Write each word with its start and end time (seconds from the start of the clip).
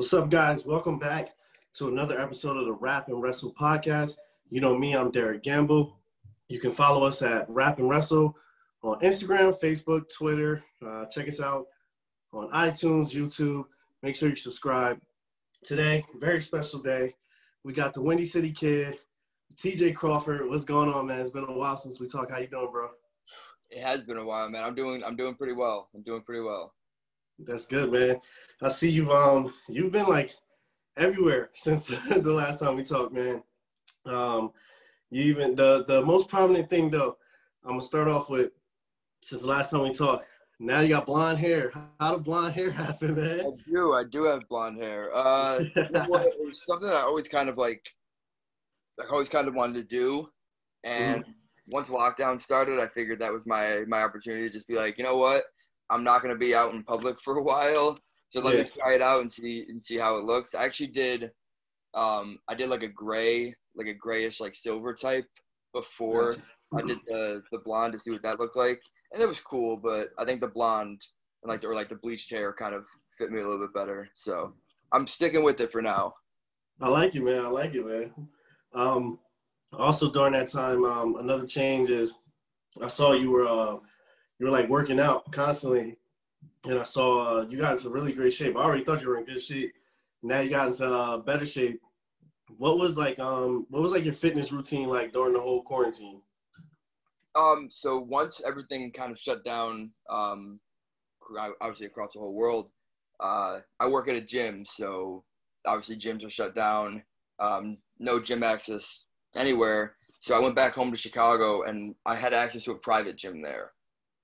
What's 0.00 0.14
up, 0.14 0.30
guys? 0.30 0.64
Welcome 0.64 0.98
back 0.98 1.34
to 1.74 1.88
another 1.88 2.18
episode 2.18 2.56
of 2.56 2.64
the 2.64 2.72
Rap 2.72 3.08
and 3.08 3.22
Wrestle 3.22 3.52
podcast. 3.52 4.16
You 4.48 4.62
know 4.62 4.74
me, 4.74 4.96
I'm 4.96 5.10
Derek 5.10 5.42
Gamble. 5.42 5.98
You 6.48 6.58
can 6.58 6.72
follow 6.72 7.04
us 7.04 7.20
at 7.20 7.44
Rap 7.50 7.78
and 7.78 7.90
Wrestle 7.90 8.34
on 8.82 8.98
Instagram, 9.00 9.60
Facebook, 9.60 10.08
Twitter. 10.08 10.64
Uh, 10.82 11.04
check 11.04 11.28
us 11.28 11.38
out 11.38 11.66
on 12.32 12.48
iTunes, 12.48 13.10
YouTube. 13.10 13.66
Make 14.02 14.16
sure 14.16 14.30
you 14.30 14.36
subscribe. 14.36 14.98
Today, 15.64 16.06
very 16.18 16.40
special 16.40 16.80
day. 16.80 17.14
We 17.62 17.74
got 17.74 17.92
the 17.92 18.00
Windy 18.00 18.24
City 18.24 18.52
Kid, 18.52 18.96
TJ 19.56 19.94
Crawford. 19.96 20.48
What's 20.48 20.64
going 20.64 20.88
on, 20.88 21.08
man? 21.08 21.20
It's 21.20 21.28
been 21.28 21.44
a 21.44 21.52
while 21.52 21.76
since 21.76 22.00
we 22.00 22.08
talked. 22.08 22.30
How 22.30 22.38
you 22.38 22.46
doing, 22.46 22.72
bro? 22.72 22.88
It 23.68 23.82
has 23.82 24.00
been 24.00 24.16
a 24.16 24.24
while, 24.24 24.48
man. 24.48 24.64
I'm 24.64 24.74
doing 24.74 25.04
I'm 25.04 25.14
doing 25.14 25.34
pretty 25.34 25.52
well. 25.52 25.90
I'm 25.94 26.02
doing 26.02 26.22
pretty 26.22 26.40
well. 26.40 26.72
That's 27.46 27.66
good, 27.66 27.92
man. 27.92 28.20
I 28.62 28.68
see 28.68 28.90
you've 28.90 29.10
um 29.10 29.52
you've 29.68 29.92
been 29.92 30.06
like 30.06 30.32
everywhere 30.96 31.50
since 31.54 31.86
the 32.08 32.32
last 32.32 32.60
time 32.60 32.76
we 32.76 32.84
talked, 32.84 33.12
man. 33.12 33.42
Um, 34.06 34.52
you 35.10 35.24
even 35.24 35.54
the 35.54 35.84
the 35.86 36.02
most 36.02 36.28
prominent 36.28 36.70
thing 36.70 36.90
though. 36.90 37.16
I'm 37.64 37.72
gonna 37.72 37.82
start 37.82 38.08
off 38.08 38.30
with 38.30 38.52
since 39.22 39.42
the 39.42 39.48
last 39.48 39.70
time 39.70 39.82
we 39.82 39.92
talked. 39.92 40.26
Now 40.62 40.80
you 40.80 40.90
got 40.90 41.06
blonde 41.06 41.38
hair. 41.38 41.72
How 41.98 42.14
did 42.14 42.24
blonde 42.24 42.54
hair 42.54 42.70
happen, 42.84 43.14
man? 43.16 43.40
I 43.40 43.70
do. 43.70 43.94
I 43.94 44.04
do 44.04 44.24
have 44.24 44.48
blonde 44.48 44.82
hair. 44.82 45.10
Uh, 45.12 45.60
it 45.74 46.46
was 46.46 46.64
something 46.64 46.88
I 46.88 47.00
always 47.00 47.28
kind 47.28 47.48
of 47.48 47.56
like, 47.56 47.82
like 48.98 49.10
always 49.10 49.28
kind 49.28 49.48
of 49.48 49.54
wanted 49.54 49.76
to 49.76 49.82
do, 49.84 50.28
and 50.84 51.22
mm-hmm. 51.22 51.32
once 51.68 51.90
lockdown 51.90 52.40
started, 52.40 52.78
I 52.78 52.86
figured 52.88 53.20
that 53.20 53.32
was 53.32 53.46
my 53.46 53.84
my 53.88 54.02
opportunity 54.02 54.48
to 54.48 54.52
just 54.52 54.68
be 54.68 54.76
like, 54.76 54.98
you 54.98 55.04
know 55.04 55.16
what, 55.16 55.44
I'm 55.90 56.04
not 56.04 56.22
gonna 56.22 56.36
be 56.36 56.54
out 56.54 56.72
in 56.72 56.82
public 56.84 57.20
for 57.20 57.36
a 57.36 57.42
while, 57.42 57.98
so 58.30 58.40
let 58.40 58.56
yeah. 58.56 58.62
me 58.62 58.70
try 58.78 58.94
it 58.94 59.02
out 59.02 59.20
and 59.20 59.30
see 59.30 59.66
and 59.68 59.84
see 59.84 59.96
how 59.96 60.16
it 60.16 60.24
looks. 60.24 60.54
I 60.54 60.64
actually 60.64 60.88
did, 60.88 61.30
um, 61.94 62.38
I 62.48 62.54
did 62.54 62.70
like 62.70 62.82
a 62.82 62.88
gray, 62.88 63.54
like 63.74 63.88
a 63.88 63.94
grayish 63.94 64.40
like 64.40 64.54
silver 64.54 64.94
type 64.94 65.26
before 65.74 66.36
I 66.74 66.82
did 66.82 66.98
the 67.06 67.42
the 67.52 67.58
blonde 67.64 67.92
to 67.92 67.98
see 67.98 68.10
what 68.10 68.22
that 68.22 68.38
looked 68.38 68.56
like, 68.56 68.80
and 69.12 69.22
it 69.22 69.28
was 69.28 69.40
cool. 69.40 69.76
But 69.76 70.10
I 70.18 70.24
think 70.24 70.40
the 70.40 70.48
blonde 70.48 71.02
and 71.42 71.50
like 71.50 71.64
or 71.64 71.74
like 71.74 71.88
the 71.88 71.96
bleached 71.96 72.30
hair 72.30 72.52
kind 72.52 72.74
of 72.74 72.84
fit 73.18 73.30
me 73.30 73.40
a 73.40 73.44
little 73.44 73.66
bit 73.66 73.74
better. 73.74 74.08
So 74.14 74.54
I'm 74.92 75.06
sticking 75.06 75.42
with 75.42 75.60
it 75.60 75.72
for 75.72 75.82
now. 75.82 76.14
I 76.80 76.88
like 76.88 77.14
it, 77.14 77.22
man. 77.22 77.44
I 77.44 77.48
like 77.48 77.74
it, 77.74 77.86
man. 77.86 78.12
Um, 78.74 79.18
also 79.72 80.10
during 80.10 80.32
that 80.32 80.48
time, 80.48 80.84
um, 80.84 81.16
another 81.16 81.46
change 81.46 81.90
is 81.90 82.14
I 82.82 82.88
saw 82.88 83.12
you 83.12 83.30
were 83.30 83.46
uh, 83.46 83.76
you 84.40 84.46
were 84.46 84.52
like 84.52 84.68
working 84.68 84.98
out 84.98 85.30
constantly, 85.30 85.98
and 86.64 86.78
I 86.78 86.84
saw 86.84 87.40
uh, 87.40 87.46
you 87.48 87.58
got 87.58 87.72
into 87.72 87.90
really 87.90 88.14
great 88.14 88.32
shape. 88.32 88.56
I 88.56 88.60
already 88.60 88.82
thought 88.82 89.02
you 89.02 89.08
were 89.08 89.18
in 89.18 89.26
good 89.26 89.40
shape. 89.40 89.72
Now 90.22 90.40
you 90.40 90.48
got 90.50 90.68
into 90.68 90.90
uh, 90.90 91.18
better 91.18 91.44
shape. 91.44 91.80
What 92.56 92.78
was 92.78 92.96
like 92.96 93.18
um 93.18 93.66
what 93.68 93.82
was 93.82 93.92
like 93.92 94.04
your 94.04 94.14
fitness 94.14 94.50
routine 94.50 94.88
like 94.88 95.12
during 95.12 95.34
the 95.34 95.40
whole 95.40 95.62
quarantine? 95.62 96.22
Um, 97.36 97.68
so 97.70 97.98
once 98.00 98.40
everything 98.44 98.90
kind 98.90 99.12
of 99.12 99.20
shut 99.20 99.44
down, 99.44 99.92
um, 100.08 100.58
obviously 101.60 101.86
across 101.86 102.14
the 102.14 102.18
whole 102.18 102.34
world, 102.34 102.70
uh, 103.20 103.60
I 103.78 103.88
work 103.88 104.08
at 104.08 104.16
a 104.16 104.20
gym, 104.20 104.64
so 104.66 105.22
obviously 105.64 105.96
gyms 105.96 106.26
are 106.26 106.30
shut 106.30 106.56
down. 106.56 107.04
Um, 107.38 107.78
no 107.98 108.18
gym 108.20 108.42
access 108.42 109.04
anywhere. 109.36 109.94
So 110.18 110.34
I 110.34 110.40
went 110.40 110.56
back 110.56 110.74
home 110.74 110.90
to 110.90 110.96
Chicago, 110.96 111.62
and 111.62 111.94
I 112.04 112.16
had 112.16 112.34
access 112.34 112.64
to 112.64 112.72
a 112.72 112.78
private 112.78 113.16
gym 113.16 113.42
there. 113.42 113.72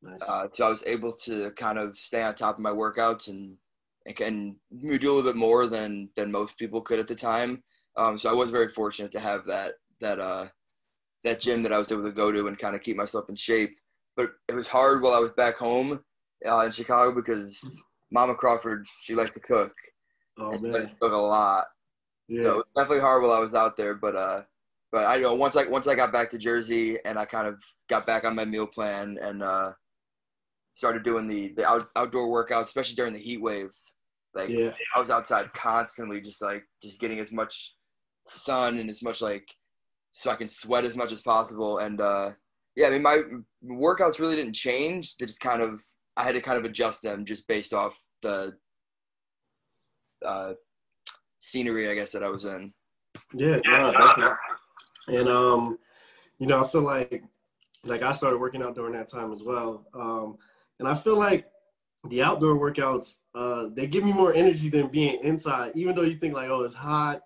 Nice. 0.03 0.21
Uh, 0.27 0.49
so 0.53 0.67
I 0.67 0.71
was 0.71 0.83
able 0.87 1.13
to 1.25 1.51
kind 1.53 1.79
of 1.79 1.97
stay 1.97 2.23
on 2.23 2.35
top 2.35 2.57
of 2.57 2.63
my 2.63 2.71
workouts 2.71 3.29
and 3.29 3.57
and 4.21 4.55
do 4.81 4.89
a 4.89 4.93
little 4.93 5.23
bit 5.23 5.37
more 5.37 5.67
than 5.67 6.09
than 6.17 6.31
most 6.31 6.57
people 6.59 6.81
could 6.81 7.01
at 7.01 7.09
the 7.09 7.15
time. 7.15 7.63
Um, 7.97 8.19
so 8.19 8.31
I 8.31 8.35
was 8.35 8.51
very 8.51 8.69
fortunate 8.69 9.11
to 9.13 9.21
have 9.21 9.47
that 9.47 9.75
that 10.01 10.21
uh, 10.21 10.47
that 11.25 11.41
gym 11.41 11.63
that 11.63 11.73
I 11.73 11.79
was 11.79 11.91
able 11.91 12.05
to 12.05 12.13
go 12.13 12.31
to 12.31 12.47
and 12.47 12.59
kind 12.59 12.77
of 12.77 12.83
keep 12.83 12.97
myself 12.97 13.29
in 13.29 13.37
shape. 13.37 13.75
But 14.17 14.31
it 14.49 14.55
was 14.55 14.69
hard 14.69 15.03
while 15.03 15.15
I 15.15 15.19
was 15.19 15.33
back 15.33 15.57
home 15.57 16.01
uh, 16.47 16.61
in 16.61 16.73
Chicago 16.73 17.15
because 17.15 17.59
Mama 18.13 18.35
Crawford 18.35 18.87
she 19.01 19.15
likes 19.15 19.35
to 19.35 19.41
cook. 19.41 19.73
Oh 20.39 20.53
man, 20.53 20.61
she 20.65 20.71
likes 20.71 20.87
to 20.87 20.95
cook 21.01 21.13
a 21.13 21.17
lot. 21.17 21.67
Yeah. 22.29 22.43
So 22.43 22.51
it 22.51 22.57
was 22.57 22.65
definitely 22.77 23.03
hard 23.03 23.23
while 23.23 23.33
I 23.33 23.41
was 23.41 23.55
out 23.55 23.77
there, 23.77 23.95
but 23.95 24.15
uh, 24.15 24.43
but 24.93 25.05
I 25.05 25.17
you 25.17 25.23
know 25.23 25.35
once 25.35 25.57
I 25.57 25.65
once 25.65 25.89
I 25.89 25.95
got 25.95 26.13
back 26.13 26.31
to 26.31 26.39
Jersey 26.39 26.99
and 27.05 27.19
I 27.19 27.25
kind 27.25 27.49
of 27.49 27.59
got 27.89 28.07
back 28.07 28.25
on 28.25 28.35
my 28.35 28.45
meal 28.45 28.67
plan 28.67 29.19
and 29.21 29.43
uh, 29.43 29.73
started 30.77 31.03
doing 31.03 31.27
the 31.27 31.49
the 31.57 31.67
out, 31.67 31.89
outdoor 31.97 32.29
workouts, 32.29 32.65
especially 32.65 32.95
during 32.95 33.13
the 33.13 33.19
heat 33.19 33.43
wave. 33.43 33.71
Like 34.35 34.51
yeah. 34.51 34.73
I 34.95 35.01
was 35.01 35.11
outside 35.11 35.53
constantly, 35.55 36.21
just 36.21 36.43
like 36.43 36.63
just 36.83 37.01
getting 37.01 37.19
as 37.19 37.33
much 37.33 37.75
sun 38.29 38.79
and 38.79 38.89
as 38.89 39.03
much 39.03 39.21
like 39.21 39.49
so 40.13 40.31
I 40.31 40.37
can 40.37 40.49
sweat 40.49 40.85
as 40.85 40.97
much 40.97 41.11
as 41.11 41.23
possible. 41.23 41.79
And 41.79 42.01
uh, 42.01 42.33
yeah, 42.77 42.87
I 42.87 42.91
mean 42.91 43.03
my 43.03 43.23
workouts 43.65 44.21
really 44.21 44.37
didn't 44.37 44.55
change. 44.55 45.17
They 45.17 45.27
just 45.27 45.41
kind 45.41 45.63
of 45.63 45.81
I 46.17 46.23
had 46.23 46.35
to 46.35 46.41
kind 46.41 46.59
of 46.59 46.65
adjust 46.65 47.03
them 47.03 47.25
just 47.25 47.49
based 47.49 47.73
off 47.73 47.99
the 48.23 48.55
uh, 50.25 50.53
scenery, 51.41 51.89
I 51.89 51.95
guess 51.95 52.13
that 52.13 52.23
I 52.23 52.29
was 52.29 52.45
in. 52.45 52.73
Yeah, 53.33 53.59
yeah, 53.65 54.35
and 55.09 55.29
um, 55.29 55.79
you 56.39 56.47
know, 56.47 56.63
I 56.63 56.69
feel 56.69 56.83
like 56.83 57.23
like 57.85 58.03
I 58.03 58.13
started 58.13 58.39
working 58.39 58.63
out 58.63 58.75
during 58.75 58.93
that 58.93 59.09
time 59.09 59.33
as 59.33 59.43
well. 59.43 59.87
Um, 59.95 60.37
and 60.79 60.89
I 60.89 60.95
feel 60.95 61.17
like 61.17 61.47
the 62.09 62.23
outdoor 62.23 62.55
workouts, 62.55 63.17
uh, 63.35 63.69
they 63.75 63.87
give 63.87 64.05
me 64.05 64.13
more 64.13 64.33
energy 64.33 64.69
than 64.69 64.89
being 64.89 65.21
inside, 65.23 65.73
even 65.75 65.95
though 65.95 66.03
you 66.03 66.19
think 66.19 66.35
like, 66.35 66.49
oh, 66.49 66.63
it's 66.63 66.75
hot, 66.75 67.23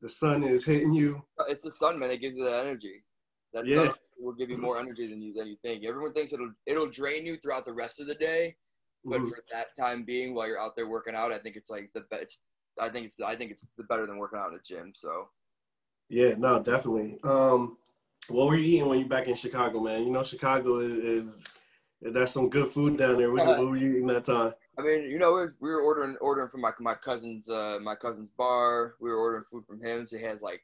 the 0.00 0.08
sun 0.08 0.42
is 0.42 0.64
hitting 0.64 0.92
you. 0.92 1.22
It's 1.48 1.64
the 1.64 1.70
sun, 1.70 1.98
man. 1.98 2.10
It 2.10 2.20
gives 2.20 2.36
you 2.36 2.44
that 2.44 2.64
energy. 2.64 3.04
That 3.52 3.66
yeah. 3.66 3.92
will 4.18 4.34
give 4.34 4.50
you 4.50 4.58
more 4.58 4.78
energy 4.78 5.06
than 5.06 5.22
you 5.22 5.32
than 5.32 5.46
you 5.46 5.56
think. 5.64 5.84
Everyone 5.84 6.12
thinks 6.12 6.32
it'll 6.32 6.52
it'll 6.66 6.88
drain 6.88 7.24
you 7.24 7.36
throughout 7.36 7.64
the 7.64 7.72
rest 7.72 8.00
of 8.00 8.06
the 8.06 8.14
day, 8.14 8.56
but 9.04 9.20
mm-hmm. 9.20 9.28
for 9.28 9.38
that 9.52 9.68
time 9.78 10.02
being, 10.02 10.34
while 10.34 10.48
you're 10.48 10.60
out 10.60 10.76
there 10.76 10.88
working 10.88 11.14
out, 11.14 11.32
I 11.32 11.38
think 11.38 11.56
it's 11.56 11.70
like 11.70 11.90
the 11.94 12.02
best. 12.10 12.40
I 12.80 12.88
think 12.88 13.06
it's 13.06 13.20
I 13.20 13.34
think 13.34 13.52
it's 13.52 13.64
the 13.78 13.84
better 13.84 14.06
than 14.06 14.18
working 14.18 14.38
out 14.38 14.50
in 14.50 14.58
a 14.58 14.62
gym. 14.62 14.92
So. 14.94 15.28
Yeah, 16.10 16.34
no, 16.36 16.62
definitely. 16.62 17.18
Um, 17.24 17.78
what 18.28 18.48
were 18.48 18.56
you 18.56 18.76
eating 18.76 18.88
when 18.88 18.98
you 18.98 19.06
back 19.06 19.26
in 19.26 19.34
Chicago, 19.34 19.80
man? 19.80 20.04
You 20.04 20.10
know, 20.10 20.22
Chicago 20.22 20.78
is, 20.78 20.92
is 20.92 21.44
that's 22.02 22.32
some 22.32 22.50
good 22.50 22.70
food 22.70 22.98
down 22.98 23.18
there. 23.18 23.32
What, 23.32 23.46
what 23.46 23.66
were 23.66 23.76
you 23.76 23.90
eating 23.90 24.06
that 24.08 24.24
time? 24.24 24.52
I 24.78 24.82
mean, 24.82 25.04
you 25.04 25.18
know, 25.18 25.32
we 25.32 25.40
were, 25.40 25.54
we 25.60 25.70
were 25.70 25.80
ordering 25.80 26.16
ordering 26.20 26.48
from 26.48 26.60
my 26.60 26.72
my 26.80 26.94
cousin's 26.94 27.48
uh, 27.48 27.78
my 27.82 27.94
cousin's 27.94 28.30
bar. 28.36 28.94
We 29.00 29.10
were 29.10 29.16
ordering 29.16 29.44
food 29.50 29.64
from 29.66 29.82
him. 29.82 30.06
So 30.06 30.18
he 30.18 30.24
has 30.24 30.42
like 30.42 30.62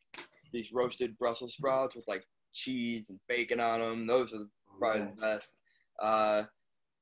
these 0.52 0.72
roasted 0.72 1.16
Brussels 1.19 1.54
sprouts 1.54 1.94
with 1.94 2.06
like 2.08 2.24
cheese 2.52 3.04
and 3.08 3.19
bacon 3.28 3.60
on 3.60 3.80
them. 3.80 4.06
Those 4.06 4.32
are 4.32 4.46
probably 4.78 5.02
the 5.02 5.20
best. 5.20 5.56
Uh, 6.02 6.42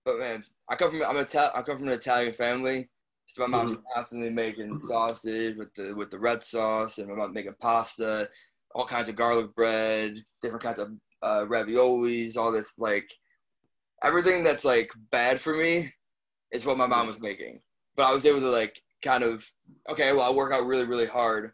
but 0.05 0.19
man, 0.19 0.44
I 0.69 0.77
come 0.77 0.91
from 0.91 1.03
I'm 1.03 1.17
Ital- 1.17 1.50
I 1.55 1.62
come 1.62 1.78
from 1.78 1.88
an 1.88 1.94
Italian 1.94 2.34
family. 2.34 2.88
So 3.27 3.43
my 3.43 3.49
mom's 3.49 3.75
mm-hmm. 3.75 3.83
constantly 3.94 4.31
making 4.31 4.81
sausage 4.83 5.56
with 5.56 5.75
the 5.75 5.94
with 5.94 6.11
the 6.11 6.19
red 6.19 6.43
sauce, 6.43 6.99
and 6.99 7.09
my 7.09 7.15
mom 7.15 7.33
making 7.33 7.55
pasta, 7.61 8.28
all 8.75 8.87
kinds 8.87 9.09
of 9.09 9.17
garlic 9.17 9.55
bread, 9.55 10.22
different 10.41 10.62
kinds 10.62 10.78
of 10.78 10.93
uh, 11.22 11.44
raviolis, 11.47 12.37
all 12.37 12.53
this 12.53 12.75
like 12.78 13.11
everything 14.03 14.43
that's 14.43 14.65
like 14.65 14.91
bad 15.11 15.41
for 15.41 15.55
me 15.55 15.93
is 16.53 16.65
what 16.65 16.79
my 16.79 16.87
mom 16.87 17.07
was 17.07 17.21
making. 17.21 17.61
But 17.97 18.07
I 18.07 18.15
was 18.15 18.25
able 18.25 18.41
to 18.41 18.51
like 18.51 18.81
kind 19.03 19.23
of 19.23 19.45
okay, 19.89 20.13
well 20.13 20.31
I 20.31 20.35
work 20.35 20.53
out 20.53 20.67
really 20.67 20.85
really 20.85 21.07
hard 21.07 21.53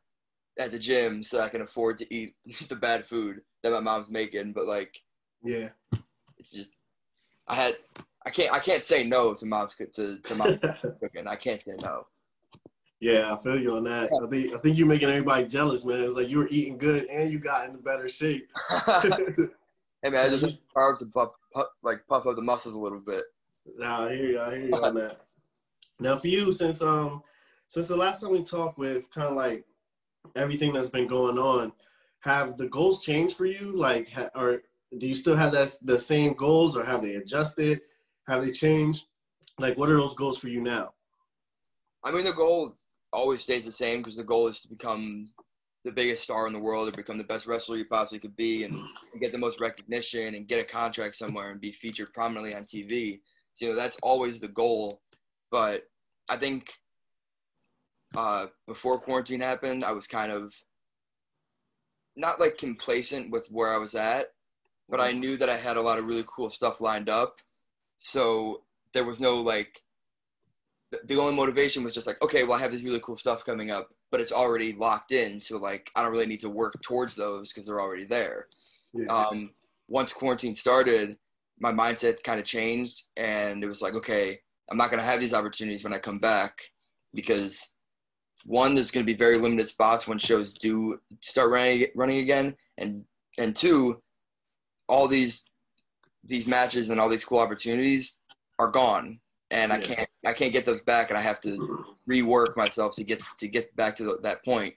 at 0.58 0.70
the 0.70 0.78
gym 0.78 1.22
so 1.22 1.40
I 1.40 1.48
can 1.48 1.62
afford 1.62 1.98
to 1.98 2.14
eat 2.14 2.34
the 2.68 2.76
bad 2.76 3.06
food 3.06 3.40
that 3.62 3.72
my 3.72 3.80
mom's 3.80 4.10
making. 4.10 4.52
But 4.52 4.66
like, 4.66 5.00
yeah, 5.42 5.68
it's 6.38 6.52
just 6.52 6.72
I 7.48 7.54
had 7.54 7.76
I 8.26 8.30
can't 8.30 8.52
I 8.52 8.58
can't 8.58 8.86
say 8.86 9.04
no 9.04 9.34
to 9.34 9.46
mom's 9.46 9.74
to 9.76 10.18
to 10.18 10.34
mom's 10.34 10.58
cooking. 11.00 11.26
I 11.26 11.36
can't 11.36 11.62
say 11.62 11.76
no. 11.82 12.06
Yeah, 13.00 13.34
I 13.34 13.42
feel 13.42 13.58
you 13.58 13.76
on 13.76 13.84
that. 13.84 14.10
I 14.12 14.30
think 14.30 14.54
I 14.54 14.58
think 14.58 14.78
you're 14.78 14.86
making 14.86 15.10
everybody 15.10 15.46
jealous, 15.46 15.84
man. 15.84 16.04
It's 16.04 16.16
like 16.16 16.28
you 16.28 16.38
were 16.38 16.48
eating 16.48 16.78
good 16.78 17.04
and 17.06 17.30
you 17.30 17.38
got 17.38 17.66
into 17.66 17.78
better 17.78 18.08
shape. 18.08 18.48
hey 18.86 20.10
man, 20.10 20.26
I 20.26 20.28
just 20.30 20.56
carbs 20.74 21.12
puff, 21.12 21.32
like 21.82 22.06
puff 22.08 22.26
up 22.26 22.36
the 22.36 22.42
muscles 22.42 22.74
a 22.74 22.80
little 22.80 23.00
bit. 23.00 23.24
Nah, 23.76 24.06
I 24.06 24.14
hear 24.14 24.26
you. 24.26 24.40
I 24.40 24.50
hear 24.56 24.68
you 24.68 24.84
on 24.84 24.94
that. 24.96 25.20
Now, 26.00 26.16
for 26.16 26.28
you, 26.28 26.52
since 26.52 26.82
um, 26.82 27.22
since 27.68 27.88
the 27.88 27.96
last 27.96 28.20
time 28.20 28.32
we 28.32 28.42
talked 28.42 28.78
with 28.78 29.10
kind 29.10 29.28
of 29.28 29.36
like 29.36 29.64
everything 30.36 30.72
that's 30.72 30.90
been 30.90 31.06
going 31.06 31.38
on, 31.38 31.72
have 32.20 32.56
the 32.56 32.68
goals 32.68 33.02
changed 33.02 33.36
for 33.36 33.46
you? 33.46 33.76
Like, 33.76 34.10
ha- 34.10 34.30
or 34.34 34.62
do 34.98 35.06
you 35.06 35.14
still 35.14 35.36
have 35.36 35.52
that 35.52 35.76
the 35.82 35.98
same 35.98 36.34
goals, 36.34 36.76
or 36.76 36.84
have 36.84 37.02
they 37.02 37.16
adjusted? 37.16 37.80
Have 38.26 38.44
they 38.44 38.50
changed? 38.50 39.06
Like, 39.58 39.78
what 39.78 39.88
are 39.88 39.96
those 39.96 40.14
goals 40.14 40.38
for 40.38 40.48
you 40.48 40.60
now? 40.60 40.94
I 42.02 42.10
mean, 42.12 42.24
the 42.24 42.32
goal 42.32 42.76
always 43.12 43.42
stays 43.42 43.64
the 43.64 43.72
same 43.72 44.00
because 44.00 44.16
the 44.16 44.24
goal 44.24 44.48
is 44.48 44.60
to 44.60 44.68
become 44.68 45.30
the 45.84 45.92
biggest 45.92 46.24
star 46.24 46.46
in 46.46 46.52
the 46.52 46.58
world 46.58 46.88
or 46.88 46.92
become 46.92 47.18
the 47.18 47.24
best 47.24 47.46
wrestler 47.46 47.76
you 47.76 47.84
possibly 47.84 48.18
could 48.18 48.36
be 48.36 48.64
and, 48.64 48.74
and, 49.12 49.20
get 49.20 49.32
the 49.32 49.38
most 49.38 49.60
recognition 49.60 50.34
and 50.34 50.48
get 50.48 50.60
a 50.60 50.64
contract 50.64 51.14
somewhere 51.14 51.50
and 51.50 51.60
be 51.60 51.72
featured 51.72 52.12
prominently 52.12 52.54
on 52.54 52.64
TV. 52.64 53.20
So 53.54 53.66
you 53.66 53.72
know, 53.72 53.76
that's 53.76 53.98
always 54.02 54.40
the 54.40 54.48
goal. 54.48 55.02
But 55.50 55.82
I 56.28 56.36
think 56.36 56.72
uh, 58.16 58.46
before 58.66 58.98
quarantine 58.98 59.40
happened, 59.40 59.84
I 59.84 59.92
was 59.92 60.06
kind 60.06 60.32
of 60.32 60.54
not 62.16 62.40
like 62.40 62.56
complacent 62.56 63.30
with 63.30 63.46
where 63.48 63.72
I 63.72 63.78
was 63.78 63.94
at, 63.94 64.32
but 64.88 65.00
I 65.00 65.12
knew 65.12 65.36
that 65.36 65.50
I 65.50 65.56
had 65.56 65.76
a 65.76 65.82
lot 65.82 65.98
of 65.98 66.08
really 66.08 66.24
cool 66.26 66.48
stuff 66.48 66.80
lined 66.80 67.10
up. 67.10 67.40
So 68.00 68.62
there 68.92 69.04
was 69.04 69.20
no 69.20 69.36
like, 69.40 69.82
the 71.04 71.16
only 71.16 71.34
motivation 71.34 71.84
was 71.84 71.92
just 71.92 72.06
like, 72.06 72.20
okay, 72.22 72.44
well, 72.44 72.54
I 72.54 72.60
have 72.60 72.72
this 72.72 72.82
really 72.82 73.00
cool 73.00 73.16
stuff 73.16 73.44
coming 73.44 73.70
up, 73.70 73.88
but 74.10 74.20
it's 74.20 74.32
already 74.32 74.72
locked 74.72 75.12
in. 75.12 75.40
So 75.40 75.58
like, 75.58 75.90
I 75.94 76.02
don't 76.02 76.12
really 76.12 76.26
need 76.26 76.40
to 76.40 76.50
work 76.50 76.80
towards 76.82 77.14
those 77.14 77.52
because 77.52 77.66
they're 77.66 77.80
already 77.80 78.04
there. 78.04 78.48
Yeah. 78.92 79.06
Um, 79.06 79.50
once 79.88 80.12
quarantine 80.12 80.54
started, 80.54 81.16
my 81.58 81.72
mindset 81.72 82.22
kind 82.22 82.40
of 82.40 82.46
changed, 82.46 83.04
and 83.16 83.62
it 83.62 83.68
was 83.68 83.82
like, 83.82 83.94
okay, 83.94 84.38
I'm 84.70 84.76
not 84.76 84.90
going 84.90 85.00
to 85.00 85.06
have 85.06 85.20
these 85.20 85.34
opportunities 85.34 85.84
when 85.84 85.92
I 85.92 85.98
come 85.98 86.18
back 86.18 86.62
because 87.12 87.74
one, 88.46 88.74
there's 88.74 88.90
going 88.90 89.04
to 89.04 89.12
be 89.12 89.16
very 89.16 89.38
limited 89.38 89.68
spots 89.68 90.06
when 90.06 90.18
shows 90.18 90.52
do 90.54 90.98
start 91.20 91.50
running 91.50 91.86
running 91.94 92.18
again, 92.18 92.54
and 92.78 93.04
and 93.38 93.54
two, 93.54 94.02
all 94.88 95.08
these 95.08 95.44
these 96.24 96.46
matches 96.46 96.90
and 96.90 97.00
all 97.00 97.08
these 97.08 97.24
cool 97.24 97.38
opportunities 97.38 98.18
are 98.58 98.70
gone, 98.70 99.20
and. 99.54 99.72
I 99.72 99.78
can't 99.78 100.08
I 100.26 100.32
can't 100.32 100.52
get 100.52 100.64
those 100.64 100.80
back, 100.82 101.10
and 101.10 101.18
I 101.18 101.22
have 101.22 101.40
to 101.42 101.84
rework 102.08 102.56
myself 102.56 102.94
to 102.96 103.04
get 103.04 103.22
to 103.38 103.48
get 103.48 103.74
back 103.76 103.96
to 103.96 104.04
the, 104.04 104.18
that 104.22 104.44
point. 104.44 104.74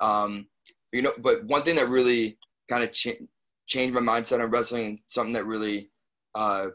Um, 0.00 0.46
you 0.92 1.02
know, 1.02 1.12
but 1.22 1.44
one 1.44 1.62
thing 1.62 1.76
that 1.76 1.88
really 1.88 2.38
kind 2.70 2.82
of 2.82 2.92
ch- 2.92 3.20
changed 3.66 3.94
my 3.94 4.00
mindset 4.00 4.42
on 4.42 4.50
wrestling, 4.50 5.00
something 5.06 5.34
that 5.34 5.46
really 5.46 5.90
uh, 6.34 6.68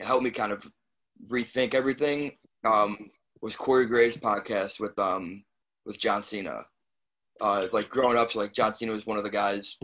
helped 0.00 0.24
me 0.24 0.30
kind 0.30 0.52
of 0.52 0.64
rethink 1.28 1.74
everything, 1.74 2.32
um, 2.64 3.10
was 3.42 3.56
Corey 3.56 3.86
Graves' 3.86 4.16
podcast 4.16 4.80
with 4.80 4.98
um, 4.98 5.44
with 5.84 5.98
John 5.98 6.22
Cena. 6.22 6.64
Uh, 7.40 7.68
like 7.72 7.90
growing 7.90 8.16
up, 8.16 8.32
so 8.32 8.40
like 8.40 8.54
John 8.54 8.74
Cena 8.74 8.92
was 8.92 9.06
one 9.06 9.18
of 9.18 9.24
the 9.24 9.30
guys. 9.30 9.76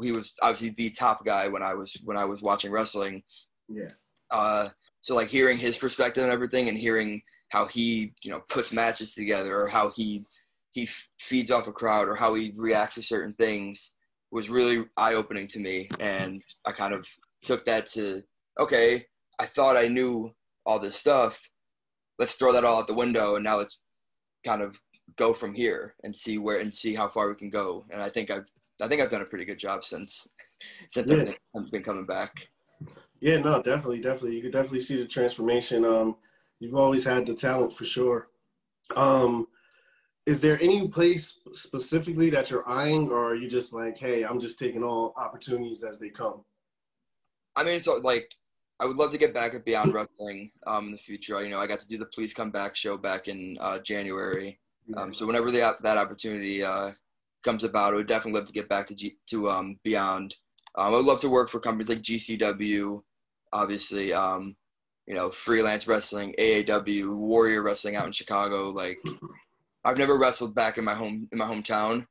He 0.00 0.12
was 0.12 0.34
obviously 0.42 0.74
the 0.76 0.90
top 0.90 1.24
guy 1.24 1.48
when 1.48 1.62
I 1.62 1.74
was 1.74 1.96
when 2.04 2.16
I 2.16 2.24
was 2.24 2.42
watching 2.42 2.70
wrestling. 2.70 3.22
Yeah. 3.68 3.88
Uh, 4.30 4.68
so 5.08 5.14
like 5.14 5.28
hearing 5.28 5.56
his 5.56 5.78
perspective 5.78 6.22
and 6.22 6.30
everything, 6.30 6.68
and 6.68 6.76
hearing 6.76 7.22
how 7.48 7.64
he 7.64 8.12
you 8.22 8.30
know 8.30 8.42
puts 8.50 8.74
matches 8.74 9.14
together, 9.14 9.58
or 9.58 9.66
how 9.66 9.90
he 9.92 10.22
he 10.72 10.86
feeds 11.18 11.50
off 11.50 11.66
a 11.66 11.72
crowd, 11.72 12.08
or 12.08 12.14
how 12.14 12.34
he 12.34 12.52
reacts 12.56 12.96
to 12.96 13.02
certain 13.02 13.32
things, 13.38 13.94
was 14.30 14.50
really 14.50 14.84
eye 14.98 15.14
opening 15.14 15.46
to 15.48 15.60
me, 15.60 15.88
and 15.98 16.42
I 16.66 16.72
kind 16.72 16.92
of 16.92 17.06
took 17.42 17.64
that 17.64 17.86
to 17.94 18.22
okay. 18.60 19.06
I 19.38 19.46
thought 19.46 19.78
I 19.78 19.88
knew 19.88 20.30
all 20.66 20.78
this 20.78 20.96
stuff. 20.96 21.40
Let's 22.18 22.34
throw 22.34 22.52
that 22.52 22.64
all 22.64 22.78
out 22.78 22.86
the 22.86 22.92
window, 22.92 23.36
and 23.36 23.44
now 23.44 23.56
let's 23.56 23.80
kind 24.44 24.60
of 24.60 24.78
go 25.16 25.32
from 25.32 25.54
here 25.54 25.94
and 26.04 26.14
see 26.14 26.36
where 26.36 26.60
and 26.60 26.74
see 26.74 26.94
how 26.94 27.08
far 27.08 27.30
we 27.30 27.34
can 27.34 27.48
go. 27.48 27.86
And 27.90 28.02
I 28.02 28.10
think 28.10 28.30
I've 28.30 28.44
I 28.82 28.88
think 28.88 29.00
I've 29.00 29.10
done 29.10 29.22
a 29.22 29.26
pretty 29.32 29.46
good 29.46 29.58
job 29.58 29.84
since 29.84 30.28
since 30.90 31.10
yeah. 31.10 31.16
everything's 31.16 31.70
been 31.70 31.82
coming 31.82 32.04
back. 32.04 32.46
Yeah, 33.20 33.38
no, 33.38 33.62
definitely, 33.62 34.00
definitely. 34.00 34.36
You 34.36 34.42
could 34.42 34.52
definitely 34.52 34.80
see 34.80 34.96
the 34.96 35.06
transformation. 35.06 35.84
Um, 35.84 36.16
you've 36.60 36.76
always 36.76 37.04
had 37.04 37.26
the 37.26 37.34
talent 37.34 37.72
for 37.74 37.84
sure. 37.84 38.28
Um, 38.96 39.48
is 40.26 40.40
there 40.40 40.58
any 40.60 40.86
place 40.88 41.38
specifically 41.52 42.30
that 42.30 42.50
you're 42.50 42.68
eyeing, 42.68 43.08
or 43.08 43.30
are 43.30 43.34
you 43.34 43.48
just 43.48 43.72
like, 43.72 43.98
hey, 43.98 44.24
I'm 44.24 44.38
just 44.38 44.58
taking 44.58 44.84
all 44.84 45.14
opportunities 45.16 45.82
as 45.82 45.98
they 45.98 46.10
come? 46.10 46.44
I 47.56 47.64
mean, 47.64 47.80
so 47.80 47.96
like, 47.96 48.32
I 48.78 48.86
would 48.86 48.96
love 48.96 49.10
to 49.10 49.18
get 49.18 49.34
back 49.34 49.54
at 49.54 49.64
Beyond 49.64 49.92
Wrestling 49.92 50.52
um, 50.66 50.86
in 50.86 50.92
the 50.92 50.98
future. 50.98 51.42
You 51.42 51.48
know, 51.48 51.58
I 51.58 51.66
got 51.66 51.80
to 51.80 51.86
do 51.86 51.98
the 51.98 52.06
Please 52.06 52.32
Come 52.32 52.50
Back 52.50 52.76
show 52.76 52.96
back 52.96 53.26
in 53.26 53.58
uh, 53.60 53.78
January. 53.80 54.60
Um, 54.96 55.12
so 55.12 55.26
whenever 55.26 55.50
the, 55.50 55.76
that 55.82 55.96
opportunity 55.96 56.62
uh, 56.62 56.92
comes 57.44 57.64
about, 57.64 57.92
I 57.92 57.96
would 57.96 58.06
definitely 58.06 58.40
love 58.40 58.46
to 58.46 58.54
get 58.54 58.68
back 58.68 58.86
to 58.88 58.94
G, 58.94 59.16
to 59.28 59.48
um, 59.48 59.78
Beyond. 59.82 60.36
Um, 60.76 60.92
I 60.92 60.96
would 60.96 61.06
love 61.06 61.20
to 61.22 61.28
work 61.28 61.50
for 61.50 61.58
companies 61.58 61.88
like 61.88 62.02
GCW, 62.02 63.02
obviously. 63.52 64.12
Um, 64.12 64.56
you 65.08 65.14
know, 65.14 65.30
freelance 65.30 65.88
wrestling, 65.88 66.34
AAW, 66.38 67.16
Warrior 67.16 67.62
Wrestling 67.62 67.96
out 67.96 68.04
in 68.04 68.12
Chicago. 68.12 68.68
Like, 68.68 68.98
I've 69.82 69.96
never 69.96 70.18
wrestled 70.18 70.54
back 70.54 70.76
in 70.76 70.84
my 70.84 70.92
home 70.92 71.26
in 71.32 71.38
my 71.38 71.46
hometown, 71.46 72.06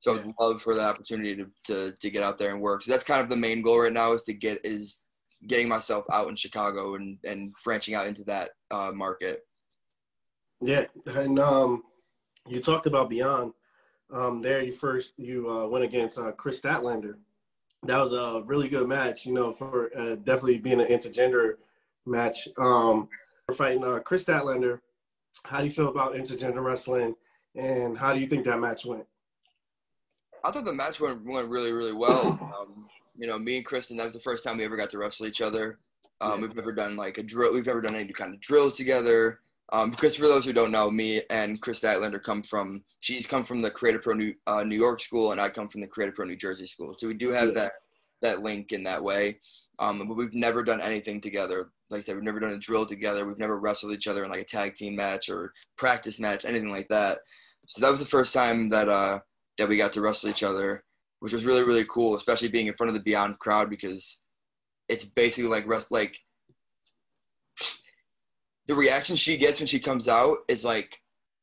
so 0.00 0.14
I'd 0.14 0.34
love 0.38 0.60
for 0.60 0.74
the 0.74 0.82
opportunity 0.82 1.34
to, 1.36 1.46
to 1.66 1.94
to 1.98 2.10
get 2.10 2.22
out 2.22 2.36
there 2.36 2.50
and 2.50 2.60
work. 2.60 2.82
So 2.82 2.92
that's 2.92 3.02
kind 3.02 3.22
of 3.22 3.30
the 3.30 3.36
main 3.36 3.62
goal 3.62 3.80
right 3.80 3.92
now 3.92 4.12
is 4.12 4.24
to 4.24 4.34
get 4.34 4.60
is 4.62 5.06
getting 5.46 5.68
myself 5.68 6.04
out 6.12 6.28
in 6.28 6.36
Chicago 6.36 6.96
and 6.96 7.16
and 7.24 7.48
branching 7.64 7.94
out 7.94 8.06
into 8.06 8.24
that 8.24 8.50
uh, 8.70 8.92
market. 8.94 9.40
Yeah, 10.60 10.84
and 11.06 11.38
um, 11.38 11.82
you 12.46 12.60
talked 12.60 12.86
about 12.86 13.08
Beyond. 13.08 13.54
Um, 14.12 14.42
there, 14.42 14.62
you 14.62 14.72
first 14.72 15.14
you 15.16 15.50
uh, 15.50 15.66
went 15.66 15.84
against 15.84 16.18
uh, 16.18 16.32
Kris 16.32 16.60
Statlander. 16.60 17.14
That 17.86 17.98
was 17.98 18.12
a 18.12 18.42
really 18.46 18.68
good 18.68 18.88
match, 18.88 19.26
you 19.26 19.34
know, 19.34 19.52
for 19.52 19.90
uh, 19.96 20.14
definitely 20.16 20.58
being 20.58 20.80
an 20.80 20.86
intergender 20.88 21.56
match. 22.06 22.48
Um, 22.56 23.08
we're 23.48 23.54
fighting 23.54 23.84
uh, 23.84 23.98
Kris 23.98 24.24
Statlander. 24.24 24.80
How 25.44 25.58
do 25.58 25.64
you 25.64 25.70
feel 25.70 25.88
about 25.88 26.14
intergender 26.14 26.64
wrestling, 26.64 27.14
and 27.54 27.98
how 27.98 28.14
do 28.14 28.20
you 28.20 28.26
think 28.26 28.44
that 28.46 28.58
match 28.58 28.86
went? 28.86 29.04
I 30.42 30.50
thought 30.50 30.64
the 30.64 30.72
match 30.72 31.00
went 31.00 31.24
went 31.24 31.48
really 31.48 31.72
really 31.72 31.92
well. 31.92 32.38
Um, 32.40 32.86
you 33.16 33.26
know, 33.26 33.38
me 33.38 33.56
and 33.56 33.64
Kristen, 33.64 33.96
that 33.96 34.04
was 34.04 34.14
the 34.14 34.20
first 34.20 34.44
time 34.44 34.58
we 34.58 34.64
ever 34.64 34.76
got 34.76 34.90
to 34.90 34.98
wrestle 34.98 35.26
each 35.26 35.40
other. 35.40 35.78
Um, 36.20 36.40
yeah. 36.40 36.46
We've 36.46 36.56
never 36.56 36.72
done 36.72 36.96
like 36.96 37.18
a 37.18 37.22
drill. 37.22 37.52
We've 37.52 37.66
never 37.66 37.80
done 37.80 37.96
any 37.96 38.12
kind 38.12 38.34
of 38.34 38.40
drills 38.40 38.76
together. 38.76 39.40
Um, 39.72 39.90
because 39.90 40.16
for 40.16 40.28
those 40.28 40.44
who 40.44 40.52
don't 40.52 40.70
know, 40.70 40.90
me 40.90 41.22
and 41.30 41.60
Kris 41.60 41.80
Statlander 41.80 42.22
come 42.22 42.42
from 42.42 42.84
she's 43.00 43.26
come 43.26 43.44
from 43.44 43.62
the 43.62 43.70
Creative 43.70 44.02
Pro 44.02 44.14
New, 44.14 44.34
uh, 44.46 44.62
New 44.62 44.76
York 44.76 45.00
school, 45.00 45.32
and 45.32 45.40
I 45.40 45.48
come 45.48 45.68
from 45.68 45.80
the 45.80 45.86
Creative 45.86 46.14
Pro 46.14 46.26
New 46.26 46.36
Jersey 46.36 46.66
school. 46.66 46.94
So 46.98 47.08
we 47.08 47.14
do 47.14 47.30
have 47.30 47.48
yeah. 47.48 47.54
that 47.54 47.72
that 48.22 48.42
link 48.42 48.72
in 48.72 48.82
that 48.84 49.02
way. 49.02 49.40
Um, 49.78 50.06
but 50.06 50.16
we've 50.16 50.34
never 50.34 50.62
done 50.62 50.80
anything 50.80 51.20
together. 51.20 51.70
Like 51.90 51.98
I 51.98 52.02
said, 52.02 52.14
we've 52.14 52.24
never 52.24 52.40
done 52.40 52.52
a 52.52 52.58
drill 52.58 52.86
together. 52.86 53.26
We've 53.26 53.38
never 53.38 53.58
wrestled 53.58 53.92
each 53.92 54.06
other 54.06 54.22
in 54.22 54.30
like 54.30 54.40
a 54.40 54.44
tag 54.44 54.74
team 54.74 54.96
match 54.96 55.28
or 55.28 55.52
practice 55.76 56.20
match, 56.20 56.44
anything 56.44 56.70
like 56.70 56.88
that. 56.88 57.18
So 57.66 57.80
that 57.80 57.90
was 57.90 58.00
the 58.00 58.06
first 58.06 58.32
time 58.32 58.68
that 58.68 58.88
uh, 58.88 59.20
that 59.58 59.68
we 59.68 59.76
got 59.76 59.92
to 59.94 60.00
wrestle 60.00 60.30
each 60.30 60.42
other, 60.42 60.84
which 61.20 61.32
was 61.32 61.46
really 61.46 61.64
really 61.64 61.86
cool, 61.88 62.16
especially 62.16 62.48
being 62.48 62.66
in 62.66 62.74
front 62.74 62.88
of 62.88 62.94
the 62.94 63.02
Beyond 63.02 63.38
crowd 63.38 63.70
because 63.70 64.20
it's 64.88 65.04
basically 65.04 65.48
like 65.48 65.66
rest 65.66 65.90
like 65.90 66.18
the 68.66 68.74
reaction 68.74 69.16
she 69.16 69.36
gets 69.36 69.60
when 69.60 69.66
she 69.66 69.78
comes 69.78 70.08
out 70.08 70.38
is 70.48 70.64
like 70.64 71.00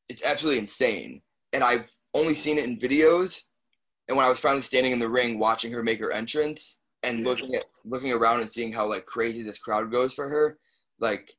it's 0.08 0.24
absolutely 0.24 0.60
insane. 0.60 1.22
And 1.52 1.62
I've 1.62 1.90
only 2.14 2.34
seen 2.34 2.58
it 2.58 2.64
in 2.64 2.78
videos. 2.78 3.42
And 4.08 4.16
when 4.16 4.26
I 4.26 4.28
was 4.28 4.40
finally 4.40 4.62
standing 4.62 4.92
in 4.92 4.98
the 4.98 5.08
ring 5.08 5.38
watching 5.38 5.72
her 5.72 5.82
make 5.82 6.00
her 6.00 6.12
entrance 6.12 6.80
and 7.02 7.24
looking 7.24 7.54
at 7.54 7.64
looking 7.84 8.12
around 8.12 8.40
and 8.40 8.50
seeing 8.50 8.72
how 8.72 8.86
like 8.86 9.06
crazy 9.06 9.42
this 9.42 9.58
crowd 9.58 9.90
goes 9.90 10.12
for 10.12 10.28
her, 10.28 10.58
like 10.98 11.32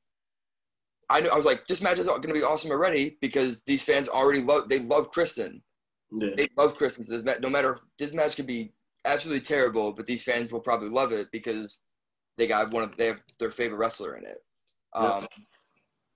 I 1.10 1.20
knew 1.20 1.30
I 1.30 1.36
was 1.36 1.46
like, 1.46 1.68
this 1.68 1.82
match 1.82 2.00
is 2.00 2.08
going 2.08 2.22
to 2.24 2.34
be 2.34 2.44
awesome 2.44 2.72
already 2.72 3.18
because 3.22 3.62
these 3.64 3.84
fans 3.84 4.08
already 4.08 4.42
love 4.42 4.70
they 4.70 4.80
love 4.80 5.12
Kristen. 5.12 5.62
Yeah. 6.12 6.30
They 6.36 6.48
love 6.58 6.76
Kristen. 6.76 7.06
no 7.42 7.50
matter 7.50 7.80
this 8.00 8.14
match 8.14 8.36
could 8.36 8.48
be 8.48 8.74
absolutely 9.06 9.42
terrible, 9.42 9.92
but 9.94 10.08
these 10.08 10.24
fans 10.24 10.52
will 10.52 10.60
probably 10.60 10.90
love 10.90 11.12
it 11.12 11.28
because 11.32 11.82
they 12.38 12.48
got 12.48 12.74
one 12.74 12.84
of 12.84 12.96
they 12.98 13.08
have 13.08 13.22
their 13.40 13.52
favorite 13.52 13.78
wrestler 13.78 14.16
in 14.16 14.26
it. 14.26 14.38
Um, 14.94 15.26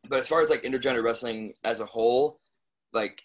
but 0.09 0.19
as 0.19 0.27
far 0.27 0.41
as 0.41 0.49
like 0.49 0.63
intergender 0.63 1.03
wrestling 1.03 1.53
as 1.63 1.79
a 1.79 1.85
whole, 1.85 2.39
like 2.93 3.21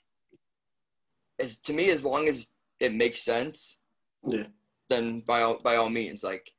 as 1.41 1.57
to 1.57 1.73
me, 1.73 1.91
as 1.91 2.05
long 2.05 2.29
as 2.29 2.49
it 2.81 2.95
makes 2.95 3.21
sense, 3.21 3.79
yeah. 4.27 4.45
then 4.91 5.21
by 5.21 5.43
all 5.43 5.59
by 5.63 5.77
all 5.77 5.91
means, 5.91 6.23
like 6.23 6.51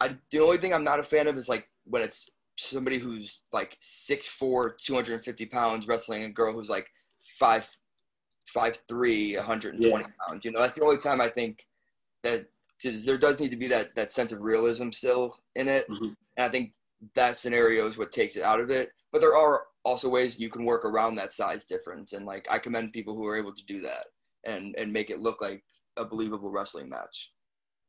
I 0.00 0.16
the 0.30 0.40
only 0.40 0.58
thing 0.58 0.74
I'm 0.74 0.84
not 0.84 1.00
a 1.00 1.04
fan 1.04 1.26
of 1.26 1.36
is 1.36 1.48
like 1.48 1.68
when 1.84 2.02
it's 2.02 2.28
somebody 2.58 2.98
who's 2.98 3.40
like 3.52 3.78
6'4", 3.80 4.78
250 4.78 5.46
pounds 5.46 5.88
wrestling 5.88 6.24
a 6.24 6.28
girl 6.28 6.52
who's 6.52 6.68
like 6.68 6.86
five 7.38 7.66
five 8.52 8.78
three, 8.88 9.36
120 9.36 9.86
yeah. 9.88 10.06
pounds. 10.26 10.44
You 10.44 10.52
know, 10.52 10.60
that's 10.60 10.74
the 10.74 10.84
only 10.84 10.98
time 10.98 11.20
I 11.20 11.28
think 11.28 11.66
that 12.22 12.46
because 12.82 13.06
there 13.06 13.18
does 13.18 13.40
need 13.40 13.50
to 13.50 13.56
be 13.56 13.68
that 13.68 13.94
that 13.94 14.10
sense 14.10 14.32
of 14.32 14.40
realism 14.40 14.90
still 14.90 15.36
in 15.54 15.68
it, 15.68 15.88
mm-hmm. 15.88 16.06
and 16.36 16.46
I 16.46 16.48
think 16.48 16.72
that 17.14 17.38
scenario 17.38 17.86
is 17.86 17.98
what 17.98 18.12
takes 18.12 18.36
it 18.36 18.42
out 18.42 18.60
of 18.60 18.70
it. 18.70 18.90
But 19.12 19.20
there 19.20 19.36
are 19.36 19.64
also 19.84 20.08
ways 20.08 20.38
you 20.38 20.48
can 20.48 20.64
work 20.64 20.84
around 20.84 21.16
that 21.16 21.32
size 21.32 21.64
difference. 21.64 22.12
And 22.12 22.26
like 22.26 22.46
i 22.50 22.58
commend 22.58 22.92
people 22.92 23.14
who 23.14 23.26
are 23.26 23.36
able 23.36 23.54
to 23.54 23.64
do 23.66 23.80
that 23.82 24.06
and 24.44 24.74
and 24.76 24.92
make 24.92 25.10
it 25.10 25.20
look 25.20 25.40
like 25.40 25.62
a 25.96 26.04
believable 26.04 26.50
wrestling 26.50 26.88
match. 26.88 27.32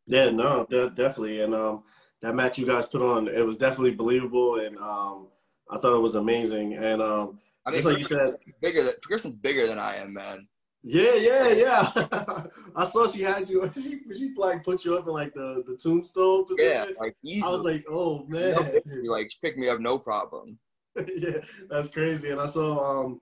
Yeah 0.07 0.29
no 0.29 0.65
de- 0.69 0.89
definitely. 0.89 1.41
And 1.41 1.53
um 1.53 1.83
that 2.21 2.35
match 2.35 2.57
you 2.57 2.65
guys 2.65 2.85
put 2.85 3.01
on 3.01 3.27
it 3.27 3.45
was 3.45 3.57
definitely 3.57 3.91
believable 3.91 4.59
and 4.59 4.77
um 4.77 5.27
i 5.69 5.77
thought 5.77 5.95
it 5.95 6.01
was 6.01 6.15
amazing. 6.15 6.73
And 6.73 7.01
um 7.01 7.39
I 7.65 7.69
mean, 7.71 7.77
just 7.77 7.85
like 7.85 7.97
you 7.99 8.03
said 8.03 8.35
bigger 8.61 8.83
than 8.83 8.93
Kristen's 9.03 9.35
bigger 9.35 9.67
than 9.67 9.79
i 9.79 9.95
am 9.95 10.13
man 10.13 10.47
yeah, 10.83 11.15
yeah, 11.15 11.47
yeah. 11.49 12.43
I 12.75 12.83
saw 12.85 13.07
she 13.07 13.21
had 13.23 13.49
you. 13.49 13.69
She, 13.75 14.01
she 14.13 14.33
like 14.37 14.63
put 14.63 14.83
you 14.85 14.97
up 14.97 15.07
in 15.07 15.13
like 15.13 15.33
the 15.33 15.63
the 15.65 15.77
tombstone 15.77 16.45
position. 16.45 16.71
Yeah, 16.71 16.85
like 16.99 17.15
easily. 17.23 17.47
I 17.49 17.55
was 17.55 17.63
like, 17.65 17.85
oh 17.89 18.25
man, 18.27 18.55
no, 18.85 19.11
like 19.11 19.31
pick 19.41 19.57
me 19.57 19.69
up, 19.69 19.79
no 19.79 19.97
problem. 19.99 20.59
yeah, 21.17 21.39
that's 21.69 21.89
crazy. 21.89 22.29
And 22.31 22.39
I 22.41 22.47
saw 22.47 23.03
um 23.05 23.21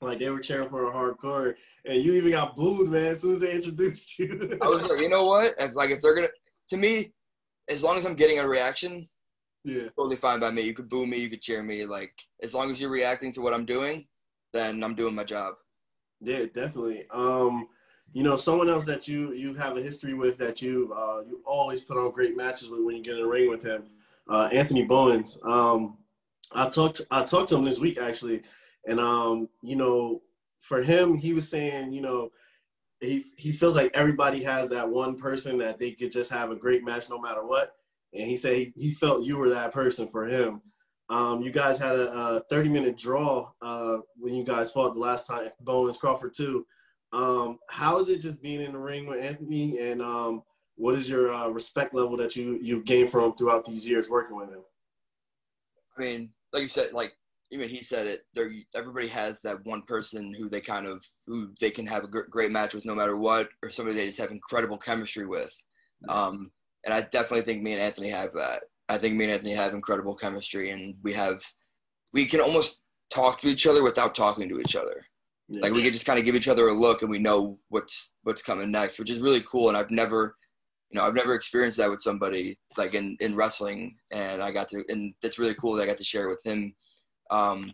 Like 0.00 0.18
they 0.18 0.30
were 0.30 0.40
cheering 0.40 0.68
for 0.68 0.90
a 0.90 0.92
hardcore, 0.92 1.54
and 1.84 2.02
you 2.02 2.14
even 2.14 2.32
got 2.32 2.56
booed, 2.56 2.90
man, 2.90 3.12
as 3.12 3.22
soon 3.22 3.34
as 3.34 3.40
they 3.40 3.52
introduced 3.54 4.18
you. 4.18 4.58
I 4.60 4.68
was 4.68 4.82
like, 4.82 5.00
you 5.00 5.08
know 5.08 5.26
what? 5.26 5.54
If, 5.58 5.74
like 5.74 5.90
if 5.90 6.00
they're 6.00 6.14
gonna, 6.14 6.28
to 6.70 6.76
me, 6.76 7.12
as 7.68 7.82
long 7.82 7.96
as 7.98 8.04
I'm 8.04 8.14
getting 8.16 8.40
a 8.40 8.48
reaction, 8.48 9.08
yeah, 9.64 9.84
totally 9.96 10.16
fine 10.16 10.40
by 10.40 10.50
me. 10.50 10.62
You 10.62 10.74
could 10.74 10.88
boo 10.88 11.06
me, 11.06 11.18
you 11.18 11.30
could 11.30 11.42
cheer 11.42 11.62
me. 11.62 11.84
Like 11.86 12.14
as 12.42 12.52
long 12.54 12.70
as 12.70 12.80
you're 12.80 12.90
reacting 12.90 13.32
to 13.34 13.40
what 13.40 13.54
I'm 13.54 13.66
doing, 13.66 14.06
then 14.52 14.82
I'm 14.82 14.96
doing 14.96 15.14
my 15.14 15.24
job. 15.24 15.54
Yeah, 16.22 16.44
definitely. 16.54 17.06
Um, 17.10 17.68
you 18.12 18.22
know, 18.22 18.36
someone 18.36 18.68
else 18.68 18.84
that 18.84 19.08
you 19.08 19.32
you 19.32 19.54
have 19.54 19.76
a 19.76 19.82
history 19.82 20.14
with 20.14 20.38
that 20.38 20.62
you 20.62 20.92
uh, 20.96 21.22
you 21.26 21.40
always 21.44 21.80
put 21.80 21.96
on 21.96 22.10
great 22.12 22.36
matches 22.36 22.68
with 22.68 22.82
when 22.84 22.96
you 22.96 23.02
get 23.02 23.14
in 23.14 23.22
the 23.22 23.26
ring 23.26 23.50
with 23.50 23.62
him, 23.62 23.84
uh, 24.28 24.48
Anthony 24.52 24.84
Bowens. 24.84 25.38
Um, 25.42 25.98
I 26.52 26.68
talked 26.68 27.00
I 27.10 27.24
talked 27.24 27.48
to 27.48 27.56
him 27.56 27.64
this 27.64 27.78
week 27.80 27.98
actually, 27.98 28.42
and 28.86 29.00
um, 29.00 29.48
you 29.62 29.76
know, 29.76 30.22
for 30.60 30.82
him, 30.82 31.14
he 31.16 31.32
was 31.32 31.48
saying, 31.48 31.92
you 31.92 32.02
know, 32.02 32.30
he 33.00 33.24
he 33.36 33.50
feels 33.50 33.74
like 33.74 33.90
everybody 33.94 34.42
has 34.44 34.68
that 34.68 34.88
one 34.88 35.16
person 35.16 35.58
that 35.58 35.78
they 35.78 35.92
could 35.92 36.12
just 36.12 36.30
have 36.30 36.50
a 36.50 36.56
great 36.56 36.84
match 36.84 37.10
no 37.10 37.18
matter 37.18 37.44
what, 37.44 37.74
and 38.12 38.28
he 38.28 38.36
said 38.36 38.56
he, 38.56 38.72
he 38.76 38.92
felt 38.92 39.24
you 39.24 39.38
were 39.38 39.48
that 39.48 39.72
person 39.72 40.06
for 40.08 40.26
him. 40.26 40.60
Um, 41.08 41.42
you 41.42 41.50
guys 41.50 41.78
had 41.78 41.96
a, 41.96 42.12
a 42.12 42.40
30 42.48 42.68
minute 42.68 42.96
draw 42.96 43.50
uh, 43.60 43.98
when 44.18 44.34
you 44.34 44.44
guys 44.44 44.70
fought 44.70 44.94
the 44.94 45.00
last 45.00 45.26
time, 45.26 45.50
Bowens 45.60 45.98
Crawford 45.98 46.34
too. 46.34 46.66
Um, 47.12 47.58
how 47.68 47.98
is 47.98 48.08
it 48.08 48.20
just 48.20 48.40
being 48.40 48.62
in 48.62 48.72
the 48.72 48.78
ring 48.78 49.06
with 49.06 49.20
Anthony, 49.20 49.78
and 49.78 50.00
um, 50.00 50.42
what 50.76 50.94
is 50.94 51.08
your 51.08 51.32
uh, 51.32 51.48
respect 51.48 51.94
level 51.94 52.16
that 52.16 52.34
you 52.36 52.58
you've 52.62 52.86
gained 52.86 53.10
from 53.10 53.36
throughout 53.36 53.66
these 53.66 53.86
years 53.86 54.08
working 54.08 54.36
with 54.36 54.48
him? 54.48 54.62
I 55.96 56.00
mean, 56.00 56.30
like 56.52 56.62
you 56.62 56.68
said, 56.68 56.92
like 56.94 57.12
even 57.50 57.68
he 57.68 57.82
said 57.82 58.06
it. 58.06 58.22
There, 58.34 58.50
everybody 58.74 59.08
has 59.08 59.42
that 59.42 59.64
one 59.66 59.82
person 59.82 60.32
who 60.32 60.48
they 60.48 60.62
kind 60.62 60.86
of 60.86 61.04
who 61.26 61.52
they 61.60 61.70
can 61.70 61.86
have 61.86 62.04
a 62.04 62.08
great 62.08 62.50
match 62.50 62.74
with 62.74 62.86
no 62.86 62.94
matter 62.94 63.16
what, 63.16 63.50
or 63.62 63.68
somebody 63.68 63.96
they 63.96 64.06
just 64.06 64.18
have 64.18 64.30
incredible 64.30 64.78
chemistry 64.78 65.26
with. 65.26 65.54
Um, 66.08 66.50
and 66.84 66.94
I 66.94 67.02
definitely 67.02 67.42
think 67.42 67.62
me 67.62 67.74
and 67.74 67.82
Anthony 67.82 68.08
have 68.08 68.32
that. 68.34 68.64
I 68.92 68.98
think 68.98 69.16
me 69.16 69.24
and 69.24 69.32
Anthony 69.32 69.54
have 69.54 69.72
incredible 69.72 70.14
chemistry, 70.14 70.70
and 70.70 70.94
we 71.02 71.12
have 71.14 71.42
we 72.12 72.26
can 72.26 72.40
almost 72.40 72.82
talk 73.10 73.40
to 73.40 73.48
each 73.48 73.66
other 73.66 73.82
without 73.82 74.14
talking 74.14 74.48
to 74.48 74.60
each 74.60 74.76
other. 74.76 75.04
Yeah. 75.48 75.60
Like 75.62 75.72
we 75.72 75.82
can 75.82 75.92
just 75.92 76.06
kind 76.06 76.18
of 76.18 76.24
give 76.24 76.34
each 76.34 76.48
other 76.48 76.68
a 76.68 76.74
look 76.74 77.02
and 77.02 77.10
we 77.10 77.18
know 77.18 77.58
what's 77.68 78.12
what's 78.22 78.42
coming 78.42 78.70
next, 78.70 78.98
which 78.98 79.10
is 79.10 79.20
really 79.20 79.42
cool. 79.50 79.68
And 79.68 79.76
I've 79.76 79.90
never, 79.90 80.36
you 80.90 80.98
know, 80.98 81.06
I've 81.06 81.14
never 81.14 81.34
experienced 81.34 81.78
that 81.78 81.90
with 81.90 82.02
somebody 82.02 82.58
like 82.76 82.94
in 82.94 83.16
in 83.20 83.34
wrestling, 83.34 83.96
and 84.10 84.42
I 84.42 84.52
got 84.52 84.68
to, 84.68 84.84
and 84.88 85.14
it's 85.22 85.38
really 85.38 85.54
cool 85.54 85.74
that 85.74 85.82
I 85.82 85.86
got 85.86 85.98
to 85.98 86.04
share 86.04 86.28
with 86.28 86.40
him. 86.44 86.74
Um, 87.30 87.72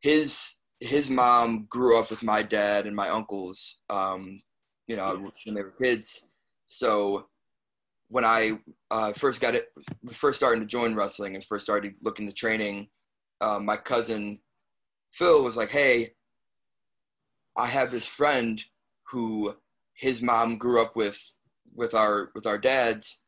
his 0.00 0.56
his 0.80 1.08
mom 1.08 1.66
grew 1.68 1.98
up 1.98 2.10
with 2.10 2.22
my 2.22 2.42
dad 2.42 2.86
and 2.86 2.96
my 2.96 3.08
uncles. 3.10 3.78
Um, 3.90 4.40
you 4.86 4.96
know, 4.96 5.30
when 5.44 5.54
they 5.54 5.62
were 5.62 5.72
kids. 5.72 6.28
So 6.66 7.26
when 8.08 8.24
I 8.24 8.58
uh, 8.90 9.12
first 9.12 9.40
got 9.40 9.54
it, 9.54 9.68
first 10.12 10.38
starting 10.38 10.60
to 10.60 10.66
join 10.66 10.94
wrestling 10.94 11.34
and 11.34 11.44
first 11.44 11.64
started 11.64 11.94
looking 12.02 12.26
to 12.26 12.32
training, 12.32 12.88
uh, 13.40 13.58
my 13.58 13.76
cousin 13.76 14.38
Phil 15.12 15.42
was 15.42 15.56
like, 15.56 15.70
"Hey, 15.70 16.14
I 17.56 17.66
have 17.66 17.90
this 17.90 18.06
friend 18.06 18.62
who 19.10 19.54
his 19.94 20.22
mom 20.22 20.58
grew 20.58 20.82
up 20.82 20.94
with 20.96 21.18
with 21.74 21.94
our 21.94 22.30
with 22.34 22.46
our 22.46 22.58
dads 22.58 23.20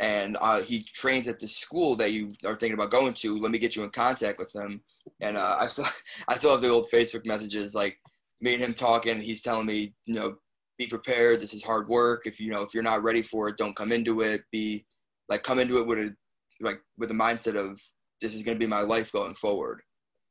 and 0.00 0.36
uh, 0.40 0.62
he 0.62 0.84
trains 0.84 1.26
at 1.26 1.40
this 1.40 1.56
school 1.56 1.96
that 1.96 2.12
you 2.12 2.30
are 2.44 2.54
thinking 2.54 2.74
about 2.74 2.90
going 2.90 3.14
to. 3.14 3.38
Let 3.38 3.50
me 3.50 3.58
get 3.58 3.74
you 3.74 3.82
in 3.82 3.90
contact 3.90 4.38
with 4.38 4.54
him. 4.54 4.80
And 5.20 5.36
uh, 5.36 5.56
I 5.60 5.66
still 5.66 5.86
I 6.28 6.36
still 6.36 6.52
have 6.52 6.62
the 6.62 6.70
old 6.70 6.88
Facebook 6.92 7.26
messages 7.26 7.74
like 7.74 7.98
me 8.40 8.54
and 8.54 8.62
him 8.62 8.74
talking. 8.74 9.20
He's 9.20 9.42
telling 9.42 9.66
me, 9.66 9.94
you 10.06 10.14
know, 10.14 10.36
be 10.78 10.86
prepared. 10.86 11.40
This 11.40 11.54
is 11.54 11.62
hard 11.62 11.88
work. 11.88 12.22
If 12.24 12.38
you 12.38 12.50
know 12.50 12.62
if 12.62 12.72
you're 12.72 12.82
not 12.82 13.02
ready 13.02 13.22
for 13.22 13.48
it, 13.48 13.56
don't 13.56 13.76
come 13.76 13.92
into 13.92 14.20
it. 14.20 14.42
Be 14.52 14.86
like 15.28 15.42
come 15.42 15.58
into 15.58 15.78
it 15.78 15.86
with 15.86 15.98
a 15.98 16.14
like 16.60 16.80
with 16.96 17.10
a 17.10 17.14
mindset 17.14 17.56
of 17.56 17.80
this 18.20 18.34
is 18.34 18.42
going 18.42 18.56
to 18.56 18.64
be 18.64 18.68
my 18.68 18.80
life 18.80 19.12
going 19.12 19.34
forward. 19.34 19.80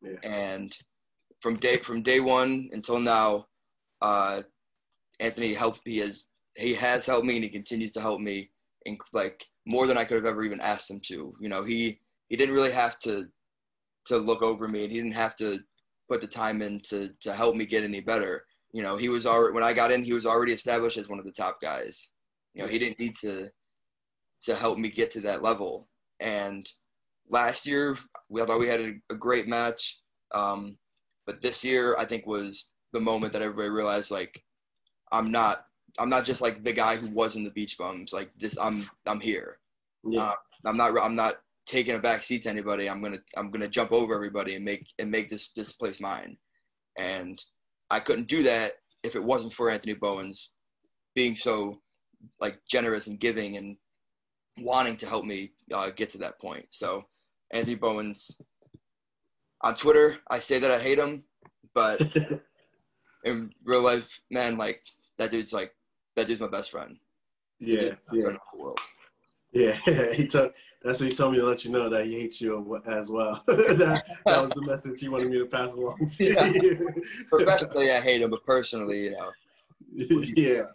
Yeah. 0.01 0.17
And 0.23 0.75
from 1.41 1.55
day 1.55 1.75
from 1.75 2.01
day 2.01 2.19
one 2.19 2.69
until 2.71 2.99
now, 2.99 3.45
uh, 4.01 4.43
Anthony 5.19 5.53
helped 5.53 5.85
me 5.85 6.01
as 6.01 6.23
he 6.55 6.73
has 6.73 7.05
helped 7.05 7.25
me 7.25 7.35
and 7.35 7.43
he 7.43 7.49
continues 7.49 7.91
to 7.93 8.01
help 8.01 8.19
me 8.19 8.49
in 8.85 8.97
like 9.13 9.45
more 9.65 9.85
than 9.85 9.97
I 9.97 10.05
could 10.05 10.15
have 10.15 10.25
ever 10.25 10.43
even 10.43 10.61
asked 10.61 10.89
him 10.89 10.99
to. 11.07 11.33
You 11.39 11.49
know, 11.49 11.63
he 11.63 11.99
he 12.29 12.35
didn't 12.35 12.55
really 12.55 12.71
have 12.71 12.99
to 12.99 13.27
to 14.07 14.17
look 14.17 14.41
over 14.41 14.67
me 14.67 14.83
and 14.83 14.91
he 14.91 14.97
didn't 14.97 15.15
have 15.15 15.35
to 15.37 15.59
put 16.09 16.21
the 16.21 16.27
time 16.27 16.61
in 16.61 16.79
to 16.85 17.09
to 17.21 17.33
help 17.33 17.55
me 17.55 17.65
get 17.65 17.83
any 17.83 18.01
better. 18.01 18.43
You 18.77 18.83
know, 18.83 18.95
he 18.95 19.09
was 19.09 19.25
already 19.25 19.55
when 19.55 19.63
I 19.63 19.73
got 19.73 19.91
in, 19.91 20.03
he 20.03 20.13
was 20.13 20.27
already 20.27 20.53
established 20.53 20.97
as 20.97 21.09
one 21.09 21.17
of 21.17 21.25
the 21.25 21.31
top 21.31 21.59
guys. 21.59 22.09
You 22.53 22.61
know, 22.61 22.67
he 22.67 22.77
didn't 22.77 22.99
need 22.99 23.15
to 23.21 23.49
to 24.43 24.55
help 24.55 24.77
me 24.77 24.89
get 24.91 25.09
to 25.13 25.19
that 25.21 25.41
level. 25.41 25.89
And 26.19 26.63
last 27.27 27.65
year, 27.65 27.97
we 28.29 28.39
thought 28.39 28.59
we 28.59 28.67
had 28.67 28.81
a, 28.81 28.93
a 29.09 29.15
great 29.15 29.47
match. 29.47 29.99
Um, 30.31 30.77
but 31.25 31.41
this 31.41 31.63
year, 31.63 31.95
I 31.97 32.05
think 32.05 32.27
was 32.27 32.69
the 32.93 32.99
moment 32.99 33.33
that 33.33 33.41
everybody 33.41 33.69
realized 33.69 34.11
like 34.11 34.43
I'm 35.11 35.31
not 35.31 35.65
I'm 35.97 36.09
not 36.11 36.23
just 36.23 36.41
like 36.41 36.63
the 36.63 36.71
guy 36.71 36.97
who 36.97 37.09
was 37.15 37.35
in 37.35 37.43
the 37.43 37.49
beach 37.49 37.79
bums. 37.79 38.13
Like 38.13 38.31
this, 38.33 38.59
I'm 38.61 38.75
I'm 39.07 39.19
here. 39.19 39.57
Yeah. 40.03 40.21
Uh, 40.21 40.35
I'm 40.67 40.77
not 40.77 40.95
I'm 41.01 41.15
not 41.15 41.37
taking 41.65 41.95
a 41.95 41.99
back 41.99 42.23
seat 42.23 42.43
to 42.43 42.51
anybody. 42.51 42.91
I'm 42.91 43.01
gonna 43.01 43.23
I'm 43.35 43.49
gonna 43.49 43.67
jump 43.67 43.91
over 43.91 44.13
everybody 44.13 44.53
and 44.53 44.63
make 44.63 44.85
and 44.99 45.09
make 45.09 45.31
this 45.31 45.49
this 45.55 45.73
place 45.73 45.99
mine. 45.99 46.37
And 46.95 47.43
I 47.89 47.99
couldn't 47.99 48.27
do 48.27 48.43
that 48.43 48.73
if 49.03 49.15
it 49.15 49.23
wasn't 49.23 49.53
for 49.53 49.69
Anthony 49.69 49.93
Bowens 49.93 50.51
being 51.15 51.35
so 51.35 51.81
like 52.39 52.59
generous 52.69 53.07
and 53.07 53.19
giving 53.19 53.57
and 53.57 53.77
wanting 54.59 54.97
to 54.97 55.05
help 55.05 55.25
me 55.25 55.51
uh, 55.73 55.89
get 55.91 56.09
to 56.09 56.17
that 56.19 56.39
point. 56.39 56.65
So 56.71 57.03
Anthony 57.51 57.75
Bowens 57.75 58.37
on 59.61 59.75
Twitter, 59.75 60.17
I 60.29 60.39
say 60.39 60.59
that 60.59 60.71
I 60.71 60.79
hate 60.79 60.99
him, 60.99 61.23
but 61.73 62.01
in 63.23 63.51
real 63.63 63.81
life, 63.81 64.19
man, 64.29 64.57
like 64.57 64.81
that 65.17 65.31
dude's 65.31 65.53
like 65.53 65.73
that 66.15 66.27
dude's 66.27 66.41
my 66.41 66.47
best 66.47 66.71
friend. 66.71 66.97
Yeah, 67.59 67.95
yeah. 68.11 68.29
Yeah, 69.51 69.77
he 70.13 70.27
told. 70.27 70.51
That's 70.83 70.99
what 70.99 71.09
he 71.09 71.15
told 71.15 71.33
me 71.33 71.39
to 71.39 71.45
let 71.45 71.65
you 71.65 71.71
know 71.71 71.89
that 71.89 72.05
he 72.05 72.13
hates 72.13 72.39
you 72.39 72.81
as 72.87 73.09
well. 73.09 73.43
that, 73.47 74.05
that, 74.25 74.41
was 74.41 74.51
the 74.51 74.61
message 74.61 74.99
he 74.99 75.09
wanted 75.09 75.29
me 75.29 75.39
to 75.39 75.45
pass 75.45 75.73
along 75.73 76.07
to 76.07 76.23
yeah. 76.23 76.45
you. 76.45 77.03
Professionally, 77.29 77.91
I 77.91 77.99
hate 77.99 78.21
him, 78.21 78.29
but 78.29 78.45
personally, 78.45 79.05
you 79.05 79.11
know. 79.11 79.31
yeah, 80.35 80.65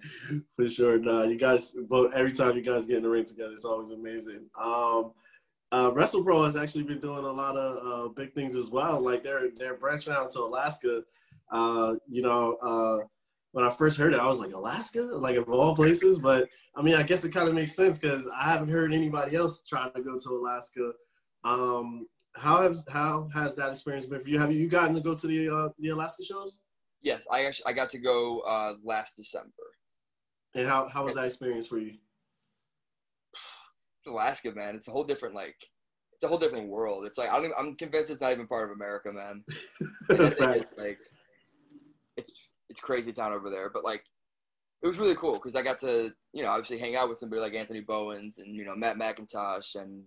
for 0.56 0.68
sure. 0.68 0.98
Nah, 0.98 1.22
you 1.22 1.38
guys. 1.38 1.72
Both 1.88 2.12
every 2.14 2.32
time 2.32 2.56
you 2.56 2.62
guys 2.62 2.84
get 2.84 2.96
in 2.98 3.04
the 3.04 3.08
ring 3.08 3.24
together, 3.24 3.52
it's 3.52 3.64
always 3.64 3.92
amazing. 3.92 4.46
Um, 4.60 5.12
uh, 5.70 5.90
WrestlePro 5.90 6.44
has 6.44 6.56
actually 6.56 6.84
been 6.84 7.00
doing 7.00 7.24
a 7.24 7.32
lot 7.32 7.56
of 7.56 7.86
uh, 7.86 8.08
big 8.08 8.34
things 8.34 8.54
as 8.54 8.70
well. 8.70 9.00
Like 9.00 9.22
they're 9.22 9.50
they're 9.56 9.76
branching 9.76 10.12
out 10.12 10.30
to 10.32 10.40
Alaska. 10.40 11.02
Uh, 11.50 11.94
you 12.08 12.22
know, 12.22 12.56
uh, 12.62 13.06
when 13.52 13.64
I 13.64 13.70
first 13.70 13.98
heard 13.98 14.14
it, 14.14 14.20
I 14.20 14.26
was 14.26 14.40
like 14.40 14.52
Alaska, 14.52 15.02
like 15.02 15.36
of 15.36 15.48
all 15.48 15.76
places. 15.76 16.18
But 16.18 16.48
I 16.74 16.82
mean, 16.82 16.94
I 16.94 17.02
guess 17.02 17.24
it 17.24 17.32
kind 17.32 17.48
of 17.48 17.54
makes 17.54 17.76
sense 17.76 17.98
because 17.98 18.26
I 18.28 18.44
haven't 18.44 18.70
heard 18.70 18.92
anybody 18.92 19.36
else 19.36 19.62
try 19.62 19.88
to 19.90 20.02
go 20.02 20.18
to 20.18 20.30
Alaska. 20.30 20.92
Um, 21.44 22.06
how 22.34 22.62
has 22.62 22.84
how 22.90 23.28
has 23.32 23.54
that 23.56 23.70
experience 23.70 24.06
been 24.06 24.22
for 24.22 24.28
you? 24.28 24.38
Have 24.38 24.52
you 24.52 24.68
gotten 24.68 24.94
to 24.94 25.00
go 25.00 25.14
to 25.14 25.26
the 25.26 25.54
uh, 25.54 25.68
the 25.78 25.90
Alaska 25.90 26.24
shows? 26.24 26.58
Yes, 27.02 27.26
I 27.30 27.44
actually 27.44 27.66
I 27.66 27.72
got 27.74 27.90
to 27.90 27.98
go 27.98 28.40
uh, 28.40 28.74
last 28.82 29.16
December. 29.16 29.50
And 30.54 30.66
how 30.66 30.88
how 30.88 31.04
was 31.04 31.14
that 31.14 31.26
experience 31.26 31.66
for 31.66 31.78
you? 31.78 31.94
Alaska, 34.06 34.52
man. 34.52 34.76
It's 34.76 34.88
a 34.88 34.92
whole 34.92 35.04
different 35.04 35.34
like 35.34 35.56
it's 36.14 36.24
a 36.24 36.28
whole 36.28 36.38
different 36.38 36.68
world. 36.68 37.04
It's 37.04 37.18
like 37.18 37.30
I 37.30 37.40
don't, 37.42 37.52
I'm 37.58 37.74
convinced 37.76 38.10
it's 38.10 38.20
not 38.20 38.32
even 38.32 38.46
part 38.46 38.70
of 38.70 38.76
America, 38.76 39.12
man. 39.12 39.44
it's 40.08 40.78
like 40.78 40.98
it's 42.16 42.32
it's 42.72 42.80
crazy 42.80 43.12
town 43.12 43.32
over 43.32 43.50
there. 43.50 43.70
But 43.72 43.84
like 43.84 44.02
it 44.82 44.86
was 44.86 44.98
really 44.98 45.14
cool 45.14 45.34
because 45.34 45.54
I 45.54 45.62
got 45.62 45.78
to 45.80 46.12
you 46.32 46.42
know 46.42 46.50
obviously 46.50 46.78
hang 46.78 46.96
out 46.96 47.08
with 47.08 47.18
somebody 47.18 47.40
like 47.40 47.54
Anthony 47.54 47.80
Bowens 47.80 48.38
and 48.38 48.56
you 48.56 48.64
know 48.64 48.74
Matt 48.74 48.98
McIntosh 48.98 49.76
and 49.76 50.02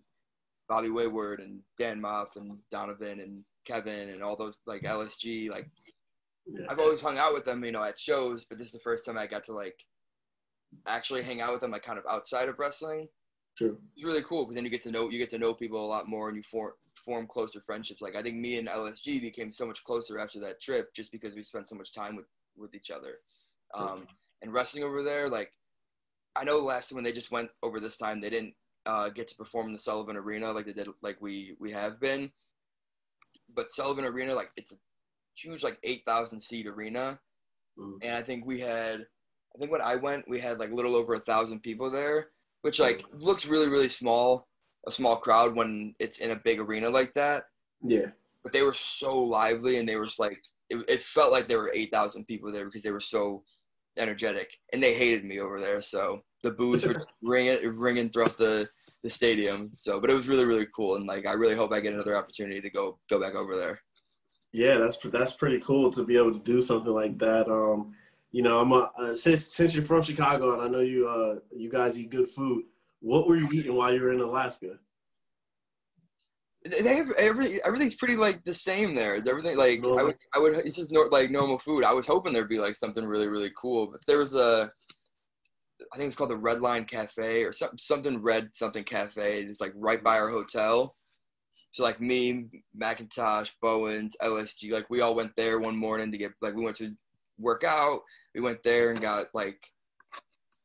Bobby 0.68 0.90
Wayward 0.90 1.40
and 1.40 1.60
Dan 1.78 2.02
Moff 2.02 2.36
and 2.36 2.58
Donovan 2.72 3.20
and 3.20 3.44
Kevin 3.66 4.10
and 4.10 4.22
all 4.22 4.36
those 4.36 4.58
like 4.66 4.82
LSG 4.82 5.50
like 5.50 5.70
yeah. 6.48 6.66
I've 6.70 6.80
always 6.80 7.02
hung 7.02 7.18
out 7.18 7.34
with 7.34 7.46
them 7.46 7.64
you 7.64 7.72
know 7.72 7.84
at 7.84 8.00
shows, 8.00 8.46
but 8.50 8.58
this 8.58 8.68
is 8.68 8.74
the 8.74 8.80
first 8.80 9.06
time 9.06 9.18
I 9.18 9.28
got 9.28 9.46
to 9.46 9.54
like 9.54 9.78
actually 10.88 11.22
hang 11.22 11.42
out 11.42 11.54
with 11.54 11.62
them 11.62 11.72
like 11.72 11.84
kind 11.84 12.00
of 12.00 12.06
outside 12.10 12.50
of 12.50 12.60
wrestling 12.60 13.08
True. 13.58 13.78
It's 13.96 14.06
really 14.06 14.22
cool 14.24 14.44
because 14.44 14.56
then 14.56 14.66
you 14.66 14.70
get 14.70 14.82
to 14.84 14.92
know 14.92 15.10
you 15.10 15.18
get 15.18 15.30
to 15.30 15.38
know 15.38 15.54
people 15.54 15.84
a 15.84 15.88
lot 15.88 16.10
more 16.10 16.28
and 16.28 16.36
you 16.36 16.44
form 16.44 16.74
form 17.06 17.26
closer 17.28 17.62
friendships. 17.66 18.02
Like 18.02 18.16
I 18.16 18.22
think 18.22 18.36
me 18.36 18.58
and 18.58 18.68
LSG 18.68 19.22
became 19.22 19.52
so 19.52 19.66
much 19.66 19.84
closer 19.86 20.20
after 20.20 20.40
that 20.42 20.62
trip 20.62 20.94
just 20.94 21.12
because 21.12 21.36
we 21.36 21.44
spent 21.44 21.70
so 21.70 21.76
much 21.76 21.94
time 21.94 22.18
with 22.18 22.26
with 22.58 22.74
each 22.76 22.92
other. 22.92 23.18
Um, 23.74 24.08
and 24.42 24.54
wrestling 24.54 24.84
over 24.84 25.04
there, 25.04 25.30
like 25.30 25.52
I 26.36 26.44
know 26.44 26.60
last 26.60 26.90
time 26.90 26.96
when 26.96 27.04
they 27.04 27.12
just 27.12 27.32
went 27.32 27.50
over 27.64 27.80
this 27.80 27.98
time, 27.98 28.22
they 28.22 28.30
didn't 28.30 28.54
uh, 28.86 29.10
get 29.10 29.28
to 29.30 29.36
perform 29.36 29.68
in 29.68 29.74
the 29.74 29.80
Sullivan 29.80 30.18
Arena 30.18 30.52
like 30.52 30.66
they 30.66 30.74
did, 30.74 30.88
like 31.02 31.18
we 31.22 31.56
we 31.60 31.72
have 31.72 32.00
been. 32.00 32.32
But 33.54 33.72
Sullivan 33.72 34.06
Arena, 34.06 34.34
like 34.34 34.50
it's 34.58 34.74
a 34.74 34.78
huge 35.36 35.64
like 35.64 35.80
eight 35.84 36.04
thousand 36.06 36.42
seat 36.42 36.68
arena, 36.68 37.20
Mm. 37.78 37.98
and 38.04 38.16
I 38.16 38.22
think 38.22 38.46
we 38.46 38.58
had, 38.60 39.02
I 39.54 39.60
think 39.60 39.70
when 39.70 39.82
I 39.82 39.98
went, 39.98 40.30
we 40.30 40.40
had 40.40 40.60
like 40.60 40.72
a 40.72 40.74
little 40.74 40.96
over 40.96 41.16
a 41.16 41.20
thousand 41.20 41.60
people 41.60 41.90
there, 41.90 42.30
which 42.62 42.80
like 42.80 43.04
looks 43.12 43.46
really 43.46 43.68
really 43.68 43.90
small, 43.90 44.48
a 44.88 44.92
small 44.92 45.18
crowd 45.18 45.56
when 45.56 45.94
it's 46.00 46.20
in 46.20 46.32
a 46.32 46.38
big 46.38 46.60
arena 46.62 46.90
like 46.90 47.14
that. 47.16 47.44
Yeah. 47.84 48.12
But 48.44 48.54
they 48.54 48.62
were 48.62 48.74
so 48.74 49.18
lively, 49.18 49.78
and 49.78 49.90
they 49.90 49.98
were 49.98 50.06
just 50.06 50.20
like 50.20 50.42
it, 50.70 50.84
it 50.88 51.02
felt 51.02 51.32
like 51.32 51.48
there 51.48 51.60
were 51.60 51.72
eight 51.74 51.92
thousand 51.92 52.26
people 52.26 52.52
there 52.52 52.66
because 52.66 52.84
they 52.84 52.92
were 52.92 53.00
so 53.00 53.44
energetic, 53.98 54.50
and 54.74 54.82
they 54.82 54.94
hated 54.94 55.24
me 55.24 55.40
over 55.40 55.60
there. 55.60 55.82
So 55.82 56.22
the 56.44 56.52
boos 56.52 56.86
were 56.86 57.06
ringing 57.22 57.58
ringing 57.78 58.10
throughout 58.10 58.38
the 58.38 58.68
the 59.04 59.10
stadium. 59.10 59.70
So, 59.74 60.00
but 60.00 60.10
it 60.10 60.16
was 60.16 60.28
really 60.28 60.46
really 60.46 60.68
cool, 60.76 60.96
and 60.96 61.06
like 61.06 61.26
I 61.26 61.34
really 61.34 61.56
hope 61.56 61.72
I 61.72 61.80
get 61.80 61.94
another 61.94 62.18
opportunity 62.18 62.62
to 62.62 62.70
go 62.70 63.00
go 63.10 63.20
back 63.20 63.36
over 63.36 63.56
there. 63.56 63.80
Yeah, 64.52 64.78
that's 64.78 64.98
that's 65.12 65.34
pretty 65.34 65.60
cool 65.60 65.92
to 65.92 66.04
be 66.04 66.18
able 66.18 66.34
to 66.34 66.40
do 66.40 66.62
something 66.62 66.94
like 66.94 67.20
that. 67.20 67.48
Um, 67.52 67.94
you 68.32 68.42
know, 68.42 68.60
I'm 68.60 68.72
a, 68.72 68.92
uh, 68.98 69.16
since 69.16 69.54
since 69.54 69.76
you're 69.76 69.86
from 69.86 70.04
Chicago 70.04 70.54
and 70.54 70.62
I 70.62 70.68
know 70.68 70.82
you 70.82 71.08
uh 71.08 71.40
you 71.56 71.70
guys 71.70 72.00
eat 72.00 72.10
good 72.10 72.30
food. 72.30 72.64
What 73.00 73.28
were 73.28 73.38
you 73.38 73.50
eating 73.54 73.76
while 73.76 73.94
you 73.94 74.02
were 74.02 74.12
in 74.14 74.22
Alaska? 74.22 74.80
They 76.66 76.96
have 76.96 77.12
everything. 77.20 77.60
Everything's 77.64 77.96
pretty 77.96 78.16
like 78.16 78.44
the 78.44 78.54
same 78.54 78.96
there. 78.96 79.16
Everything 79.16 79.56
like 79.56 79.84
I 79.84 80.04
would, 80.04 80.18
I 80.34 80.40
would. 80.40 80.54
It's 80.66 80.78
just 80.78 80.92
like 81.12 81.30
normal 81.30 81.60
food. 81.60 81.84
I 81.84 81.94
was 81.94 82.08
hoping 82.08 82.34
there'd 82.34 82.50
be 82.50 82.60
like 82.60 82.76
something 82.76 83.06
really, 83.06 83.28
really 83.28 83.52
cool. 83.56 83.88
But 83.88 84.04
there 84.08 84.18
was 84.18 84.34
a, 84.34 84.70
I 85.94 85.98
think 85.98 86.08
it's 86.08 86.16
called 86.16 86.32
the 86.32 86.38
Red 86.38 86.62
Line 86.62 86.86
Cafe 86.86 87.44
or 87.44 87.54
something, 87.54 87.78
something 87.78 88.22
Red 88.22 88.50
something 88.54 88.84
Cafe. 88.84 89.42
It's 89.42 89.62
like 89.62 89.74
right 89.76 90.04
by 90.04 90.18
our 90.18 90.30
hotel. 90.30 90.96
So 91.72 91.84
like 91.84 92.02
me, 92.02 92.46
McIntosh, 92.80 93.52
Bowens, 93.62 94.16
LSG, 94.22 94.72
like 94.72 94.90
we 94.90 95.02
all 95.02 95.14
went 95.14 95.34
there 95.38 95.60
one 95.60 95.76
morning 95.76 96.12
to 96.12 96.18
get 96.18 96.32
like 96.42 96.56
we 96.56 96.64
went 96.64 96.78
to 96.78 96.96
work 97.38 97.64
out. 97.64 98.00
We 98.34 98.42
went 98.42 98.64
there 98.64 98.90
and 98.90 99.00
got 99.00 99.28
like 99.36 99.60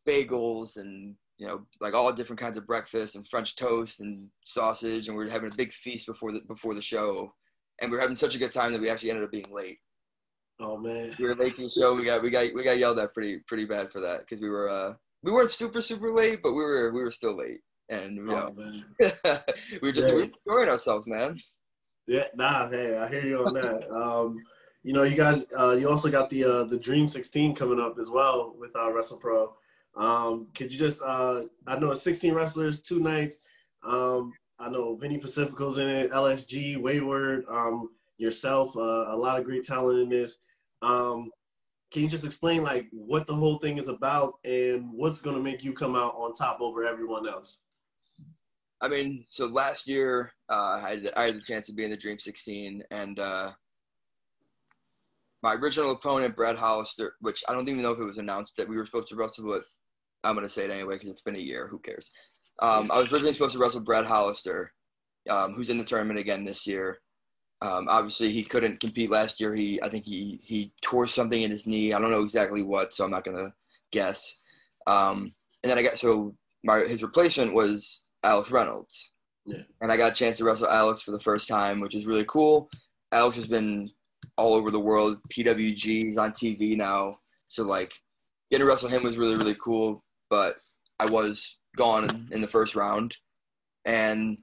bagels 0.07 0.79
and 0.79 1.15
you 1.41 1.47
know 1.47 1.67
like 1.81 1.95
all 1.95 2.13
different 2.13 2.39
kinds 2.39 2.59
of 2.59 2.67
breakfast 2.67 3.17
and 3.17 3.27
French 3.27 3.57
toast 3.57 4.01
and 4.01 4.29
sausage, 4.45 5.09
and 5.09 5.17
we 5.17 5.25
were 5.25 5.31
having 5.31 5.51
a 5.51 5.57
big 5.57 5.73
feast 5.73 6.07
before 6.07 6.33
the 6.33 6.43
before 6.47 6.75
the 6.75 6.83
show. 6.83 7.33
And 7.81 7.91
we 7.91 7.97
were 7.97 8.03
having 8.03 8.17
such 8.17 8.35
a 8.35 8.39
good 8.39 8.53
time 8.53 8.73
that 8.73 8.81
we 8.81 8.91
actually 8.91 9.09
ended 9.09 9.25
up 9.25 9.33
being 9.33 9.51
late. 9.51 9.79
Oh 10.61 10.77
man. 10.77 11.17
We 11.19 11.25
were 11.25 11.35
late 11.35 11.57
to 11.57 11.63
the 11.63 11.71
show. 11.71 11.95
We 11.95 12.05
got 12.05 12.23
we 12.23 12.29
got 12.29 12.55
we 12.55 12.63
got 12.63 12.77
yelled 12.77 12.99
at 12.99 13.15
pretty 13.15 13.39
pretty 13.49 13.65
bad 13.65 13.91
for 13.91 14.01
that 14.01 14.21
because 14.21 14.43
we 14.43 14.51
were 14.51 14.69
uh 14.69 14.93
we 15.23 15.33
weren't 15.33 15.51
super 15.51 15.81
super 15.81 16.11
late, 16.13 16.41
but 16.43 16.53
we 16.53 16.63
were 16.63 16.93
we 16.93 17.03
were 17.03 17.11
still 17.11 17.37
late, 17.37 17.61
and 17.89 18.17
you 18.17 18.25
know, 18.25 18.55
Oh 18.55 18.73
we 19.81 19.89
were 19.89 19.93
just 19.93 20.09
Yeah. 20.09 20.15
we 20.15 20.21
were 20.21 20.29
enjoying 20.47 20.69
ourselves, 20.69 21.07
man. 21.07 21.39
Yeah, 22.07 22.27
nah, 22.35 22.69
hey, 22.69 22.99
I 22.99 23.09
hear 23.09 23.25
you 23.25 23.43
on 23.45 23.55
that. 23.55 23.89
Um, 23.91 24.43
you 24.83 24.95
know, 24.95 25.03
you 25.03 25.15
guys, 25.15 25.45
uh, 25.59 25.73
you 25.73 25.89
also 25.91 26.11
got 26.11 26.31
the 26.31 26.45
uh, 26.45 26.65
the 26.65 26.79
Dream 26.79 27.07
16 27.07 27.55
coming 27.55 27.79
up 27.81 27.97
as 27.99 28.09
well 28.11 28.55
with 28.59 28.75
uh, 28.75 28.91
WrestlePro. 28.91 29.53
Um, 29.97 30.49
could 30.55 30.73
you 30.73 30.79
just, 30.79 31.03
uh, 31.03 31.43
I 31.67 31.79
know 31.79 31.91
it's 31.91 32.03
16 32.03 32.33
wrestlers, 32.33 32.81
two 32.81 33.01
nights. 33.01 33.37
Um, 33.85 34.33
I 34.59 34.69
know 34.69 34.97
Vinny 34.97 35.19
Pacifico's 35.19 35.79
in 35.79 35.89
it, 35.89 36.11
LSG, 36.11 36.77
Wayward, 36.81 37.45
um, 37.51 37.91
yourself, 38.19 38.77
uh, 38.77 39.07
a 39.09 39.17
lot 39.17 39.39
of 39.39 39.45
great 39.45 39.65
talent 39.65 40.01
in 40.01 40.09
this. 40.09 40.39
Um, 40.83 41.31
can 41.91 42.03
you 42.03 42.09
just 42.09 42.25
explain 42.25 42.63
like 42.63 42.87
what 42.93 43.27
the 43.27 43.35
whole 43.35 43.59
thing 43.59 43.79
is 43.79 43.89
about 43.89 44.35
and 44.45 44.89
what's 44.93 45.21
going 45.21 45.37
to 45.37 45.43
make 45.43 45.65
you 45.65 45.73
come 45.73 45.97
out 45.97 46.15
on 46.15 46.35
top 46.35 46.61
over 46.61 46.85
everyone 46.85 47.29
else? 47.29 47.59
I 48.81 48.89
mean, 48.89 49.27
so 49.29 49.47
last 49.47 49.89
year 49.89 50.33
uh, 50.49 50.81
I, 50.83 50.91
had, 50.91 51.13
I 51.17 51.25
had 51.25 51.37
the 51.37 51.43
chance 51.43 51.67
to 51.67 51.73
be 51.73 51.85
in 51.85 51.91
the 51.91 51.97
Dream 51.97 52.19
16, 52.19 52.83
and 52.91 53.19
uh, 53.19 53.53
my 55.43 55.55
original 55.55 55.91
opponent, 55.91 56.37
Brad 56.37 56.57
Hollister, 56.57 57.15
which 57.21 57.43
I 57.49 57.53
don't 57.53 57.69
even 57.69 57.83
know 57.83 57.93
if 57.93 57.99
it 57.99 58.05
was 58.05 58.19
announced 58.19 58.57
that 58.57 58.69
we 58.69 58.77
were 58.77 58.87
supposed 58.87 59.09
to 59.09 59.17
wrestle, 59.17 59.47
but 59.47 59.65
I'm 60.25 60.35
going 60.35 60.47
to 60.47 60.53
say 60.53 60.65
it 60.65 60.71
anyway 60.71 60.95
because 60.97 61.09
it's 61.11 61.23
been 61.23 61.37
a 61.37 61.39
year. 61.39 61.67
Who 61.67 61.79
cares? 61.79 62.11
Um, 62.61 62.91
I 62.93 62.99
was 62.99 63.11
originally 63.13 63.33
supposed 63.33 63.55
to 63.55 63.59
wrestle 63.59 63.81
Brad 63.81 64.05
Hollister, 64.05 64.73
um, 65.29 65.55
who's 65.55 65.71
in 65.71 65.79
the 65.79 65.85
tournament 65.85 66.19
again 66.21 66.45
this 66.45 66.67
year. 66.67 67.01
Um, 67.63 67.87
obviously, 67.91 68.31
he 68.31 68.43
couldn't 68.43 68.81
compete 68.81 69.11
last 69.11 69.41
year. 69.41 69.55
He, 69.55 69.81
I 69.83 69.89
think 69.89 70.05
he 70.05 70.41
he 70.43 70.73
tore 70.83 71.07
something 71.07 71.43
in 71.43 71.51
his 71.51 71.67
knee. 71.67 71.93
I 71.93 71.99
don't 71.99 72.11
know 72.11 72.23
exactly 72.23 72.63
what, 72.63 72.93
so 72.95 73.05
I'm 73.05 73.11
not 73.11 73.25
gonna 73.25 73.53
guess. 73.93 74.35
Um, 74.87 75.35
and 75.63 75.71
then 75.71 75.79
I 75.79 75.83
got 75.83 75.97
so 75.99 76.35
my 76.65 76.81
his 76.81 77.03
replacement 77.03 77.53
was 77.55 78.07
Alex 78.25 78.51
Reynolds, 78.51 79.13
Yeah. 79.45 79.63
and 79.83 79.93
I 79.93 79.99
got 79.99 80.13
a 80.13 80.15
chance 80.15 80.39
to 80.39 80.45
wrestle 80.45 80.69
Alex 80.69 81.03
for 81.03 81.11
the 81.11 81.21
first 81.21 81.49
time, 81.49 81.81
which 81.81 81.95
is 81.95 82.07
really 82.07 82.25
cool. 82.27 82.71
Alex 83.13 83.37
has 83.37 83.47
been 83.47 83.91
all 84.39 84.55
over 84.55 84.71
the 84.71 84.81
world. 84.81 85.19
PWG, 85.31 85.83
he's 85.83 86.17
on 86.19 86.33
TV 86.33 86.77
now, 86.79 87.13
so 87.49 87.63
like 87.63 87.93
getting 88.51 88.65
to 88.65 88.69
wrestle 88.71 88.89
him 88.89 89.03
was 89.03 89.19
really 89.19 89.37
really 89.37 89.57
cool. 89.63 90.03
But 90.31 90.57
I 90.99 91.07
was 91.07 91.59
gone 91.77 92.29
in 92.31 92.41
the 92.41 92.47
first 92.47 92.75
round, 92.75 93.17
and 93.85 94.39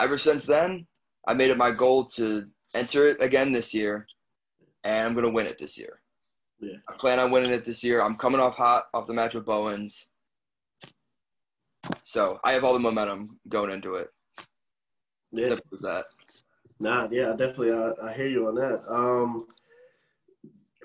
ever 0.00 0.18
since 0.18 0.44
then, 0.44 0.86
I 1.26 1.34
made 1.34 1.50
it 1.50 1.56
my 1.56 1.70
goal 1.70 2.04
to 2.16 2.46
enter 2.74 3.06
it 3.06 3.22
again 3.22 3.52
this 3.52 3.72
year, 3.72 4.06
and 4.84 5.06
I'm 5.06 5.14
gonna 5.14 5.30
win 5.30 5.46
it 5.46 5.58
this 5.58 5.78
year. 5.78 6.00
Yeah. 6.60 6.76
I 6.88 6.92
plan 6.94 7.18
on 7.18 7.30
winning 7.30 7.52
it 7.52 7.64
this 7.64 7.82
year. 7.82 8.02
I'm 8.02 8.16
coming 8.16 8.40
off 8.40 8.56
hot 8.56 8.84
off 8.92 9.06
the 9.06 9.14
match 9.14 9.34
with 9.34 9.46
Bowens, 9.46 10.08
so 12.02 12.38
I 12.44 12.52
have 12.52 12.64
all 12.64 12.74
the 12.74 12.78
momentum 12.78 13.38
going 13.48 13.70
into 13.70 13.94
it. 13.94 14.08
Yeah. 15.32 15.48
Simple 15.48 15.66
as 15.74 15.80
that. 15.82 16.04
Nah, 16.80 17.08
yeah, 17.10 17.34
definitely. 17.36 17.72
I, 17.72 17.92
I 18.02 18.12
hear 18.14 18.26
you 18.26 18.48
on 18.48 18.54
that. 18.56 18.82
Um, 18.88 19.46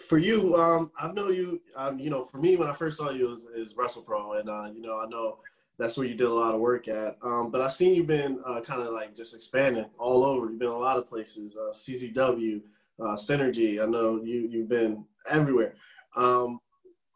for 0.07 0.17
you, 0.17 0.55
um, 0.55 0.91
I 0.99 1.11
know 1.11 1.29
you. 1.29 1.61
Um, 1.75 1.99
you 1.99 2.09
know, 2.09 2.23
for 2.25 2.37
me, 2.37 2.55
when 2.55 2.67
I 2.67 2.73
first 2.73 2.97
saw 2.97 3.11
you, 3.11 3.35
is, 3.35 3.43
is 3.43 3.73
WrestlePro, 3.73 4.39
and 4.39 4.49
uh, 4.49 4.69
you 4.73 4.81
know, 4.81 4.99
I 4.99 5.07
know 5.07 5.39
that's 5.77 5.97
where 5.97 6.07
you 6.07 6.15
did 6.15 6.27
a 6.27 6.33
lot 6.33 6.53
of 6.53 6.61
work 6.61 6.87
at. 6.87 7.17
Um, 7.21 7.51
but 7.51 7.61
I've 7.61 7.73
seen 7.73 7.95
you've 7.95 8.07
been 8.07 8.39
uh, 8.45 8.61
kind 8.61 8.81
of 8.81 8.93
like 8.93 9.15
just 9.15 9.35
expanding 9.35 9.85
all 9.97 10.23
over. 10.23 10.49
You've 10.49 10.59
been 10.59 10.67
a 10.69 10.77
lot 10.77 10.97
of 10.97 11.07
places. 11.07 11.57
Uh, 11.57 11.71
CZW, 11.73 12.61
uh, 12.99 13.15
Synergy. 13.15 13.81
I 13.81 13.85
know 13.85 14.21
you 14.23 14.47
you've 14.49 14.69
been 14.69 15.05
everywhere. 15.29 15.75
Um, 16.15 16.59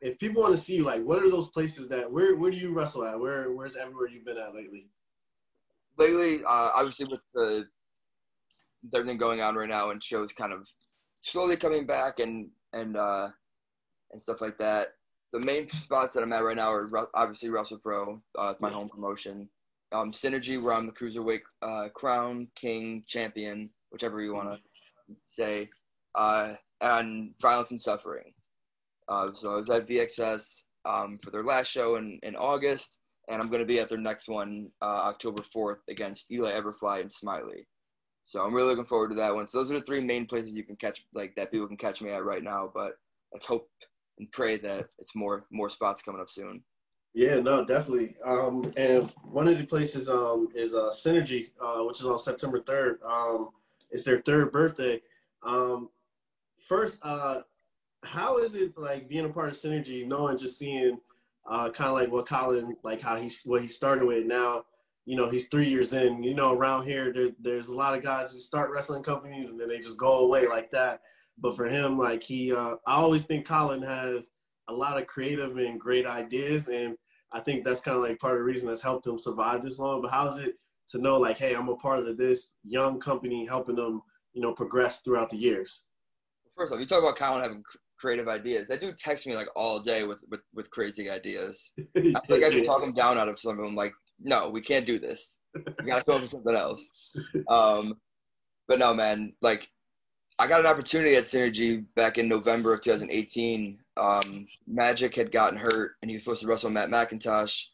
if 0.01 0.17
people 0.17 0.41
want 0.41 0.55
to 0.55 0.61
see 0.61 0.75
you, 0.75 0.85
like, 0.85 1.03
what 1.03 1.21
are 1.21 1.29
those 1.29 1.49
places 1.49 1.87
that 1.89 2.11
where 2.11 2.35
where 2.35 2.51
do 2.51 2.57
you 2.57 2.73
wrestle 2.73 3.05
at? 3.05 3.19
Where 3.19 3.51
where's 3.51 3.75
everywhere 3.75 4.07
you've 4.07 4.25
been 4.25 4.37
at 4.37 4.53
lately? 4.53 4.87
Lately, 5.97 6.43
uh, 6.43 6.71
obviously 6.75 7.05
with 7.05 7.21
the 7.33 7.67
everything 8.93 9.17
going 9.17 9.41
on 9.41 9.55
right 9.55 9.67
now 9.67 9.89
and 9.89 10.01
shows 10.01 10.31
kind 10.31 10.53
of 10.53 10.65
slowly 11.19 11.57
coming 11.57 11.85
back 11.85 12.19
and 12.19 12.49
and 12.73 12.97
uh, 12.97 13.29
and 14.11 14.21
stuff 14.21 14.41
like 14.41 14.57
that. 14.57 14.89
The 15.33 15.39
main 15.39 15.69
spots 15.69 16.15
that 16.15 16.23
I'm 16.23 16.33
at 16.33 16.43
right 16.43 16.55
now 16.55 16.71
are 16.71 17.09
obviously 17.13 17.49
WrestlePro, 17.49 18.19
uh, 18.37 18.53
my 18.59 18.69
home 18.69 18.89
promotion. 18.89 19.47
Um, 19.91 20.11
Synergy, 20.11 20.61
where 20.61 20.73
I'm 20.73 20.85
the 20.85 20.91
cruiserweight 20.91 21.41
uh, 21.61 21.89
crown 21.89 22.47
king 22.55 23.03
champion, 23.07 23.69
whichever 23.91 24.21
you 24.21 24.33
want 24.33 24.49
to 24.49 25.15
say, 25.25 25.69
uh, 26.15 26.53
and 26.81 27.33
Violence 27.41 27.71
and 27.71 27.81
Suffering. 27.81 28.33
Uh, 29.07 29.29
so 29.33 29.51
I 29.51 29.55
was 29.55 29.69
at 29.69 29.87
VXS 29.87 30.63
um, 30.85 31.17
for 31.23 31.31
their 31.31 31.43
last 31.43 31.67
show 31.67 31.95
in, 31.95 32.19
in 32.21 32.35
August, 32.35 32.99
and 33.27 33.41
I'm 33.41 33.49
going 33.49 33.61
to 33.61 33.65
be 33.65 33.79
at 33.79 33.89
their 33.89 33.97
next 33.97 34.27
one 34.27 34.69
uh, 34.81 35.03
October 35.05 35.43
4th 35.55 35.79
against 35.89 36.31
Eli 36.31 36.51
Everfly 36.51 37.01
and 37.01 37.11
Smiley. 37.11 37.67
So 38.29 38.41
I'm 38.41 38.53
really 38.53 38.67
looking 38.67 38.85
forward 38.85 39.09
to 39.09 39.15
that 39.15 39.33
one. 39.33 39.47
So 39.47 39.57
those 39.57 39.71
are 39.71 39.79
the 39.79 39.81
three 39.81 40.01
main 40.01 40.27
places 40.27 40.53
you 40.53 40.63
can 40.63 40.75
catch, 40.75 41.03
like 41.15 41.35
that 41.35 41.51
people 41.51 41.65
can 41.65 41.77
catch 41.77 41.99
me 41.99 42.11
at 42.11 42.23
right 42.23 42.43
now. 42.43 42.69
But 42.71 42.93
let's 43.33 43.47
hope 43.47 43.67
and 44.19 44.31
pray 44.31 44.55
that 44.57 44.89
it's 44.99 45.15
more 45.15 45.47
more 45.49 45.67
spots 45.67 46.03
coming 46.03 46.21
up 46.21 46.29
soon. 46.29 46.61
Yeah, 47.15 47.39
no, 47.39 47.65
definitely. 47.65 48.15
Um, 48.23 48.71
and 48.77 49.11
one 49.23 49.47
of 49.47 49.57
the 49.57 49.63
places 49.63 50.11
um, 50.11 50.49
is 50.53 50.75
uh, 50.75 50.91
Synergy, 50.91 51.49
uh, 51.59 51.83
which 51.85 52.01
is 52.01 52.05
on 52.05 52.19
September 52.19 52.59
3rd. 52.59 53.03
Um, 53.03 53.49
it's 53.89 54.03
their 54.03 54.21
third 54.21 54.51
birthday. 54.51 55.01
Um, 55.41 55.89
first, 56.67 56.99
uh, 57.01 57.39
how 58.03 58.37
is 58.37 58.53
it 58.53 58.77
like 58.77 59.09
being 59.09 59.25
a 59.25 59.29
part 59.29 59.49
of 59.49 59.55
Synergy, 59.55 60.05
knowing 60.07 60.37
just 60.37 60.59
seeing 60.59 60.99
uh, 61.49 61.71
kind 61.71 61.89
of 61.89 61.95
like 61.95 62.11
what 62.11 62.27
Colin, 62.27 62.77
like 62.83 63.01
how 63.01 63.15
he's 63.15 63.41
what 63.41 63.63
he 63.63 63.67
started 63.67 64.05
with 64.05 64.27
now, 64.27 64.65
you 65.09 65.15
know, 65.15 65.27
he's 65.27 65.47
three 65.47 65.67
years 65.67 65.93
in. 65.93 66.21
You 66.21 66.35
know, 66.35 66.53
around 66.53 66.85
here, 66.85 67.11
there, 67.11 67.31
there's 67.39 67.69
a 67.69 67.75
lot 67.75 67.97
of 67.97 68.03
guys 68.03 68.31
who 68.31 68.39
start 68.39 68.69
wrestling 68.69 69.01
companies 69.01 69.49
and 69.49 69.59
then 69.59 69.67
they 69.67 69.79
just 69.79 69.97
go 69.97 70.19
away 70.19 70.47
like 70.47 70.69
that. 70.69 71.01
But 71.39 71.55
for 71.55 71.65
him, 71.65 71.97
like 71.97 72.21
he, 72.21 72.53
uh, 72.53 72.75
I 72.85 72.93
always 72.93 73.23
think 73.23 73.47
Colin 73.47 73.81
has 73.81 74.29
a 74.67 74.73
lot 74.73 75.01
of 75.01 75.07
creative 75.07 75.57
and 75.57 75.79
great 75.79 76.05
ideas, 76.05 76.67
and 76.67 76.95
I 77.31 77.39
think 77.39 77.65
that's 77.65 77.79
kind 77.79 77.97
of 77.97 78.03
like 78.03 78.19
part 78.19 78.33
of 78.33 78.41
the 78.41 78.43
reason 78.43 78.67
that's 78.67 78.81
helped 78.81 79.07
him 79.07 79.17
survive 79.17 79.63
this 79.63 79.79
long. 79.79 79.99
But 80.03 80.11
how 80.11 80.27
is 80.27 80.37
it 80.37 80.53
to 80.89 80.99
know, 80.99 81.17
like, 81.17 81.39
hey, 81.39 81.55
I'm 81.55 81.69
a 81.69 81.75
part 81.75 81.97
of 81.97 82.15
this 82.15 82.51
young 82.63 82.99
company, 82.99 83.47
helping 83.47 83.77
them, 83.77 84.03
you 84.33 84.43
know, 84.43 84.53
progress 84.53 85.01
throughout 85.01 85.31
the 85.31 85.37
years? 85.37 85.81
First 86.55 86.71
off, 86.71 86.79
you 86.79 86.85
talk 86.85 87.01
about 87.01 87.15
Colin 87.15 87.41
having 87.41 87.63
creative 87.97 88.27
ideas. 88.27 88.67
That 88.67 88.79
dude 88.79 88.99
texts 88.99 89.25
me 89.25 89.35
like 89.35 89.49
all 89.55 89.79
day 89.79 90.03
with 90.03 90.19
with, 90.29 90.41
with 90.53 90.69
crazy 90.69 91.09
ideas. 91.09 91.73
I 91.97 92.01
feel 92.01 92.13
like 92.29 92.43
I 92.43 92.51
should 92.51 92.65
talk 92.67 92.83
him 92.83 92.93
down 92.93 93.17
out 93.17 93.27
of 93.27 93.39
some 93.39 93.57
of 93.57 93.65
them. 93.65 93.75
Like, 93.75 93.93
no, 94.21 94.49
we 94.49 94.61
can't 94.61 94.85
do 94.85 94.99
this. 94.99 95.37
We 95.55 95.85
gotta 95.85 96.03
go 96.05 96.19
for 96.19 96.27
something 96.27 96.55
else. 96.55 96.89
Um, 97.47 97.95
but 98.67 98.79
no, 98.79 98.93
man. 98.93 99.33
Like, 99.41 99.67
I 100.37 100.47
got 100.47 100.61
an 100.61 100.67
opportunity 100.67 101.15
at 101.15 101.23
Synergy 101.25 101.85
back 101.95 102.17
in 102.17 102.27
November 102.27 102.73
of 102.73 102.81
2018. 102.81 103.77
Um, 103.97 104.47
Magic 104.67 105.15
had 105.15 105.31
gotten 105.31 105.59
hurt, 105.59 105.95
and 106.01 106.09
he 106.09 106.15
was 106.15 106.23
supposed 106.23 106.41
to 106.41 106.47
wrestle 106.47 106.69
Matt 106.69 106.89
McIntosh. 106.89 107.65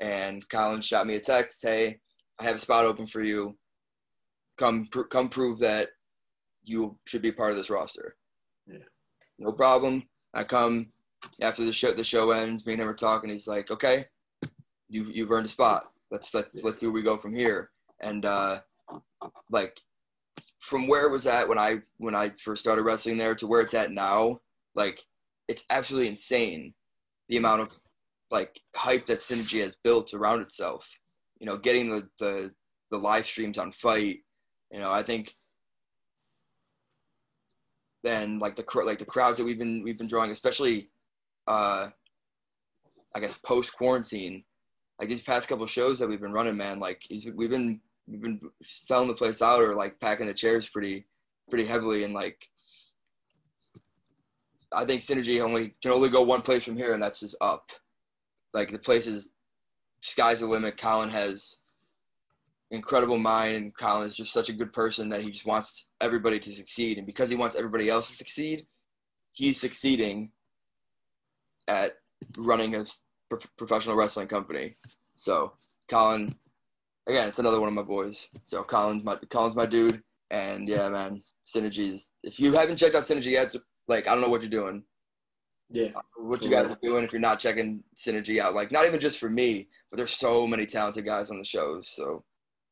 And 0.00 0.46
Colin 0.48 0.80
shot 0.80 1.06
me 1.06 1.14
a 1.16 1.20
text, 1.20 1.60
"Hey, 1.62 2.00
I 2.38 2.44
have 2.44 2.56
a 2.56 2.58
spot 2.58 2.84
open 2.84 3.06
for 3.06 3.22
you. 3.22 3.56
Come, 4.58 4.86
pr- 4.90 5.02
come 5.02 5.28
prove 5.28 5.58
that 5.60 5.90
you 6.62 6.98
should 7.06 7.22
be 7.22 7.32
part 7.32 7.50
of 7.50 7.56
this 7.56 7.70
roster." 7.70 8.16
Yeah. 8.66 8.78
No 9.38 9.52
problem. 9.52 10.02
I 10.34 10.44
come 10.44 10.92
after 11.40 11.64
the 11.64 11.72
show. 11.72 11.92
The 11.92 12.04
show 12.04 12.30
ends. 12.30 12.66
Me 12.66 12.72
and 12.74 12.82
him 12.82 12.88
are 12.88 12.94
talking. 12.94 13.30
He's 13.30 13.46
like, 13.46 13.70
"Okay, 13.70 14.06
you 14.88 15.04
you've 15.12 15.30
earned 15.30 15.46
a 15.46 15.50
spot. 15.50 15.89
Let's 16.10 16.34
let's 16.34 16.54
let's 16.62 16.80
see 16.80 16.86
where 16.86 16.94
we 16.94 17.02
go 17.02 17.16
from 17.16 17.34
here." 17.34 17.70
And 18.00 18.24
uh, 18.24 18.60
like 19.50 19.80
from 20.58 20.86
where 20.86 21.06
it 21.06 21.10
was 21.10 21.26
at 21.26 21.48
when 21.48 21.58
I 21.58 21.80
when 21.98 22.14
I 22.14 22.30
first 22.42 22.62
started 22.62 22.82
wrestling 22.82 23.16
there 23.16 23.34
to 23.36 23.46
where 23.46 23.60
it's 23.60 23.74
at 23.74 23.92
now, 23.92 24.40
like 24.74 25.02
it's 25.48 25.64
absolutely 25.70 26.08
insane 26.08 26.74
the 27.28 27.36
amount 27.36 27.62
of 27.62 27.68
like 28.30 28.60
hype 28.76 29.06
that 29.06 29.18
Synergy 29.18 29.60
has 29.60 29.76
built 29.82 30.14
around 30.14 30.42
itself. 30.42 30.88
You 31.38 31.46
know, 31.46 31.56
getting 31.56 31.90
the 31.90 32.08
the, 32.18 32.52
the 32.90 32.98
live 32.98 33.26
streams 33.26 33.58
on 33.58 33.72
FITE. 33.72 34.20
You 34.70 34.78
know, 34.78 34.92
I 34.92 35.02
think 35.02 35.32
then 38.02 38.38
like 38.38 38.56
the 38.56 38.64
like 38.84 38.98
the 38.98 39.04
crowds 39.04 39.36
that 39.38 39.44
we've 39.44 39.58
been 39.58 39.82
we've 39.82 39.98
been 39.98 40.08
drawing, 40.08 40.30
especially 40.30 40.90
uh, 41.46 41.88
I 43.14 43.20
guess 43.20 43.38
post 43.38 43.72
quarantine, 43.72 44.44
like 45.00 45.08
these 45.08 45.22
past 45.22 45.48
couple 45.48 45.66
shows 45.66 45.98
that 45.98 46.08
we've 46.08 46.20
been 46.20 46.32
running, 46.32 46.58
man. 46.58 46.78
Like 46.78 47.06
we've 47.10 47.50
been 47.50 47.80
we've 48.06 48.20
been 48.20 48.40
selling 48.62 49.08
the 49.08 49.14
place 49.14 49.40
out 49.40 49.62
or 49.62 49.74
like 49.74 49.98
packing 49.98 50.26
the 50.26 50.34
chairs 50.34 50.68
pretty 50.68 51.06
pretty 51.48 51.64
heavily 51.64 52.04
and 52.04 52.12
like 52.12 52.46
I 54.72 54.84
think 54.84 55.00
synergy 55.00 55.42
only 55.42 55.74
can 55.82 55.90
only 55.90 56.10
go 56.10 56.22
one 56.22 56.42
place 56.42 56.64
from 56.64 56.76
here 56.76 56.92
and 56.92 57.02
that's 57.02 57.20
just 57.20 57.34
up. 57.40 57.70
Like 58.52 58.72
the 58.72 58.78
place 58.78 59.06
is 59.06 59.30
sky's 60.00 60.40
the 60.40 60.46
limit. 60.46 60.76
Colin 60.76 61.08
has 61.08 61.56
incredible 62.70 63.18
mind 63.18 63.56
and 63.56 63.76
Colin 63.76 64.06
is 64.06 64.14
just 64.14 64.32
such 64.32 64.50
a 64.50 64.52
good 64.54 64.72
person 64.72 65.08
that 65.08 65.22
he 65.22 65.30
just 65.30 65.46
wants 65.46 65.86
everybody 66.02 66.38
to 66.38 66.52
succeed 66.52 66.98
and 66.98 67.06
because 67.06 67.30
he 67.30 67.36
wants 67.36 67.56
everybody 67.56 67.88
else 67.88 68.08
to 68.08 68.14
succeed, 68.14 68.66
he's 69.32 69.58
succeeding 69.58 70.30
at 71.68 71.94
running 72.36 72.76
a 72.76 72.84
professional 73.56 73.96
wrestling 73.96 74.28
company. 74.28 74.74
So 75.16 75.52
Colin 75.88 76.28
again, 77.08 77.28
it's 77.28 77.38
another 77.38 77.60
one 77.60 77.68
of 77.68 77.74
my 77.74 77.82
boys. 77.82 78.28
So 78.46 78.62
Colin's 78.62 79.04
my 79.04 79.16
Colin's 79.30 79.56
my 79.56 79.66
dude, 79.66 80.02
and 80.30 80.68
yeah, 80.68 80.88
man, 80.88 81.22
synergies. 81.44 82.04
If 82.22 82.38
you 82.38 82.52
haven't 82.52 82.76
checked 82.76 82.94
out 82.94 83.04
Synergy 83.04 83.32
yet, 83.32 83.54
like 83.88 84.06
I 84.06 84.12
don't 84.12 84.22
know 84.22 84.28
what 84.28 84.42
you're 84.42 84.50
doing. 84.50 84.82
Yeah. 85.72 85.90
What 86.16 86.42
you 86.42 86.50
guys 86.50 86.66
are 86.66 86.78
doing 86.82 87.04
if 87.04 87.12
you're 87.12 87.20
not 87.20 87.38
checking 87.38 87.82
Synergy 87.96 88.40
out, 88.40 88.54
like 88.54 88.72
not 88.72 88.86
even 88.86 88.98
just 88.98 89.18
for 89.18 89.30
me, 89.30 89.68
but 89.90 89.96
there's 89.96 90.12
so 90.12 90.46
many 90.46 90.66
talented 90.66 91.06
guys 91.06 91.30
on 91.30 91.38
the 91.38 91.44
shows. 91.44 91.88
So 91.94 92.24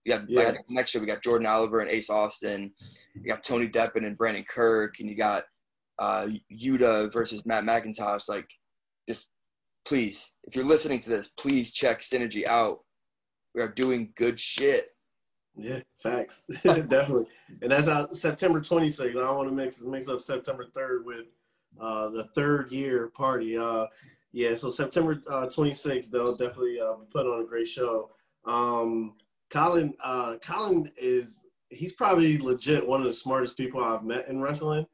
we 0.05 0.13
got 0.13 0.29
yeah. 0.29 0.43
like, 0.49 0.59
next 0.69 0.95
year 0.95 1.01
we 1.01 1.07
got 1.07 1.23
Jordan 1.23 1.47
Oliver 1.47 1.81
and 1.81 1.91
Ace 1.91 2.11
Austin, 2.11 2.73
you 3.15 3.23
got 3.23 3.45
Tony 3.45 3.69
Deppen 3.69 4.05
and 4.05 4.19
Brandon 4.19 4.45
Kirk, 4.49 4.99
and 4.99 5.09
you 5.09 5.17
got 5.17 5.45
uh, 6.01 6.29
Yuta 6.53 7.13
versus 7.13 7.47
Matt 7.47 7.65
McIntosh. 7.65 8.29
Like, 8.29 8.49
just 9.09 9.29
please, 9.89 10.35
if 10.45 10.55
you're 10.55 10.65
listening 10.65 11.01
to 11.01 11.09
this, 11.09 11.29
please 11.39 11.73
check 11.73 12.03
Synergy 12.03 12.47
out 12.47 12.81
we 13.55 13.63
are 13.63 13.69
doing 13.69 14.13
good 14.17 14.39
shit. 14.39 14.91
Yeah, 15.57 15.81
facts. 16.03 16.43
Definitely. 16.63 17.27
And 17.63 17.73
that's 17.73 17.89
out 17.89 18.17
September 18.17 18.61
26th. 18.61 19.11
I 19.11 19.13
don't 19.15 19.37
want 19.37 19.49
to 19.49 19.55
mix 19.55 19.81
mix 19.81 20.07
up 20.07 20.23
September 20.23 20.65
3rd 20.65 21.05
with 21.05 21.25
uh, 21.81 22.11
the 22.11 22.29
third 22.35 22.71
year 22.71 23.09
party. 23.09 23.59
Uh, 23.59 23.87
yeah, 24.33 24.55
so 24.55 24.69
September 24.69 25.21
uh, 25.29 25.47
26th, 25.47 26.11
they'll 26.11 26.37
definitely 26.37 26.79
uh, 26.81 26.93
put 27.11 27.27
on 27.27 27.41
a 27.41 27.47
great 27.47 27.67
show. 27.67 28.11
Um, 28.45 29.15
Colin, 29.51 29.95
uh, 30.05 30.37
Colin 30.45 30.93
is 30.97 31.41
he's 31.71 31.93
probably 31.93 32.39
legit 32.39 32.87
one 32.87 33.01
of 33.01 33.07
the 33.07 33.13
smartest 33.13 33.57
people 33.57 33.83
I've 33.83 34.05
met 34.05 34.29
in 34.29 34.41
wrestling. 34.41 34.87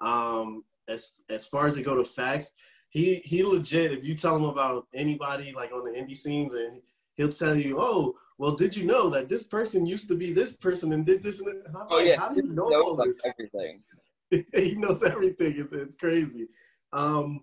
Um, 0.00 0.62
as 0.88 1.10
as 1.30 1.46
far 1.46 1.66
as 1.66 1.74
they 1.74 1.82
go 1.82 1.96
to 1.96 2.04
facts, 2.04 2.52
he 2.92 3.16
he 3.24 3.42
legit. 3.42 3.90
If 3.90 4.04
you 4.04 4.14
tell 4.14 4.36
him 4.36 4.44
about 4.44 4.86
anybody 4.94 5.52
like 5.56 5.72
on 5.72 5.84
the 5.84 5.98
indie 5.98 6.16
scenes 6.16 6.52
and 6.52 6.80
he'll 7.14 7.32
tell 7.32 7.56
you, 7.56 7.80
"Oh, 7.80 8.16
well, 8.36 8.52
did 8.52 8.76
you 8.76 8.84
know 8.84 9.08
that 9.10 9.30
this 9.30 9.44
person 9.44 9.86
used 9.86 10.08
to 10.08 10.14
be 10.14 10.30
this 10.32 10.52
person 10.52 10.92
and 10.92 11.06
did 11.06 11.22
this 11.22 11.40
and 11.40 11.48
that?" 11.48 11.86
oh 11.88 11.96
like, 11.96 12.06
yeah, 12.06 12.20
how 12.20 12.28
do 12.28 12.42
you 12.42 12.52
know 12.52 12.70
all 12.70 12.94
this? 12.94 13.18
Everything. 13.24 13.82
he 14.30 14.74
knows 14.74 15.02
everything. 15.02 15.54
It's, 15.56 15.72
it's 15.72 15.96
crazy. 15.96 16.48
Um, 16.92 17.40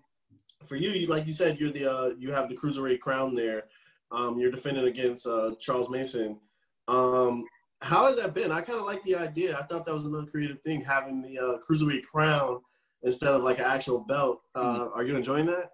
for 0.68 0.76
you, 0.76 0.90
you 0.90 1.08
like 1.08 1.26
you 1.26 1.32
said, 1.32 1.58
you're 1.58 1.72
the 1.72 1.92
uh, 1.92 2.10
you 2.16 2.30
have 2.30 2.48
the 2.48 2.56
cruiserweight 2.56 3.00
crown 3.00 3.34
there. 3.34 3.64
Um, 4.12 4.38
you're 4.38 4.52
defending 4.52 4.86
against 4.86 5.26
uh, 5.26 5.56
Charles 5.58 5.90
Mason. 5.90 6.38
Um, 6.86 7.44
how 7.82 8.06
has 8.06 8.16
that 8.16 8.34
been? 8.34 8.52
I 8.52 8.60
kind 8.60 8.78
of 8.78 8.86
like 8.86 9.02
the 9.02 9.16
idea. 9.16 9.58
I 9.58 9.62
thought 9.62 9.84
that 9.84 9.94
was 9.94 10.06
another 10.06 10.26
creative 10.26 10.60
thing, 10.62 10.80
having 10.80 11.22
the 11.22 11.38
uh, 11.38 11.58
cruiserweight 11.68 12.04
crown 12.04 12.60
instead 13.02 13.32
of 13.32 13.42
like 13.42 13.58
an 13.58 13.64
actual 13.64 14.00
belt. 14.00 14.40
Uh, 14.54 14.78
mm-hmm. 14.80 14.98
Are 14.98 15.04
you 15.04 15.16
enjoying 15.16 15.46
that? 15.46 15.70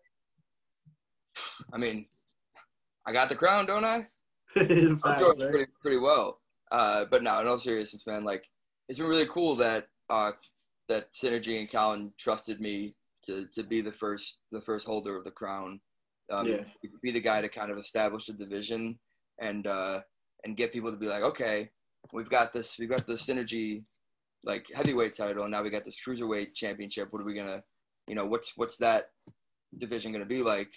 I 1.72 1.78
mean, 1.78 2.06
I 3.06 3.12
got 3.12 3.28
the 3.28 3.34
crown, 3.34 3.66
don't 3.66 3.84
I? 3.84 4.06
I'm 4.56 4.66
doing 5.18 5.50
pretty, 5.50 5.66
pretty 5.80 5.98
well. 5.98 6.40
Uh, 6.72 7.04
but 7.10 7.22
no, 7.22 7.40
in 7.40 7.46
all 7.46 7.58
seriousness, 7.58 8.06
man, 8.06 8.24
like 8.24 8.44
it's 8.88 8.98
been 8.98 9.08
really 9.08 9.26
cool 9.26 9.54
that 9.56 9.86
uh, 10.10 10.32
that 10.88 11.12
Synergy 11.12 11.58
and 11.58 11.70
Colin 11.70 12.12
trusted 12.18 12.60
me 12.60 12.94
to 13.24 13.46
to 13.52 13.62
be 13.62 13.80
the 13.80 13.92
first 13.92 14.38
the 14.50 14.60
first 14.60 14.86
holder 14.86 15.16
of 15.16 15.24
the 15.24 15.30
crown. 15.30 15.80
Um, 16.30 16.46
yeah. 16.46 16.64
Be 17.02 17.12
the 17.12 17.20
guy 17.20 17.40
to 17.40 17.48
kind 17.48 17.70
of 17.70 17.78
establish 17.78 18.26
the 18.26 18.32
division 18.32 18.98
and 19.40 19.66
uh, 19.66 20.00
and 20.44 20.56
get 20.56 20.72
people 20.72 20.90
to 20.90 20.96
be 20.96 21.06
like, 21.06 21.22
okay, 21.22 21.70
we've 22.12 22.30
got 22.30 22.52
this, 22.52 22.76
we've 22.78 22.88
got 22.88 23.06
the 23.06 23.14
Synergy 23.14 23.84
like 24.46 24.66
heavyweight 24.74 25.14
title, 25.14 25.48
now 25.48 25.62
we 25.62 25.70
got 25.70 25.84
this 25.84 25.98
cruiserweight 26.06 26.54
championship. 26.54 27.08
What 27.10 27.20
are 27.20 27.26
we 27.26 27.34
gonna, 27.34 27.62
you 28.08 28.14
know, 28.14 28.24
what's 28.24 28.52
what's 28.56 28.78
that 28.78 29.06
division 29.76 30.12
gonna 30.12 30.24
be 30.24 30.42
like? 30.42 30.70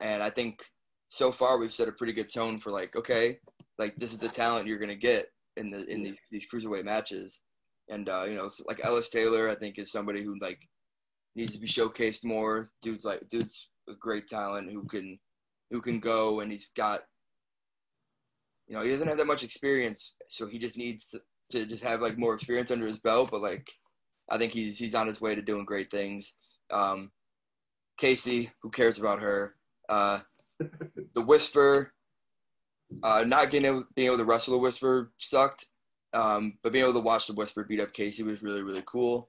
And 0.00 0.22
I 0.22 0.30
think 0.30 0.62
so 1.08 1.32
far 1.32 1.58
we've 1.58 1.72
set 1.72 1.88
a 1.88 1.92
pretty 1.92 2.12
good 2.12 2.32
tone 2.32 2.60
for 2.60 2.70
like, 2.70 2.94
okay, 2.94 3.38
like 3.78 3.96
this 3.96 4.12
is 4.12 4.18
the 4.18 4.28
talent 4.28 4.66
you're 4.66 4.78
gonna 4.78 4.94
get 4.94 5.28
in 5.56 5.70
the 5.70 5.84
in 5.90 6.02
these 6.02 6.16
these 6.30 6.46
cruiserweight 6.52 6.84
matches, 6.84 7.40
and 7.88 8.08
uh, 8.10 8.26
you 8.28 8.34
know, 8.34 8.50
like 8.66 8.84
Ellis 8.84 9.08
Taylor, 9.08 9.48
I 9.48 9.54
think 9.54 9.78
is 9.78 9.90
somebody 9.90 10.22
who 10.22 10.38
like 10.40 10.60
needs 11.34 11.52
to 11.52 11.58
be 11.58 11.66
showcased 11.66 12.24
more. 12.24 12.70
Dude's 12.82 13.04
like 13.04 13.22
dude's 13.30 13.68
a 13.88 13.94
great 13.94 14.28
talent 14.28 14.70
who 14.70 14.84
can 14.84 15.18
who 15.70 15.80
can 15.80 15.98
go, 15.98 16.40
and 16.40 16.52
he's 16.52 16.70
got 16.76 17.04
you 18.66 18.76
know 18.76 18.82
he 18.82 18.90
doesn't 18.90 19.08
have 19.08 19.18
that 19.18 19.26
much 19.26 19.42
experience, 19.42 20.14
so 20.28 20.46
he 20.46 20.58
just 20.58 20.76
needs 20.76 21.06
to, 21.06 21.20
to 21.50 21.66
just 21.66 21.82
have 21.82 22.00
like 22.00 22.18
more 22.18 22.34
experience 22.34 22.70
under 22.70 22.86
his 22.86 22.98
belt. 22.98 23.30
But 23.30 23.42
like, 23.42 23.70
I 24.28 24.38
think 24.38 24.52
he's 24.52 24.78
he's 24.78 24.94
on 24.94 25.06
his 25.06 25.20
way 25.20 25.34
to 25.34 25.42
doing 25.42 25.64
great 25.64 25.90
things. 25.90 26.34
Um, 26.70 27.10
Casey, 27.98 28.50
who 28.62 28.70
cares 28.70 28.98
about 28.98 29.20
her? 29.20 29.54
Uh, 29.88 30.20
the 31.14 31.22
Whisper, 31.22 31.92
uh, 33.02 33.24
not 33.26 33.50
getting 33.50 33.66
able, 33.66 33.84
being 33.94 34.06
able 34.06 34.18
to 34.18 34.24
wrestle 34.24 34.52
the 34.52 34.58
Whisper 34.58 35.12
sucked, 35.18 35.66
um, 36.12 36.58
but 36.62 36.72
being 36.72 36.84
able 36.84 36.94
to 36.94 37.00
watch 37.00 37.26
the 37.26 37.34
Whisper 37.34 37.64
beat 37.64 37.80
up 37.80 37.92
Casey 37.92 38.22
was 38.22 38.42
really 38.42 38.62
really 38.62 38.82
cool. 38.86 39.28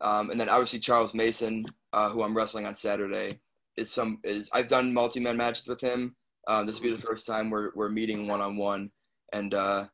Um, 0.00 0.30
and 0.30 0.40
then 0.40 0.48
obviously 0.48 0.78
Charles 0.78 1.14
Mason, 1.14 1.64
uh, 1.92 2.10
who 2.10 2.22
I'm 2.22 2.36
wrestling 2.36 2.66
on 2.66 2.74
Saturday, 2.74 3.40
is 3.76 3.90
some 3.90 4.20
is 4.24 4.50
I've 4.52 4.68
done 4.68 4.92
multi 4.92 5.20
man 5.20 5.36
matches 5.36 5.66
with 5.66 5.80
him. 5.80 6.16
Um, 6.48 6.66
this 6.66 6.76
will 6.76 6.90
be 6.90 6.96
the 6.96 7.02
first 7.02 7.26
time 7.26 7.50
we're 7.50 7.70
we're 7.74 7.88
meeting 7.88 8.26
one 8.26 8.40
on 8.40 8.56
one, 8.56 8.90
and 9.32 9.54
uh, 9.54 9.86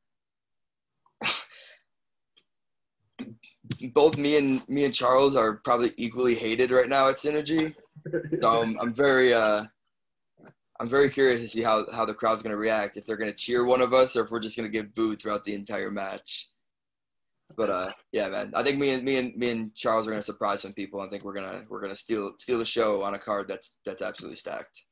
both 3.93 4.17
me 4.17 4.37
and 4.37 4.69
me 4.69 4.85
and 4.85 4.95
Charles 4.95 5.37
are 5.37 5.55
probably 5.55 5.93
equally 5.97 6.35
hated 6.35 6.71
right 6.71 6.89
now 6.89 7.09
at 7.09 7.17
Synergy. 7.17 7.75
So 8.41 8.63
I'm, 8.63 8.79
I'm 8.81 8.93
very 8.93 9.33
uh, 9.33 9.65
I'm 10.83 10.89
very 10.89 11.11
curious 11.11 11.41
to 11.41 11.49
see 11.49 11.63
how, 11.63 11.87
how 11.93 12.05
the 12.05 12.13
crowd's 12.13 12.43
going 12.43 12.51
to 12.51 12.57
react. 12.57 12.97
If 12.97 13.07
they're 13.07 13.17
going 13.17 13.31
to 13.31 13.37
cheer 13.37 13.65
one 13.65 13.81
of 13.81 13.95
us, 13.95 14.17
or 14.17 14.25
if 14.25 14.33
we're 14.33 14.41
just 14.41 14.57
going 14.57 14.69
to 14.69 14.73
get 14.73 14.97
booed 14.97 15.23
throughout 15.23 15.45
the 15.45 15.55
entire 15.55 15.93
match. 15.93 16.49
But 17.57 17.71
uh, 17.71 17.93
yeah, 18.11 18.29
man, 18.29 18.53
I 18.55 18.65
think 18.65 18.79
me 18.79 18.91
and 18.91 19.05
me 19.05 19.19
and 19.19 19.37
me 19.37 19.51
and 19.51 19.75
Charles 19.75 20.07
are 20.07 20.11
going 20.11 20.21
to 20.21 20.27
surprise 20.27 20.63
some 20.63 20.73
people. 20.73 21.01
I 21.01 21.09
think 21.09 21.23
we're 21.23 21.35
gonna 21.35 21.63
we're 21.69 21.81
gonna 21.81 21.95
steal 21.95 22.33
steal 22.39 22.59
the 22.59 22.65
show 22.65 23.03
on 23.03 23.15
a 23.15 23.19
card 23.19 23.47
that's 23.47 23.79
that's 23.85 24.03
absolutely 24.03 24.37
stacked. 24.37 24.85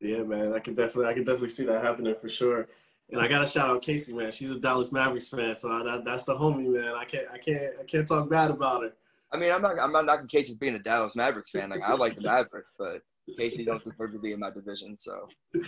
Yeah, 0.00 0.22
man, 0.22 0.52
I 0.52 0.58
can 0.58 0.74
definitely 0.74 1.06
I 1.06 1.14
can 1.14 1.24
definitely 1.24 1.50
see 1.50 1.64
that 1.66 1.82
happening 1.82 2.14
for 2.20 2.28
sure. 2.28 2.68
And 3.10 3.20
I 3.20 3.28
got 3.28 3.38
to 3.40 3.46
shout 3.46 3.70
out 3.70 3.82
Casey, 3.82 4.12
man. 4.12 4.32
She's 4.32 4.50
a 4.50 4.58
Dallas 4.58 4.90
Mavericks 4.90 5.28
fan, 5.28 5.54
so 5.54 5.70
I, 5.70 5.84
that, 5.84 6.04
that's 6.04 6.24
the 6.24 6.34
homie, 6.34 6.68
man. 6.68 6.94
I 6.96 7.04
can't 7.04 7.26
I 7.32 7.38
can't 7.38 7.74
I 7.80 7.84
can't 7.84 8.06
talk 8.06 8.28
bad 8.28 8.50
about 8.50 8.82
her. 8.82 8.92
I 9.32 9.38
mean, 9.38 9.52
I'm 9.52 9.62
not 9.62 9.78
I'm 9.78 9.92
not 9.92 10.06
knocking 10.06 10.26
Casey 10.26 10.54
being 10.54 10.74
a 10.74 10.78
Dallas 10.78 11.14
Mavericks 11.14 11.50
fan. 11.50 11.70
Like 11.70 11.82
I 11.82 11.94
like 11.94 12.16
the 12.16 12.22
Mavericks, 12.22 12.72
but 12.78 13.02
Casey 13.38 13.64
don't 13.64 13.82
deserve 13.82 14.12
to 14.12 14.18
be 14.18 14.32
in 14.32 14.40
my 14.40 14.50
division. 14.50 14.96
So, 14.98 15.28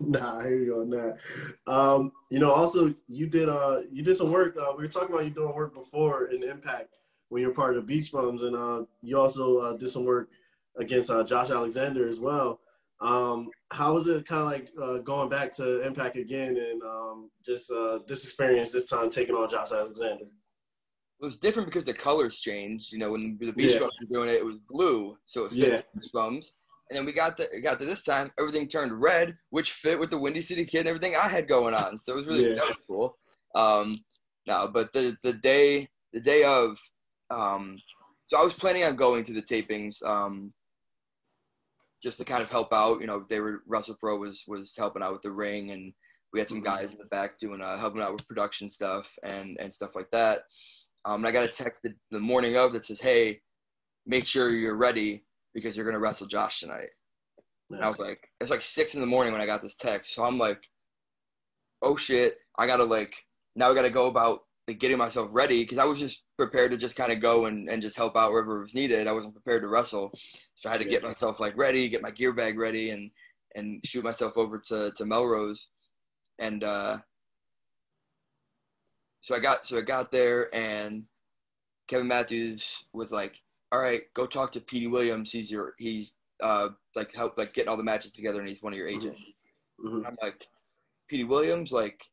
nah, 0.00 0.38
I 0.38 0.44
hear 0.44 0.62
you 0.62 0.80
on 0.80 0.90
that. 0.90 1.16
Um, 1.66 2.12
you 2.30 2.38
know, 2.38 2.52
also 2.52 2.94
you 3.08 3.26
did 3.26 3.48
uh 3.48 3.80
you 3.92 4.02
did 4.02 4.16
some 4.16 4.30
work. 4.30 4.56
Uh, 4.60 4.72
we 4.76 4.84
were 4.84 4.88
talking 4.88 5.14
about 5.14 5.24
you 5.24 5.30
doing 5.30 5.54
work 5.54 5.74
before 5.74 6.26
in 6.26 6.42
Impact. 6.42 6.96
when 7.28 7.42
you're 7.42 7.52
part 7.52 7.76
of 7.76 7.76
the 7.76 7.86
Beach 7.86 8.12
Bums, 8.12 8.42
and 8.42 8.56
uh, 8.56 8.84
you 9.02 9.18
also 9.18 9.58
uh, 9.58 9.76
did 9.76 9.88
some 9.88 10.04
work 10.04 10.28
against 10.78 11.10
uh, 11.10 11.24
Josh 11.24 11.50
Alexander 11.50 12.08
as 12.08 12.20
well. 12.20 12.60
Um, 13.00 13.48
how 13.70 13.94
was 13.94 14.08
it 14.08 14.26
kind 14.26 14.42
of 14.42 14.48
like 14.48 14.70
uh, 14.82 14.98
going 14.98 15.28
back 15.28 15.52
to 15.54 15.86
Impact 15.86 16.16
again 16.16 16.56
and 16.56 16.82
um, 16.82 17.30
just 17.44 17.70
uh, 17.70 18.00
this 18.08 18.24
experience 18.24 18.70
this 18.70 18.86
time 18.86 19.10
taking 19.10 19.34
on 19.34 19.48
Josh 19.48 19.70
Alexander? 19.70 20.24
It 21.20 21.24
was 21.24 21.36
different 21.36 21.68
because 21.68 21.84
the 21.84 21.94
colors 21.94 22.40
changed. 22.40 22.92
You 22.92 22.98
know, 22.98 23.12
when 23.12 23.38
the 23.40 23.52
Beach 23.52 23.74
yeah. 23.74 23.80
Bums 23.80 23.92
were 24.00 24.14
doing 24.14 24.28
it, 24.28 24.38
it 24.38 24.44
was 24.44 24.56
blue, 24.68 25.16
so 25.26 25.44
it 25.44 25.50
fit 25.50 25.72
yeah. 25.72 25.80
Beach 25.94 26.10
Bums. 26.12 26.54
And 26.90 26.96
then 26.96 27.04
we 27.04 27.12
got 27.12 27.36
the 27.36 27.48
got 27.62 27.78
to 27.80 27.84
this 27.84 28.02
time, 28.02 28.30
everything 28.38 28.66
turned 28.66 29.00
red, 29.00 29.36
which 29.50 29.72
fit 29.72 29.98
with 29.98 30.10
the 30.10 30.18
Windy 30.18 30.40
City 30.40 30.64
Kid 30.64 30.80
and 30.80 30.88
everything 30.88 31.14
I 31.14 31.28
had 31.28 31.46
going 31.46 31.74
on. 31.74 31.98
So 31.98 32.12
it 32.12 32.16
was 32.16 32.26
really 32.26 32.54
yeah. 32.54 32.72
cool. 32.86 33.16
Um, 33.54 33.94
now, 34.46 34.66
but 34.66 34.92
the 34.92 35.16
the 35.22 35.34
day 35.34 35.88
the 36.12 36.20
day 36.20 36.44
of, 36.44 36.78
um, 37.30 37.78
so 38.28 38.40
I 38.40 38.44
was 38.44 38.54
planning 38.54 38.84
on 38.84 38.96
going 38.96 39.24
to 39.24 39.32
the 39.32 39.42
tapings, 39.42 40.02
um, 40.04 40.52
just 42.02 42.18
to 42.18 42.24
kind 42.24 42.42
of 42.42 42.50
help 42.50 42.72
out. 42.72 43.00
You 43.00 43.06
know, 43.06 43.24
they 43.28 43.40
were 43.40 43.62
WrestlePro 43.68 44.18
was 44.18 44.44
was 44.46 44.74
helping 44.76 45.02
out 45.02 45.12
with 45.12 45.22
the 45.22 45.32
ring, 45.32 45.70
and 45.70 45.92
we 46.32 46.40
had 46.40 46.48
some 46.48 46.58
mm-hmm. 46.58 46.66
guys 46.66 46.92
in 46.92 46.98
the 46.98 47.06
back 47.06 47.38
doing 47.38 47.62
uh, 47.62 47.76
helping 47.78 48.02
out 48.02 48.12
with 48.12 48.28
production 48.28 48.70
stuff 48.70 49.10
and 49.30 49.56
and 49.60 49.72
stuff 49.72 49.94
like 49.94 50.10
that. 50.12 50.42
Um, 51.04 51.20
and 51.20 51.26
I 51.26 51.32
got 51.32 51.44
a 51.44 51.48
text 51.48 51.82
the, 51.82 51.94
the 52.10 52.20
morning 52.20 52.56
of 52.56 52.72
that 52.72 52.84
says, 52.84 53.00
"Hey, 53.00 53.40
make 54.06 54.26
sure 54.26 54.52
you're 54.52 54.76
ready 54.76 55.24
because 55.54 55.76
you're 55.76 55.86
gonna 55.86 55.98
wrestle 55.98 56.26
Josh 56.26 56.60
tonight." 56.60 56.90
And 57.70 57.84
I 57.84 57.88
was 57.88 57.98
like, 57.98 58.26
it's 58.40 58.50
like 58.50 58.62
six 58.62 58.94
in 58.94 59.00
the 59.00 59.06
morning 59.06 59.32
when 59.32 59.42
I 59.42 59.46
got 59.46 59.60
this 59.60 59.74
text. 59.74 60.14
So 60.14 60.24
I'm 60.24 60.38
like, 60.38 60.62
oh 61.82 61.96
shit, 61.96 62.38
I 62.58 62.66
gotta 62.66 62.84
like 62.84 63.14
now 63.56 63.70
I 63.70 63.74
gotta 63.74 63.90
go 63.90 64.08
about 64.08 64.40
like 64.68 64.78
getting 64.78 64.98
myself 64.98 65.30
ready 65.32 65.62
because 65.62 65.78
I 65.78 65.86
was 65.86 65.98
just 65.98 66.24
prepared 66.36 66.70
to 66.72 66.76
just 66.76 66.94
kind 66.94 67.10
of 67.10 67.20
go 67.20 67.46
and, 67.46 67.70
and 67.70 67.80
just 67.80 67.96
help 67.96 68.16
out 68.16 68.30
wherever 68.30 68.60
was 68.60 68.74
needed. 68.74 69.08
I 69.08 69.12
wasn't 69.12 69.34
prepared 69.34 69.62
to 69.62 69.68
wrestle. 69.68 70.12
So 70.54 70.68
I 70.68 70.72
had 70.72 70.82
to 70.82 70.88
get 70.88 71.02
myself 71.02 71.40
like 71.40 71.56
ready, 71.56 71.88
get 71.88 72.02
my 72.02 72.10
gear 72.10 72.34
bag 72.34 72.58
ready 72.58 72.90
and 72.90 73.10
and 73.54 73.80
shoot 73.84 74.04
myself 74.04 74.36
over 74.36 74.58
to, 74.58 74.92
to 74.94 75.06
Melrose. 75.06 75.68
And 76.38 76.62
uh 76.62 76.98
so 79.22 79.34
I 79.34 79.38
got 79.38 79.64
so 79.64 79.78
I 79.78 79.80
got 79.80 80.12
there 80.12 80.54
and 80.54 81.04
Kevin 81.88 82.06
Matthews 82.06 82.84
was 82.92 83.10
like, 83.10 83.40
All 83.72 83.80
right, 83.80 84.02
go 84.14 84.26
talk 84.26 84.52
to 84.52 84.60
Petey 84.60 84.86
Williams. 84.86 85.32
He's 85.32 85.50
your 85.50 85.74
he's 85.78 86.12
uh 86.42 86.68
like 86.94 87.14
help 87.14 87.38
like 87.38 87.54
getting 87.54 87.70
all 87.70 87.78
the 87.78 87.82
matches 87.82 88.12
together 88.12 88.40
and 88.40 88.48
he's 88.48 88.62
one 88.62 88.74
of 88.74 88.78
your 88.78 88.88
agents. 88.88 89.20
Mm-hmm. 89.82 90.06
I'm 90.06 90.16
like, 90.20 90.46
Petey 91.08 91.24
Williams, 91.24 91.72
like 91.72 92.04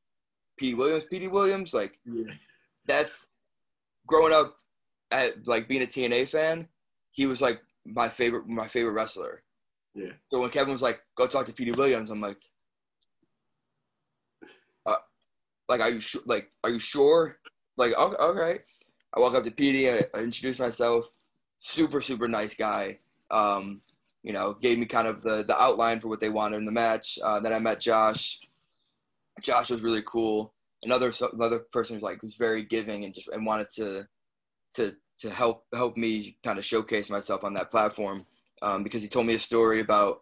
Petey 0.57 0.73
Williams, 0.73 1.03
Petey 1.05 1.27
Williams, 1.27 1.73
like 1.73 1.99
yeah. 2.05 2.33
that's 2.85 3.27
growing 4.07 4.33
up 4.33 4.57
at 5.11 5.47
like 5.47 5.67
being 5.67 5.81
a 5.83 5.85
TNA 5.85 6.27
fan, 6.29 6.67
he 7.11 7.25
was 7.25 7.41
like 7.41 7.61
my 7.85 8.09
favorite 8.09 8.47
my 8.47 8.67
favorite 8.67 8.93
wrestler. 8.93 9.43
Yeah. 9.93 10.11
So 10.31 10.41
when 10.41 10.49
Kevin 10.49 10.73
was 10.73 10.81
like, 10.81 11.01
"Go 11.15 11.27
talk 11.27 11.45
to 11.45 11.53
Petey 11.53 11.71
Williams," 11.71 12.09
I'm 12.09 12.21
like, 12.21 12.41
uh, 14.85 14.95
"Like, 15.69 15.81
are 15.81 15.89
you 15.89 16.01
sure? 16.01 16.21
Like, 16.25 16.51
are 16.63 16.69
you 16.69 16.79
sure?" 16.79 17.37
Like, 17.77 17.93
okay, 17.93 18.23
okay. 18.23 18.59
I 19.15 19.19
walk 19.19 19.35
up 19.35 19.43
to 19.43 19.51
Petey. 19.51 19.89
I, 19.89 20.01
I 20.13 20.19
introduce 20.19 20.59
myself. 20.59 21.09
Super, 21.59 22.01
super 22.01 22.27
nice 22.27 22.55
guy. 22.55 22.99
Um, 23.31 23.81
you 24.23 24.33
know, 24.33 24.53
gave 24.53 24.77
me 24.77 24.85
kind 24.85 25.07
of 25.07 25.21
the 25.21 25.43
the 25.43 25.59
outline 25.61 25.99
for 25.99 26.09
what 26.09 26.19
they 26.19 26.29
wanted 26.29 26.57
in 26.57 26.65
the 26.65 26.71
match. 26.71 27.17
Uh, 27.23 27.39
then 27.39 27.53
I 27.53 27.59
met 27.59 27.79
Josh. 27.79 28.39
Josh 29.41 29.69
was 29.69 29.81
really 29.81 30.03
cool. 30.05 30.53
Another 30.83 31.11
another 31.33 31.59
person 31.71 31.95
who's 31.95 32.03
like 32.03 32.19
who's 32.21 32.35
very 32.35 32.63
giving 32.63 33.05
and 33.05 33.13
just 33.13 33.27
and 33.29 33.45
wanted 33.45 33.69
to 33.75 34.07
to 34.75 34.95
to 35.19 35.29
help 35.29 35.65
help 35.73 35.97
me 35.97 36.37
kind 36.43 36.59
of 36.59 36.65
showcase 36.65 37.09
myself 37.09 37.43
on 37.43 37.53
that 37.53 37.71
platform 37.71 38.25
um, 38.61 38.83
because 38.83 39.01
he 39.01 39.07
told 39.07 39.25
me 39.25 39.35
a 39.35 39.39
story 39.39 39.79
about 39.79 40.19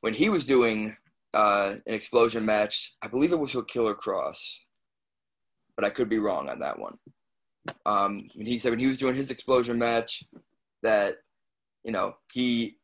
when 0.00 0.14
he 0.14 0.28
was 0.28 0.44
doing 0.44 0.96
uh, 1.34 1.76
an 1.86 1.94
explosion 1.94 2.44
match. 2.44 2.94
I 3.02 3.08
believe 3.08 3.32
it 3.32 3.38
was 3.38 3.54
with 3.54 3.66
Killer 3.66 3.94
Kross, 3.94 4.58
but 5.76 5.84
I 5.84 5.90
could 5.90 6.08
be 6.08 6.18
wrong 6.18 6.48
on 6.48 6.60
that 6.60 6.78
one. 6.78 6.96
Um, 7.84 8.20
when 8.34 8.46
he 8.46 8.58
said 8.58 8.70
when 8.70 8.78
he 8.78 8.86
was 8.86 8.98
doing 8.98 9.14
his 9.14 9.30
explosion 9.30 9.78
match, 9.78 10.22
that 10.82 11.16
you 11.84 11.92
know 11.92 12.14
he 12.32 12.78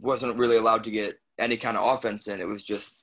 wasn't 0.00 0.36
really 0.36 0.56
allowed 0.56 0.84
to 0.84 0.90
get 0.90 1.16
any 1.38 1.56
kind 1.56 1.76
of 1.76 1.98
offense 1.98 2.28
in. 2.28 2.40
It 2.40 2.48
was 2.48 2.62
just 2.62 2.99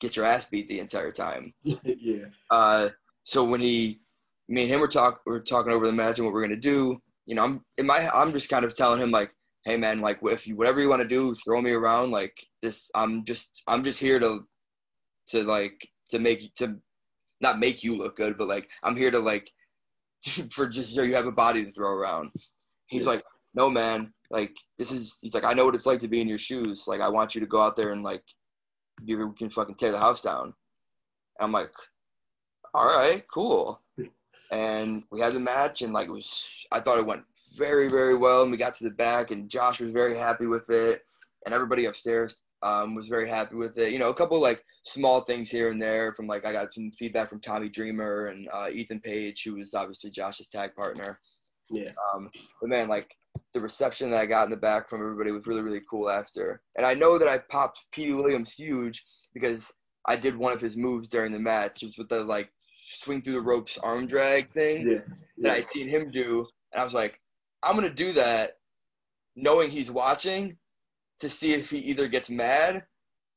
get 0.00 0.16
your 0.16 0.24
ass 0.24 0.46
beat 0.46 0.68
the 0.68 0.80
entire 0.80 1.12
time. 1.12 1.52
yeah. 1.62 2.24
Uh, 2.50 2.88
so 3.22 3.44
when 3.44 3.60
he, 3.60 4.00
me 4.48 4.62
and 4.62 4.70
him 4.70 4.80
were 4.80 4.88
talk, 4.88 5.20
were 5.26 5.40
talking 5.40 5.72
over 5.72 5.86
the 5.86 5.92
match 5.92 6.18
and 6.18 6.26
what 6.26 6.32
we're 6.32 6.42
gonna 6.42 6.56
do. 6.56 7.00
You 7.26 7.36
know, 7.36 7.44
I'm 7.44 7.64
in 7.78 7.86
my, 7.86 8.08
I'm 8.12 8.32
just 8.32 8.48
kind 8.48 8.64
of 8.64 8.74
telling 8.74 9.00
him 9.00 9.10
like, 9.10 9.32
hey 9.64 9.76
man, 9.76 10.00
like 10.00 10.18
if 10.22 10.46
you 10.46 10.56
whatever 10.56 10.80
you 10.80 10.88
want 10.88 11.02
to 11.02 11.08
do, 11.08 11.34
throw 11.34 11.60
me 11.60 11.70
around. 11.70 12.10
Like 12.10 12.34
this, 12.62 12.90
I'm 12.94 13.24
just, 13.24 13.62
I'm 13.68 13.84
just 13.84 14.00
here 14.00 14.18
to, 14.18 14.44
to 15.28 15.44
like 15.44 15.88
to 16.10 16.18
make 16.18 16.52
to, 16.56 16.76
not 17.40 17.60
make 17.60 17.84
you 17.84 17.96
look 17.96 18.16
good, 18.16 18.36
but 18.36 18.48
like 18.48 18.68
I'm 18.82 18.96
here 18.96 19.10
to 19.10 19.18
like, 19.18 19.50
for 20.50 20.68
just 20.68 20.94
so 20.94 21.02
you 21.02 21.14
have 21.14 21.26
a 21.26 21.32
body 21.32 21.64
to 21.64 21.72
throw 21.72 21.90
around. 21.90 22.30
He's 22.86 23.04
yeah. 23.04 23.12
like, 23.12 23.22
no 23.54 23.70
man, 23.70 24.12
like 24.30 24.56
this 24.78 24.90
is. 24.90 25.16
He's 25.20 25.34
like, 25.34 25.44
I 25.44 25.52
know 25.52 25.64
what 25.64 25.74
it's 25.74 25.86
like 25.86 26.00
to 26.00 26.08
be 26.08 26.20
in 26.20 26.28
your 26.28 26.38
shoes. 26.38 26.84
Like 26.86 27.00
I 27.00 27.08
want 27.08 27.34
you 27.34 27.40
to 27.40 27.46
go 27.46 27.60
out 27.60 27.76
there 27.76 27.92
and 27.92 28.02
like 28.02 28.22
you 29.04 29.34
can 29.38 29.50
fucking 29.50 29.76
tear 29.76 29.92
the 29.92 29.98
house 29.98 30.20
down. 30.20 30.44
And 30.44 30.52
I'm 31.40 31.52
like, 31.52 31.72
all 32.74 32.86
right, 32.86 33.24
cool. 33.32 33.80
And 34.52 35.04
we 35.10 35.20
had 35.20 35.32
the 35.32 35.40
match, 35.40 35.82
and 35.82 35.92
like 35.92 36.08
it 36.08 36.12
was, 36.12 36.66
I 36.72 36.80
thought 36.80 36.98
it 36.98 37.06
went 37.06 37.22
very, 37.56 37.88
very 37.88 38.16
well. 38.16 38.42
And 38.42 38.50
we 38.50 38.56
got 38.56 38.74
to 38.76 38.84
the 38.84 38.90
back, 38.90 39.30
and 39.30 39.48
Josh 39.48 39.80
was 39.80 39.92
very 39.92 40.16
happy 40.16 40.46
with 40.46 40.68
it, 40.70 41.02
and 41.44 41.54
everybody 41.54 41.86
upstairs 41.86 42.42
um, 42.62 42.94
was 42.94 43.08
very 43.08 43.28
happy 43.28 43.54
with 43.54 43.78
it. 43.78 43.92
You 43.92 43.98
know, 43.98 44.10
a 44.10 44.14
couple 44.14 44.40
like 44.40 44.64
small 44.84 45.20
things 45.20 45.50
here 45.50 45.70
and 45.70 45.80
there 45.80 46.12
from 46.14 46.26
like 46.26 46.44
I 46.44 46.52
got 46.52 46.74
some 46.74 46.90
feedback 46.90 47.28
from 47.28 47.40
Tommy 47.40 47.68
Dreamer 47.68 48.26
and 48.26 48.48
uh, 48.52 48.68
Ethan 48.72 49.00
Page, 49.00 49.44
who 49.44 49.54
was 49.54 49.72
obviously 49.74 50.10
Josh's 50.10 50.48
tag 50.48 50.74
partner. 50.74 51.20
Yeah. 51.70 51.90
Um, 52.12 52.28
but 52.60 52.68
man, 52.68 52.88
like 52.88 53.14
the 53.54 53.60
reception 53.60 54.10
that 54.10 54.20
I 54.20 54.26
got 54.26 54.44
in 54.44 54.50
the 54.50 54.56
back 54.56 54.88
from 54.88 55.00
everybody 55.00 55.30
was 55.30 55.46
really, 55.46 55.62
really 55.62 55.82
cool 55.88 56.10
after. 56.10 56.60
And 56.76 56.84
I 56.86 56.94
know 56.94 57.18
that 57.18 57.28
I 57.28 57.38
popped 57.50 57.84
Petey 57.92 58.12
Williams 58.12 58.52
huge 58.52 59.04
because 59.34 59.72
I 60.06 60.16
did 60.16 60.36
one 60.36 60.52
of 60.52 60.60
his 60.60 60.76
moves 60.76 61.08
during 61.08 61.32
the 61.32 61.38
match. 61.38 61.82
It 61.82 61.86
was 61.86 61.98
with 61.98 62.08
the 62.08 62.24
like 62.24 62.50
swing 62.92 63.22
through 63.22 63.34
the 63.34 63.40
ropes 63.40 63.78
arm 63.78 64.06
drag 64.06 64.50
thing 64.52 64.88
yeah. 64.88 65.14
that 65.38 65.52
I 65.52 65.62
seen 65.72 65.88
him 65.88 66.10
do. 66.10 66.46
And 66.72 66.80
I 66.80 66.84
was 66.84 66.94
like, 66.94 67.20
I'm 67.62 67.74
gonna 67.74 67.90
do 67.90 68.12
that 68.12 68.56
knowing 69.36 69.70
he's 69.70 69.90
watching 69.90 70.56
to 71.20 71.28
see 71.28 71.52
if 71.52 71.70
he 71.70 71.78
either 71.78 72.08
gets 72.08 72.30
mad 72.30 72.84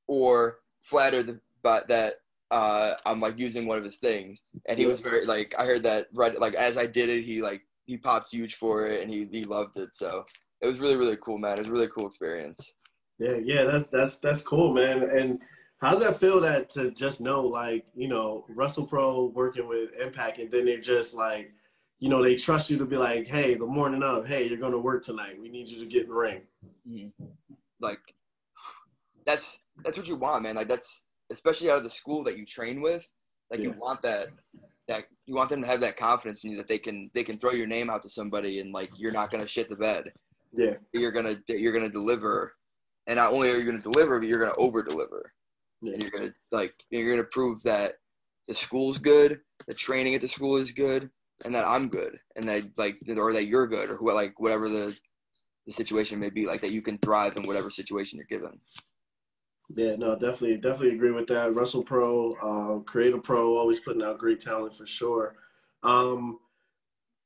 or 0.08 0.60
flattered 0.84 1.40
but 1.62 1.88
that 1.88 2.16
uh, 2.52 2.96
I'm 3.06 3.20
like 3.20 3.40
using 3.40 3.66
one 3.66 3.78
of 3.78 3.84
his 3.84 3.98
things. 3.98 4.42
And 4.68 4.78
he 4.78 4.86
was 4.86 5.00
very 5.00 5.26
like 5.26 5.56
I 5.58 5.66
heard 5.66 5.84
that 5.84 6.08
right 6.14 6.40
like 6.40 6.56
as 6.56 6.78
I 6.78 6.86
did 6.86 7.10
it, 7.10 7.24
he 7.24 7.42
like 7.42 7.62
he 7.86 7.98
popped 7.98 8.32
huge 8.32 8.56
for 8.56 8.88
it 8.88 9.02
and 9.02 9.12
he, 9.12 9.28
he 9.32 9.44
loved 9.44 9.78
it. 9.78 9.90
So 9.94 10.26
it 10.62 10.68
was 10.68 10.80
really, 10.80 10.96
really 10.96 11.18
cool, 11.22 11.38
man. 11.38 11.54
It 11.54 11.60
was 11.60 11.68
a 11.70 11.72
really 11.72 11.90
cool 11.90 12.08
experience. 12.08 12.74
Yeah, 13.20 13.38
yeah, 13.44 13.64
that's 13.66 13.86
that's 13.92 14.18
that's 14.18 14.42
cool, 14.42 14.74
man. 14.74 15.04
And 15.04 15.40
how's 15.80 16.00
that 16.00 16.20
feel 16.20 16.40
that 16.42 16.70
to 16.72 16.92
just 16.92 17.22
know 17.22 17.42
like, 17.42 17.86
you 17.96 18.08
know, 18.08 18.46
WrestlePro 18.56 19.34
working 19.34 19.68
with 19.68 19.90
Impact 20.02 20.40
and 20.40 20.52
then 20.52 20.66
they're 20.66 20.82
just 20.82 21.14
like, 21.14 21.52
you 22.00 22.10
know, 22.10 22.24
they 22.24 22.36
trust 22.36 22.70
you 22.70 22.78
to 22.78 22.86
be 22.86 22.98
like, 22.98 23.28
hey, 23.28 23.54
the 23.56 23.66
morning 23.66 24.04
of, 24.04 24.28
hey, 24.28 24.48
you're 24.48 24.58
gonna 24.58 24.80
work 24.80 25.04
tonight. 25.04 25.40
We 25.40 25.50
need 25.50 25.70
you 25.70 25.80
to 25.80 25.86
get 25.86 26.04
in 26.04 26.10
the 26.10 26.16
ring. 26.16 26.42
Mm-hmm. 26.90 27.26
Like 27.80 28.00
that's 29.26 29.60
that's 29.84 29.98
what 29.98 30.08
you 30.08 30.16
want, 30.16 30.44
man. 30.44 30.56
Like 30.56 30.70
that's 30.70 31.04
especially 31.32 31.70
out 31.70 31.78
of 31.78 31.84
the 31.84 31.90
school 31.90 32.24
that 32.24 32.38
you 32.38 32.46
train 32.46 32.82
with. 32.82 33.08
Like 33.52 33.60
yeah. 33.60 33.68
you 33.68 33.76
want 33.78 34.02
that 34.02 34.30
that 34.88 35.06
you 35.26 35.36
want 35.36 35.50
them 35.50 35.62
to 35.62 35.68
have 35.68 35.82
that 35.82 35.98
confidence 35.98 36.44
in 36.44 36.52
you 36.52 36.58
that 36.58 36.68
they 36.68 36.78
can 36.78 37.10
they 37.14 37.24
can 37.24 37.38
throw 37.38 37.52
your 37.52 37.68
name 37.68 37.90
out 37.90 38.02
to 38.02 38.10
somebody 38.10 38.60
and 38.60 38.74
like 38.74 38.92
you're 38.98 39.12
not 39.12 39.32
gonna 39.32 39.48
shit 39.48 39.70
the 39.70 39.76
bed. 39.76 40.12
Yeah. 40.52 40.74
You're 40.94 41.12
gonna 41.12 41.38
you're 41.48 41.74
gonna 41.74 41.90
deliver, 41.90 42.54
and 43.08 43.18
not 43.18 43.34
only 43.34 43.50
are 43.50 43.58
you 43.58 43.66
gonna 43.66 43.80
deliver, 43.80 44.20
but 44.20 44.28
you're 44.28 44.40
gonna 44.40 44.54
over 44.58 44.84
deliver. 44.84 45.32
Yeah. 45.82 45.94
And 45.94 46.02
you're 46.02 46.12
gonna 46.12 46.34
like 46.52 46.74
you're 46.90 47.10
gonna 47.10 47.28
prove 47.32 47.64
that 47.64 47.96
the 48.48 48.54
school's 48.54 48.98
good, 48.98 49.40
the 49.68 49.74
training 49.74 50.16
at 50.16 50.22
the 50.22 50.28
school 50.28 50.58
is 50.58 50.72
good, 50.72 51.10
and 51.46 51.56
that 51.56 51.66
I'm 51.66 51.88
good, 51.88 52.20
and 52.36 52.48
that 52.48 52.78
like 52.78 52.98
or 53.18 53.34
that 53.34 53.48
you're 53.48 53.68
good, 53.68 53.90
or 53.90 53.96
who 53.96 54.12
like 54.14 54.40
whatever 54.40 54.70
the 54.70 54.98
the 55.66 55.74
situation 55.74 56.20
may 56.20 56.30
be, 56.30 56.46
like 56.46 56.62
that 56.62 56.72
you 56.72 56.82
can 56.82 56.98
thrive 56.98 57.38
in 57.38 57.44
whatever 57.44 57.70
situation 57.70 58.18
you're 58.18 58.40
given. 58.40 58.60
Yeah, 59.70 59.96
no, 59.96 60.14
definitely, 60.14 60.58
definitely 60.58 60.96
agree 60.96 61.12
with 61.12 61.28
that. 61.28 61.52
WrestlePro, 61.52 62.36
uh, 62.42 62.80
Creative 62.84 63.24
Pro, 63.24 63.58
always 63.58 63.80
putting 63.80 64.04
out 64.04 64.20
great 64.20 64.40
talent 64.40 64.76
for 64.76 64.86
sure. 64.86 65.36
Um, 65.84 66.40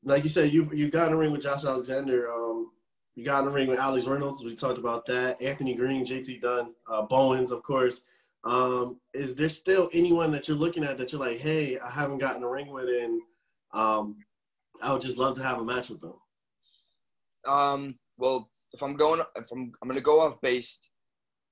like 0.03 0.23
you 0.23 0.29
said, 0.29 0.53
you 0.53 0.69
you 0.73 0.89
got 0.89 1.07
in 1.07 1.13
the 1.13 1.17
ring 1.17 1.31
with 1.31 1.41
Josh 1.41 1.65
Alexander. 1.65 2.31
Um, 2.31 2.71
you 3.15 3.25
got 3.25 3.39
in 3.39 3.45
the 3.45 3.51
ring 3.51 3.67
with 3.67 3.79
Alex 3.79 4.05
Reynolds. 4.05 4.43
We 4.43 4.55
talked 4.55 4.77
about 4.77 5.05
that. 5.07 5.41
Anthony 5.41 5.73
Green, 5.75 6.05
JT 6.05 6.41
Dunn, 6.41 6.73
uh, 6.87 7.01
Bowens, 7.01 7.51
of 7.51 7.63
course. 7.63 8.01
Um, 8.43 8.99
is 9.13 9.35
there 9.35 9.49
still 9.49 9.89
anyone 9.91 10.31
that 10.31 10.47
you're 10.47 10.55
looking 10.55 10.83
at 10.83 10.97
that 10.97 11.11
you're 11.11 11.19
like, 11.19 11.39
hey, 11.39 11.79
I 11.79 11.89
haven't 11.89 12.19
gotten 12.19 12.43
a 12.43 12.47
ring 12.47 12.69
with, 12.71 12.87
and 12.87 13.21
um, 13.73 14.17
I 14.81 14.93
would 14.93 15.01
just 15.01 15.17
love 15.17 15.35
to 15.35 15.43
have 15.43 15.57
a 15.59 15.65
match 15.65 15.89
with 15.89 15.99
them? 15.99 16.13
Um, 17.45 17.97
well, 18.17 18.49
if 18.71 18.83
I'm 18.83 18.95
going, 18.95 19.21
if 19.35 19.51
I'm, 19.51 19.73
I'm 19.81 19.89
gonna 19.89 19.99
go 19.99 20.21
off 20.21 20.39
based 20.39 20.91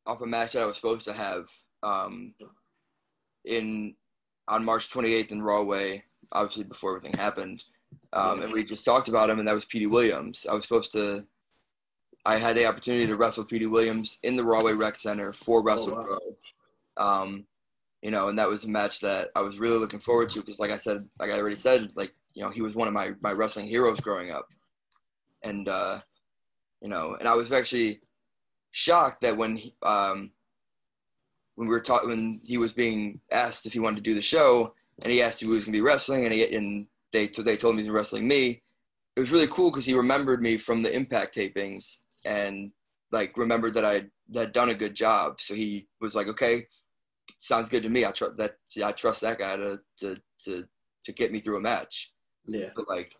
off 0.05 0.21
a 0.21 0.25
match 0.25 0.53
that 0.53 0.63
I 0.63 0.65
was 0.65 0.75
supposed 0.75 1.05
to 1.05 1.13
have 1.13 1.47
um, 1.83 2.33
in 3.45 3.95
on 4.47 4.63
March 4.63 4.89
28th 4.89 5.31
in 5.31 5.41
Rahway, 5.41 6.03
obviously 6.31 6.63
before 6.63 6.95
everything 6.95 7.19
happened, 7.19 7.63
um, 8.13 8.41
and 8.41 8.53
we 8.53 8.63
just 8.63 8.85
talked 8.85 9.07
about 9.07 9.29
him, 9.29 9.39
and 9.39 9.47
that 9.47 9.55
was 9.55 9.65
Petey 9.65 9.87
Williams. 9.87 10.45
I 10.49 10.53
was 10.53 10.63
supposed 10.63 10.91
to, 10.93 11.25
I 12.25 12.37
had 12.37 12.55
the 12.55 12.65
opportunity 12.65 13.07
to 13.07 13.15
wrestle 13.15 13.43
Petey 13.43 13.65
Williams 13.65 14.19
in 14.23 14.35
the 14.35 14.43
Rahway 14.43 14.73
Rec 14.73 14.97
Center 14.97 15.33
for 15.33 15.63
Wrestle 15.63 15.95
Oh, 15.97 16.19
wow. 16.97 17.23
Um, 17.23 17.45
you 18.01 18.11
know, 18.11 18.29
and 18.29 18.37
that 18.37 18.47
was 18.47 18.63
a 18.63 18.69
match 18.69 18.99
that 19.01 19.29
I 19.35 19.41
was 19.41 19.59
really 19.59 19.77
looking 19.77 19.99
forward 19.99 20.29
to 20.31 20.39
because, 20.39 20.59
like 20.59 20.71
I 20.71 20.77
said, 20.77 21.07
like 21.19 21.31
I 21.31 21.39
already 21.39 21.55
said, 21.55 21.91
like 21.95 22.13
you 22.33 22.43
know, 22.43 22.49
he 22.49 22.61
was 22.61 22.75
one 22.75 22.87
of 22.87 22.93
my 22.93 23.13
my 23.21 23.31
wrestling 23.31 23.65
heroes 23.65 23.99
growing 23.99 24.31
up, 24.31 24.47
and 25.43 25.67
uh, 25.67 25.99
you 26.81 26.87
know, 26.87 27.17
and 27.19 27.27
I 27.27 27.33
was 27.33 27.51
actually 27.51 28.01
shocked 28.75 29.21
that 29.21 29.37
when 29.37 29.55
he, 29.55 29.73
um, 29.83 30.31
when 31.55 31.69
we 31.69 31.73
were 31.73 31.79
talking, 31.79 32.09
when 32.09 32.41
he 32.43 32.57
was 32.57 32.73
being 32.73 33.21
asked 33.31 33.65
if 33.65 33.71
he 33.71 33.79
wanted 33.79 33.95
to 33.95 34.09
do 34.09 34.13
the 34.13 34.21
show, 34.21 34.73
and 35.01 35.11
he 35.11 35.21
asked 35.21 35.39
who 35.39 35.47
was 35.47 35.63
going 35.63 35.71
to 35.71 35.71
be 35.71 35.81
wrestling, 35.81 36.25
and 36.25 36.33
he 36.33 36.53
and 36.53 36.85
they 37.13 37.27
they 37.27 37.55
told 37.55 37.75
me 37.75 37.83
he 37.83 37.89
was 37.89 37.95
wrestling 37.95 38.27
me. 38.27 38.61
It 39.15 39.21
was 39.21 39.31
really 39.31 39.47
cool 39.47 39.71
because 39.71 39.85
he 39.85 39.93
remembered 39.93 40.41
me 40.41 40.57
from 40.57 40.81
the 40.81 40.93
Impact 40.93 41.33
tapings 41.33 41.99
and 42.25 42.71
like 43.11 43.37
remembered 43.37 43.73
that 43.75 43.85
I 43.85 44.03
had 44.35 44.51
done 44.51 44.69
a 44.69 44.75
good 44.75 44.93
job. 44.93 45.39
So 45.39 45.53
he 45.53 45.87
was 46.01 46.13
like, 46.13 46.27
okay, 46.27 46.67
sounds 47.37 47.69
good 47.69 47.83
to 47.83 47.89
me. 47.89 48.03
I 48.03 48.11
trust 48.11 48.35
that. 48.35 48.57
I 48.83 48.91
trust 48.91 49.21
that 49.21 49.39
guy 49.39 49.55
to 49.55 49.79
to 49.99 50.17
to 50.43 50.67
to 51.05 51.11
get 51.13 51.31
me 51.31 51.39
through 51.39 51.57
a 51.57 51.61
match. 51.61 52.11
Yeah. 52.45 52.71
But 52.75 52.89
like, 52.89 53.15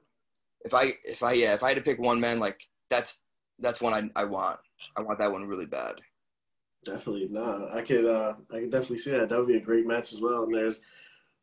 if 0.66 0.74
I 0.74 0.94
if 1.06 1.24
I 1.24 1.32
yeah 1.32 1.54
if 1.54 1.64
I 1.64 1.70
had 1.70 1.78
to 1.78 1.84
pick 1.84 2.00
one 2.00 2.20
man, 2.20 2.40
like 2.40 2.60
that's 2.90 3.20
that's 3.60 3.80
one 3.80 3.94
I 3.94 4.22
I 4.22 4.26
want. 4.26 4.60
I 4.98 5.02
want 5.02 5.20
that 5.20 5.32
one 5.32 5.46
really 5.48 5.66
bad. 5.66 5.96
Definitely. 6.84 7.28
Nah, 7.32 7.68
I 7.74 7.82
could 7.82 8.06
uh 8.06 8.36
I 8.52 8.60
could 8.60 8.72
definitely 8.72 9.00
see 9.00 9.12
that. 9.12 9.30
That 9.30 9.40
would 9.40 9.48
be 9.48 9.58
a 9.58 9.62
great 9.62 9.88
match 9.88 10.14
as 10.14 10.22
well. 10.22 10.44
And 10.44 10.54
there's 10.54 10.82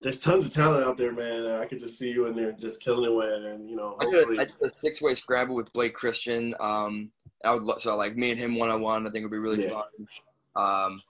there's 0.01 0.19
tons 0.19 0.47
of 0.47 0.53
talent 0.53 0.85
out 0.85 0.97
there, 0.97 1.13
man. 1.13 1.47
I 1.47 1.67
could 1.67 1.79
just 1.79 1.99
see 1.99 2.11
you 2.11 2.27
in 2.27 2.35
there 2.37 2.53
just 2.53 2.81
killing 2.81 3.11
it 3.11 3.15
with 3.15 3.45
and 3.45 3.69
you 3.69 3.77
know, 3.77 3.97
hopefully 4.01 4.39
I 4.39 4.45
did 4.45 4.55
a 4.63 4.69
six 4.71 5.03
way 5.03 5.15
scramble 5.15 5.57
with 5.57 5.73
Blake 5.73 5.95
Christian. 5.95 6.55
Um, 6.61 7.11
I 7.45 7.55
would 7.55 7.81
so 7.83 7.97
like 7.97 8.17
me 8.17 8.31
and 8.31 8.39
him 8.39 8.55
one 8.57 8.71
on 8.71 8.83
one. 8.83 9.07
I 9.07 9.11
think 9.11 9.23
it 9.23 9.27
would 9.27 9.33
be 9.33 9.39
really 9.39 9.65
Yeah. 9.65 9.81
fun. 9.81 10.07
Um, 10.55 11.03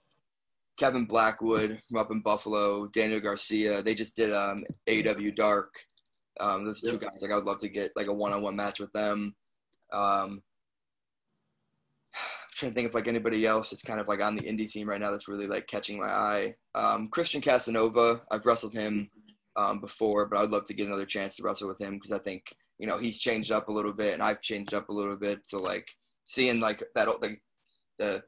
Kevin 0.77 1.05
Blackwood 1.05 1.79
from 1.87 1.99
up 1.99 2.09
in 2.11 2.21
Buffalo, 2.21 2.87
Daniel 2.87 3.19
Garcia. 3.19 3.83
They 3.83 3.93
just 3.93 4.15
did 4.15 4.33
um 4.33 4.63
AEW 4.87 5.35
Dark. 5.35 5.73
Um, 6.39 6.63
those 6.65 6.81
two 6.81 6.97
guys. 6.97 7.21
Like 7.21 7.31
I 7.31 7.35
would 7.35 7.45
love 7.45 7.59
to 7.59 7.69
get 7.69 7.91
like 7.95 8.07
a 8.07 8.13
one 8.13 8.33
on 8.33 8.41
one 8.41 8.55
match 8.55 8.79
with 8.79 8.91
them. 8.93 9.35
Um, 9.91 10.41
trying 12.53 12.71
to 12.71 12.75
think 12.75 12.87
of 12.87 12.93
like 12.93 13.07
anybody 13.07 13.45
else 13.45 13.69
that's 13.69 13.81
kind 13.83 13.99
of 13.99 14.07
like 14.07 14.21
on 14.21 14.35
the 14.35 14.43
indie 14.43 14.69
scene 14.69 14.87
right 14.87 14.99
now 15.01 15.11
that's 15.11 15.27
really 15.27 15.47
like 15.47 15.67
catching 15.67 15.99
my 15.99 16.07
eye. 16.07 16.55
Um, 16.75 17.07
Christian 17.09 17.41
Casanova. 17.41 18.21
I've 18.31 18.45
wrestled 18.45 18.73
him 18.73 19.09
um, 19.55 19.79
before, 19.79 20.25
but 20.27 20.39
I'd 20.39 20.49
love 20.51 20.65
to 20.65 20.73
get 20.73 20.87
another 20.87 21.05
chance 21.05 21.35
to 21.37 21.43
wrestle 21.43 21.67
with 21.67 21.79
him 21.79 21.95
because 21.95 22.11
I 22.11 22.19
think 22.19 22.43
you 22.79 22.87
know 22.87 22.97
he's 22.97 23.19
changed 23.19 23.51
up 23.51 23.67
a 23.67 23.71
little 23.71 23.93
bit 23.93 24.13
and 24.13 24.23
I've 24.23 24.41
changed 24.41 24.73
up 24.73 24.89
a 24.89 24.93
little 24.93 25.17
bit. 25.17 25.39
So 25.45 25.59
like 25.59 25.87
seeing 26.25 26.59
like 26.59 26.83
that 26.95 27.07
old 27.07 27.21
like 27.21 27.41
the 27.97 28.23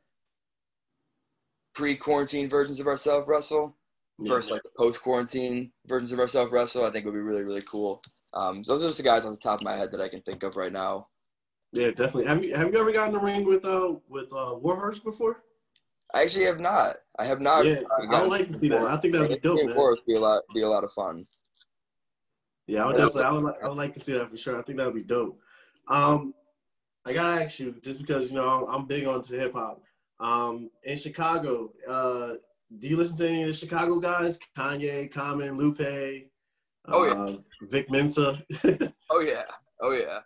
pre-quarantine 1.74 2.50
versions 2.50 2.80
of 2.80 2.88
ourselves 2.88 3.28
wrestle 3.28 3.78
Yeah. 4.20 4.34
versus 4.34 4.52
like 4.52 4.64
the 4.64 4.70
post-quarantine 4.78 5.72
versions 5.88 6.12
of 6.12 6.20
ourselves 6.20 6.52
wrestle, 6.52 6.86
I 6.86 6.90
think 6.92 7.06
would 7.06 7.14
be 7.14 7.20
really 7.20 7.44
really 7.44 7.62
cool. 7.64 8.02
Um, 8.34 8.64
so 8.64 8.74
those 8.74 8.84
are 8.84 8.88
just 8.88 8.98
the 8.98 9.04
guys 9.04 9.26
on 9.26 9.32
the 9.32 9.40
top 9.40 9.60
of 9.60 9.66
my 9.66 9.76
head 9.78 9.92
that 9.92 10.02
I 10.02 10.10
can 10.10 10.22
think 10.22 10.44
of 10.44 10.56
right 10.58 10.72
now. 10.72 11.08
Yeah, 11.71 11.88
definitely. 11.88 12.25
Have 12.25 12.43
you 12.43 12.56
have 12.56 12.71
you 12.71 12.80
ever 12.80 12.91
gotten 12.91 13.15
in 13.15 13.19
the 13.19 13.25
ring 13.25 13.45
with 13.45 13.65
uh 13.65 13.95
with 14.08 14.32
uh 14.32 14.56
Warhorse 14.56 14.99
before? 14.99 15.43
I 16.13 16.21
actually 16.21 16.45
have 16.45 16.60
not. 16.60 16.97
I 17.19 17.25
have 17.25 17.41
not. 17.41 17.65
yeah, 17.65 17.82
uh, 17.99 18.15
I 18.15 18.21
would 18.21 18.32
like 18.32 18.47
to 18.47 18.54
see 18.54 18.69
that. 18.69 18.82
I 18.82 18.97
think 18.97 19.13
that'd 19.13 19.30
be 19.30 19.38
dope, 19.38 19.65
man. 19.65 19.75
Forest 19.75 20.04
be 20.06 20.15
a 20.15 20.19
lot 20.19 20.43
be 20.54 20.62
a 20.62 20.69
lot 20.69 20.84
of 20.84 20.91
fun. 20.93 21.25
Yeah, 22.67 22.84
I 22.84 22.88
would 22.88 22.97
definitely. 22.97 23.23
I 23.23 23.32
would, 23.32 23.43
like, 23.43 23.63
I 23.63 23.67
would 23.67 23.78
like 23.78 23.93
to 23.95 23.99
see 23.99 24.13
that 24.13 24.30
for 24.30 24.38
sure. 24.38 24.60
I 24.60 24.63
think 24.63 24.78
that 24.78 24.86
would 24.86 24.95
be 24.95 25.04
dope. 25.04 25.39
Um, 25.88 26.34
I 27.06 27.13
gotta 27.13 27.43
ask 27.43 27.60
you, 27.60 27.75
just 27.84 27.99
because 27.99 28.30
you 28.30 28.36
know 28.36 28.67
I'm 28.67 28.86
big 28.86 29.06
onto 29.06 29.38
hip 29.38 29.54
hop. 29.54 29.82
Um, 30.19 30.69
in 30.84 30.97
Chicago, 30.97 31.73
uh, 31.88 32.36
do 32.80 32.88
you 32.88 32.97
listen 32.97 33.17
to 33.17 33.28
any 33.28 33.43
of 33.43 33.47
the 33.49 33.54
Chicago 33.54 33.99
guys? 33.99 34.39
Kanye, 34.58 35.12
Common, 35.12 35.58
Lupe, 35.58 36.30
Oh, 36.88 37.06
yeah. 37.06 37.13
uh, 37.13 37.38
Vic 37.63 37.89
Mensa. 37.91 38.41
Oh 39.12 39.19
yeah, 39.21 39.43
oh 39.82 39.91
yeah, 39.91 40.19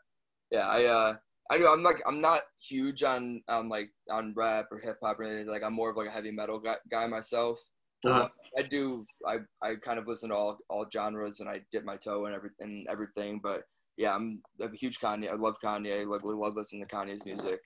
yeah. 0.52 0.68
I 0.68 0.86
uh, 0.86 1.16
I 1.50 1.58
do. 1.58 1.68
I'm 1.68 1.84
like, 1.84 2.02
I'm 2.08 2.22
not 2.22 2.42
huge 2.62 3.04
on 3.04 3.42
on 3.48 3.70
like 3.70 3.90
on 4.12 4.34
rap 4.36 4.68
or 4.72 4.78
hip 4.78 4.98
hop 5.02 5.20
or 5.20 5.24
anything. 5.24 5.48
Like, 5.48 5.64
I'm 5.64 5.74
more 5.74 5.90
of 5.90 5.98
like 5.98 6.08
a 6.08 6.12
heavy 6.12 6.32
metal 6.32 6.60
guy, 6.60 6.76
guy 6.92 7.08
myself. 7.08 7.60
Uh, 8.06 8.28
I 8.58 8.62
do. 8.62 9.06
I 9.26 9.38
I 9.62 9.76
kind 9.76 10.00
of 10.00 10.08
listen 10.08 10.30
to 10.30 10.36
all 10.36 10.58
all 10.70 10.86
genres 10.92 11.40
and 11.40 11.50
I 11.50 11.62
dip 11.72 11.84
my 11.84 11.98
toe 11.98 12.28
in 12.28 12.34
every 12.34 12.52
in 12.60 12.86
everything. 12.90 13.40
But 13.44 13.64
yeah, 13.98 14.16
I'm, 14.16 14.42
I'm 14.62 14.74
a 14.74 14.78
huge 14.78 15.00
Kanye. 15.00 15.30
I 15.30 15.36
love 15.36 15.58
Kanye. 15.62 16.00
I 16.00 16.04
love, 16.06 16.22
love 16.24 16.56
listening 16.56 16.86
to 16.88 16.96
Kanye's 16.96 17.26
music. 17.26 17.60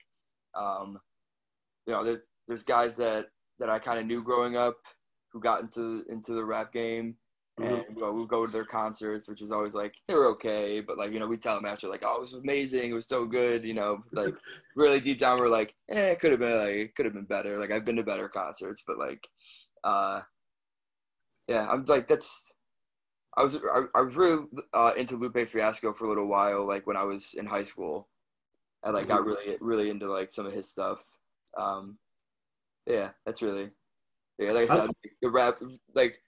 Um, 0.56 0.98
you 1.86 1.94
know, 1.94 2.02
there, 2.02 2.24
there's 2.48 2.64
guys 2.64 2.96
that 2.96 3.26
that 3.60 3.70
I 3.70 3.78
kind 3.78 4.00
of 4.00 4.06
knew 4.06 4.22
growing 4.22 4.56
up 4.56 4.76
who 5.32 5.40
got 5.40 5.62
into 5.62 6.04
into 6.08 6.32
the 6.32 6.44
rap 6.44 6.72
game. 6.72 7.16
And 7.56 7.84
we 7.94 8.02
would 8.02 8.28
go 8.28 8.46
to 8.46 8.52
their 8.52 8.64
concerts, 8.64 9.28
which 9.28 9.40
is 9.40 9.52
always 9.52 9.74
like 9.74 9.94
they 10.08 10.14
were 10.14 10.26
okay, 10.30 10.80
but 10.80 10.98
like 10.98 11.12
you 11.12 11.20
know, 11.20 11.26
we 11.28 11.36
tell 11.36 11.54
them 11.54 11.66
after 11.66 11.86
like, 11.86 12.02
oh, 12.04 12.16
it 12.16 12.20
was 12.20 12.32
amazing, 12.32 12.90
it 12.90 12.94
was 12.94 13.06
so 13.06 13.24
good, 13.24 13.64
you 13.64 13.74
know, 13.74 14.02
like 14.12 14.34
really 14.76 14.98
deep 14.98 15.20
down 15.20 15.38
we're 15.38 15.48
like, 15.48 15.72
eh, 15.88 16.10
it 16.10 16.20
could 16.20 16.32
have 16.32 16.40
been 16.40 16.58
like 16.58 16.74
it 16.74 16.96
could 16.96 17.04
have 17.04 17.14
been 17.14 17.24
better. 17.24 17.58
Like 17.58 17.70
I've 17.70 17.84
been 17.84 17.96
to 17.96 18.02
better 18.02 18.28
concerts, 18.28 18.82
but 18.84 18.98
like, 18.98 19.28
uh, 19.84 20.20
yeah, 21.46 21.68
I'm 21.70 21.84
like 21.84 22.08
that's. 22.08 22.52
I 23.36 23.42
was 23.42 23.56
I, 23.56 23.82
I 23.94 24.02
was 24.02 24.16
really 24.16 24.46
uh, 24.72 24.92
into 24.96 25.16
Lupe 25.16 25.48
Fiasco 25.48 25.92
for 25.92 26.06
a 26.06 26.08
little 26.08 26.26
while, 26.26 26.66
like 26.66 26.86
when 26.86 26.96
I 26.96 27.04
was 27.04 27.34
in 27.34 27.46
high 27.46 27.64
school. 27.64 28.08
I 28.82 28.90
like 28.90 29.08
got 29.08 29.24
really 29.24 29.56
really 29.60 29.90
into 29.90 30.10
like 30.10 30.32
some 30.32 30.46
of 30.46 30.52
his 30.52 30.68
stuff. 30.68 31.04
Um, 31.56 31.98
yeah, 32.86 33.10
that's 33.24 33.42
really 33.42 33.70
yeah. 34.38 34.52
Like 34.52 34.70
I 34.70 34.76
said, 34.76 34.90
the 35.22 35.30
rap 35.30 35.58
like 35.94 36.20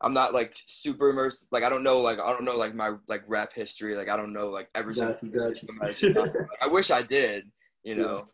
I'm 0.00 0.12
not 0.12 0.34
like 0.34 0.56
super 0.66 1.10
immersed. 1.10 1.46
Like 1.50 1.64
I 1.64 1.68
don't 1.68 1.82
know 1.82 2.00
like 2.00 2.18
I 2.20 2.30
don't 2.30 2.44
know 2.44 2.56
like 2.56 2.74
my 2.74 2.92
like 3.08 3.22
rap 3.26 3.52
history. 3.54 3.96
Like 3.96 4.10
I 4.10 4.16
don't 4.16 4.32
know 4.32 4.48
like 4.48 4.68
every 4.74 4.94
single. 4.94 5.14
Got 5.14 5.22
you, 5.22 5.30
got 5.30 5.48
history 5.48 5.68
of 5.70 5.76
my 5.76 5.92
Chicago. 5.92 6.46
I 6.60 6.68
wish 6.68 6.90
I 6.90 7.02
did. 7.02 7.44
You 7.82 7.96
know. 7.96 8.26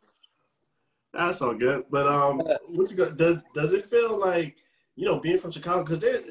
That's 1.13 1.43
all 1.43 1.55
good. 1.55 1.85
But 1.91 2.09
um, 2.09 2.39
what 2.69 2.91
you 2.91 2.97
got? 2.97 3.17
Does 3.17 3.37
does 3.55 3.73
it 3.73 3.91
feel 3.91 4.19
like 4.19 4.57
you 4.97 5.07
know 5.07 5.21
being 5.21 5.39
from 5.39 5.51
Chicago? 5.51 5.85
Because 5.85 6.25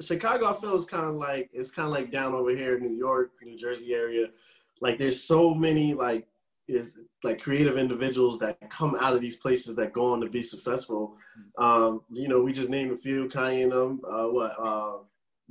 Chicago, 0.00 0.46
I 0.46 0.60
feel 0.60 0.76
is 0.76 0.84
kind 0.84 1.06
of 1.06 1.16
like 1.16 1.50
it's 1.52 1.70
kind 1.70 1.86
of 1.86 1.92
like 1.92 2.10
down 2.10 2.34
over 2.34 2.50
here 2.50 2.76
in 2.76 2.82
New 2.82 2.96
York, 2.96 3.32
New 3.42 3.58
Jersey 3.58 3.92
area. 3.92 4.28
Like 4.80 4.98
there's 4.98 5.22
so 5.22 5.52
many 5.52 5.94
like 5.94 6.26
is 6.70 6.96
like 7.22 7.40
creative 7.40 7.76
individuals 7.76 8.38
that 8.38 8.58
come 8.70 8.96
out 9.00 9.14
of 9.14 9.20
these 9.20 9.36
places 9.36 9.76
that 9.76 9.92
go 9.92 10.12
on 10.12 10.20
to 10.20 10.28
be 10.28 10.42
successful. 10.42 11.16
Um, 11.58 12.02
you 12.10 12.28
know, 12.28 12.40
we 12.40 12.52
just 12.52 12.70
named 12.70 12.92
a 12.92 12.96
few. 12.96 13.28
Kanye 13.28 13.64
and 13.64 13.72
them. 13.72 14.00
Uh, 14.06 14.26
what? 14.26 14.56
Uh, 14.58 14.98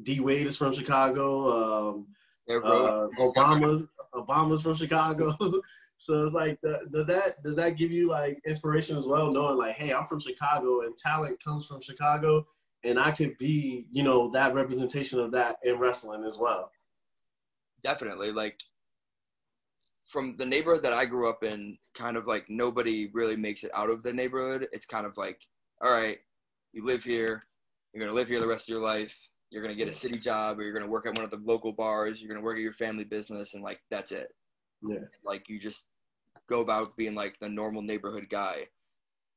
D 0.03 0.19
Wade 0.19 0.47
is 0.47 0.55
from 0.55 0.73
Chicago. 0.73 1.93
Um, 1.93 2.08
uh, 2.49 3.08
Obama's 3.19 3.88
Obama's 4.13 4.62
from 4.62 4.75
Chicago. 4.75 5.35
so 5.98 6.23
it's 6.23 6.33
like, 6.33 6.60
does 6.91 7.06
that 7.08 7.43
does 7.43 7.56
that 7.58 7.77
give 7.77 7.91
you 7.91 8.10
like 8.10 8.39
inspiration 8.46 8.98
as 8.98 9.06
well, 9.06 9.31
knowing 9.31 9.58
like, 9.58 9.75
hey, 9.75 9.93
I'm 9.93 10.08
from 10.08 10.19
Chicago 10.19 10.81
and 10.81 10.98
talent 10.98 11.43
comes 11.43 11.67
from 11.67 11.81
Chicago, 11.81 12.46
and 12.83 13.00
I 13.00 13.12
could 13.12 13.37
be, 13.37 13.85
you 13.91 14.04
know, 14.04 14.31
that 14.31 14.54
representation 14.54 15.19
of 15.19 15.31
that 15.31 15.58
in 15.63 15.77
wrestling 15.77 16.23
as 16.23 16.37
well. 16.37 16.71
definitely 17.83 18.31
like 18.31 18.62
from 20.10 20.35
the 20.37 20.45
neighborhood 20.45 20.83
that 20.83 20.93
I 20.93 21.05
grew 21.05 21.29
up 21.29 21.43
in, 21.43 21.77
kind 21.93 22.17
of 22.17 22.25
like 22.25 22.49
nobody 22.49 23.10
really 23.13 23.37
makes 23.37 23.63
it 23.63 23.71
out 23.73 23.89
of 23.89 24.03
the 24.03 24.12
neighborhood. 24.12 24.67
It's 24.71 24.85
kind 24.85 25.05
of 25.05 25.15
like, 25.17 25.39
all 25.81 25.91
right, 25.91 26.17
you 26.73 26.83
live 26.83 27.03
here, 27.03 27.43
you're 27.93 28.03
gonna 28.03 28.15
live 28.15 28.27
here 28.27 28.39
the 28.39 28.47
rest 28.47 28.67
of 28.67 28.73
your 28.73 28.83
life. 28.83 29.15
You're 29.51 29.62
gonna 29.62 29.75
get 29.75 29.87
a 29.87 29.93
city 29.93 30.19
job, 30.19 30.60
or 30.60 30.63
you're 30.63 30.73
gonna 30.73 30.87
work 30.87 31.05
at 31.05 31.15
one 31.15 31.25
of 31.25 31.31
the 31.31 31.41
local 31.43 31.71
bars. 31.71 32.21
You're 32.21 32.29
gonna 32.33 32.43
work 32.43 32.57
at 32.57 32.63
your 32.63 32.73
family 32.73 33.03
business, 33.03 33.53
and 33.53 33.63
like 33.63 33.79
that's 33.89 34.12
it. 34.12 34.33
Yeah. 34.81 34.99
Like 35.23 35.47
you 35.47 35.60
just 35.60 35.85
go 36.47 36.62
about 36.62 36.97
being 36.97 37.15
like 37.15 37.37
the 37.39 37.49
normal 37.49 37.81
neighborhood 37.81 38.27
guy. 38.29 38.67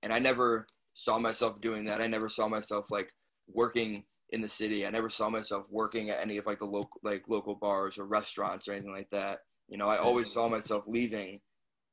And 0.03 0.13
I 0.13 0.19
never 0.19 0.67
saw 0.95 1.19
myself 1.19 1.61
doing 1.61 1.85
that. 1.85 2.01
I 2.01 2.07
never 2.07 2.29
saw 2.29 2.49
myself 2.49 2.87
like 2.91 3.13
working 3.47 4.05
in 4.31 4.41
the 4.41 4.49
city. 4.49 4.87
I 4.87 4.91
never 4.91 5.11
saw 5.11 5.29
myself 5.29 5.67
working 5.71 6.11
at 6.11 6.21
any 6.21 6.39
of 6.39 6.47
like 6.47 6.59
the 6.59 6.65
local 6.65 7.01
like 7.03 7.25
local 7.29 7.55
bars 7.55 7.99
or 7.99 8.07
restaurants 8.07 8.67
or 8.67 8.73
anything 8.73 8.93
like 8.93 9.11
that. 9.11 9.41
You 9.73 9.79
know, 9.79 9.89
I 9.89 9.97
always 9.97 10.33
saw 10.33 10.49
myself 10.49 10.85
leaving 10.87 11.41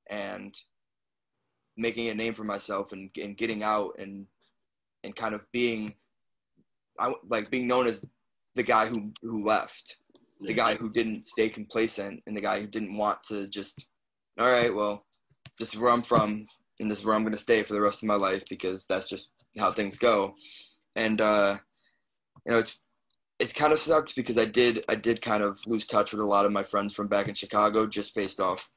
and 0.09 0.53
making 1.77 2.09
a 2.09 2.13
name 2.13 2.34
for 2.34 2.43
myself 2.43 2.91
and, 2.91 3.09
and 3.21 3.38
getting 3.38 3.63
out 3.63 3.95
and 3.97 4.27
and 5.03 5.15
kind 5.15 5.34
of 5.34 5.41
being 5.53 5.95
I 6.99 7.13
like 7.30 7.49
being 7.49 7.67
known 7.67 7.88
as 7.88 8.03
the 8.55 8.63
guy 8.63 8.86
who 8.88 9.13
who 9.21 9.45
left 9.45 9.95
the 10.41 10.53
guy 10.53 10.75
who 10.75 10.89
didn't 10.89 11.27
stay 11.27 11.49
complacent 11.49 12.21
and 12.27 12.36
the 12.36 12.41
guy 12.41 12.59
who 12.59 12.67
didn't 12.67 12.97
want 12.97 13.23
to 13.30 13.47
just 13.47 13.88
all 14.38 14.51
right 14.51 14.73
well 14.73 15.05
this 15.59 15.73
is 15.73 15.80
where 15.80 15.91
I'm 15.91 16.01
from, 16.01 16.47
and 16.80 16.89
this 16.89 16.99
is 16.99 17.05
where 17.05 17.15
I'm 17.15 17.23
gonna 17.23 17.38
stay 17.38 17.61
for 17.63 17.73
the 17.73 17.82
rest 17.82 18.01
of 18.01 18.07
my 18.07 18.15
life 18.15 18.43
because 18.49 18.86
that's 18.88 19.09
just 19.09 19.32
how 19.57 19.71
things 19.71 19.97
go. 19.97 20.34
And 20.95 21.19
uh, 21.19 21.57
you 22.45 22.53
know, 22.53 22.59
it's 22.59 22.80
it 23.39 23.55
kind 23.55 23.71
of 23.71 23.79
sucks 23.79 24.13
because 24.13 24.37
I 24.37 24.45
did 24.45 24.83
I 24.89 24.95
did 24.95 25.21
kind 25.21 25.43
of 25.43 25.59
lose 25.65 25.85
touch 25.85 26.11
with 26.11 26.21
a 26.21 26.25
lot 26.25 26.45
of 26.45 26.51
my 26.51 26.63
friends 26.63 26.93
from 26.93 27.07
back 27.07 27.27
in 27.27 27.33
Chicago 27.33 27.87
just 27.87 28.13
based 28.13 28.39
off, 28.39 28.69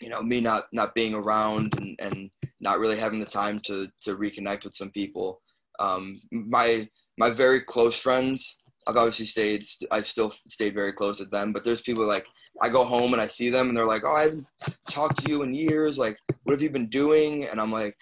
you 0.00 0.08
know, 0.08 0.22
me 0.22 0.40
not 0.40 0.64
not 0.72 0.94
being 0.94 1.14
around 1.14 1.74
and 1.78 1.96
and 2.00 2.30
not 2.60 2.78
really 2.78 2.98
having 2.98 3.20
the 3.20 3.26
time 3.26 3.60
to 3.60 3.86
to 4.02 4.16
reconnect 4.16 4.64
with 4.64 4.74
some 4.74 4.90
people. 4.90 5.40
Um, 5.78 6.20
my 6.32 6.88
my 7.18 7.30
very 7.30 7.60
close 7.60 8.00
friends, 8.00 8.58
I've 8.86 8.96
obviously 8.96 9.26
stayed. 9.26 9.66
I've 9.90 10.06
still 10.06 10.30
stayed 10.48 10.74
very 10.74 10.92
close 10.92 11.20
with 11.20 11.30
them, 11.30 11.52
but 11.52 11.62
there's 11.62 11.82
people 11.82 12.06
like 12.06 12.26
I 12.62 12.70
go 12.70 12.84
home 12.84 13.12
and 13.12 13.20
I 13.20 13.28
see 13.28 13.50
them 13.50 13.68
and 13.68 13.76
they're 13.76 13.86
like, 13.86 14.04
"Oh, 14.04 14.14
I 14.14 14.24
haven't 14.24 14.46
talked 14.90 15.22
to 15.24 15.30
you 15.30 15.42
in 15.42 15.52
years. 15.54 15.98
Like, 15.98 16.18
what 16.44 16.52
have 16.52 16.62
you 16.62 16.70
been 16.70 16.88
doing?" 16.88 17.44
And 17.44 17.60
I'm 17.60 17.70
like. 17.72 17.96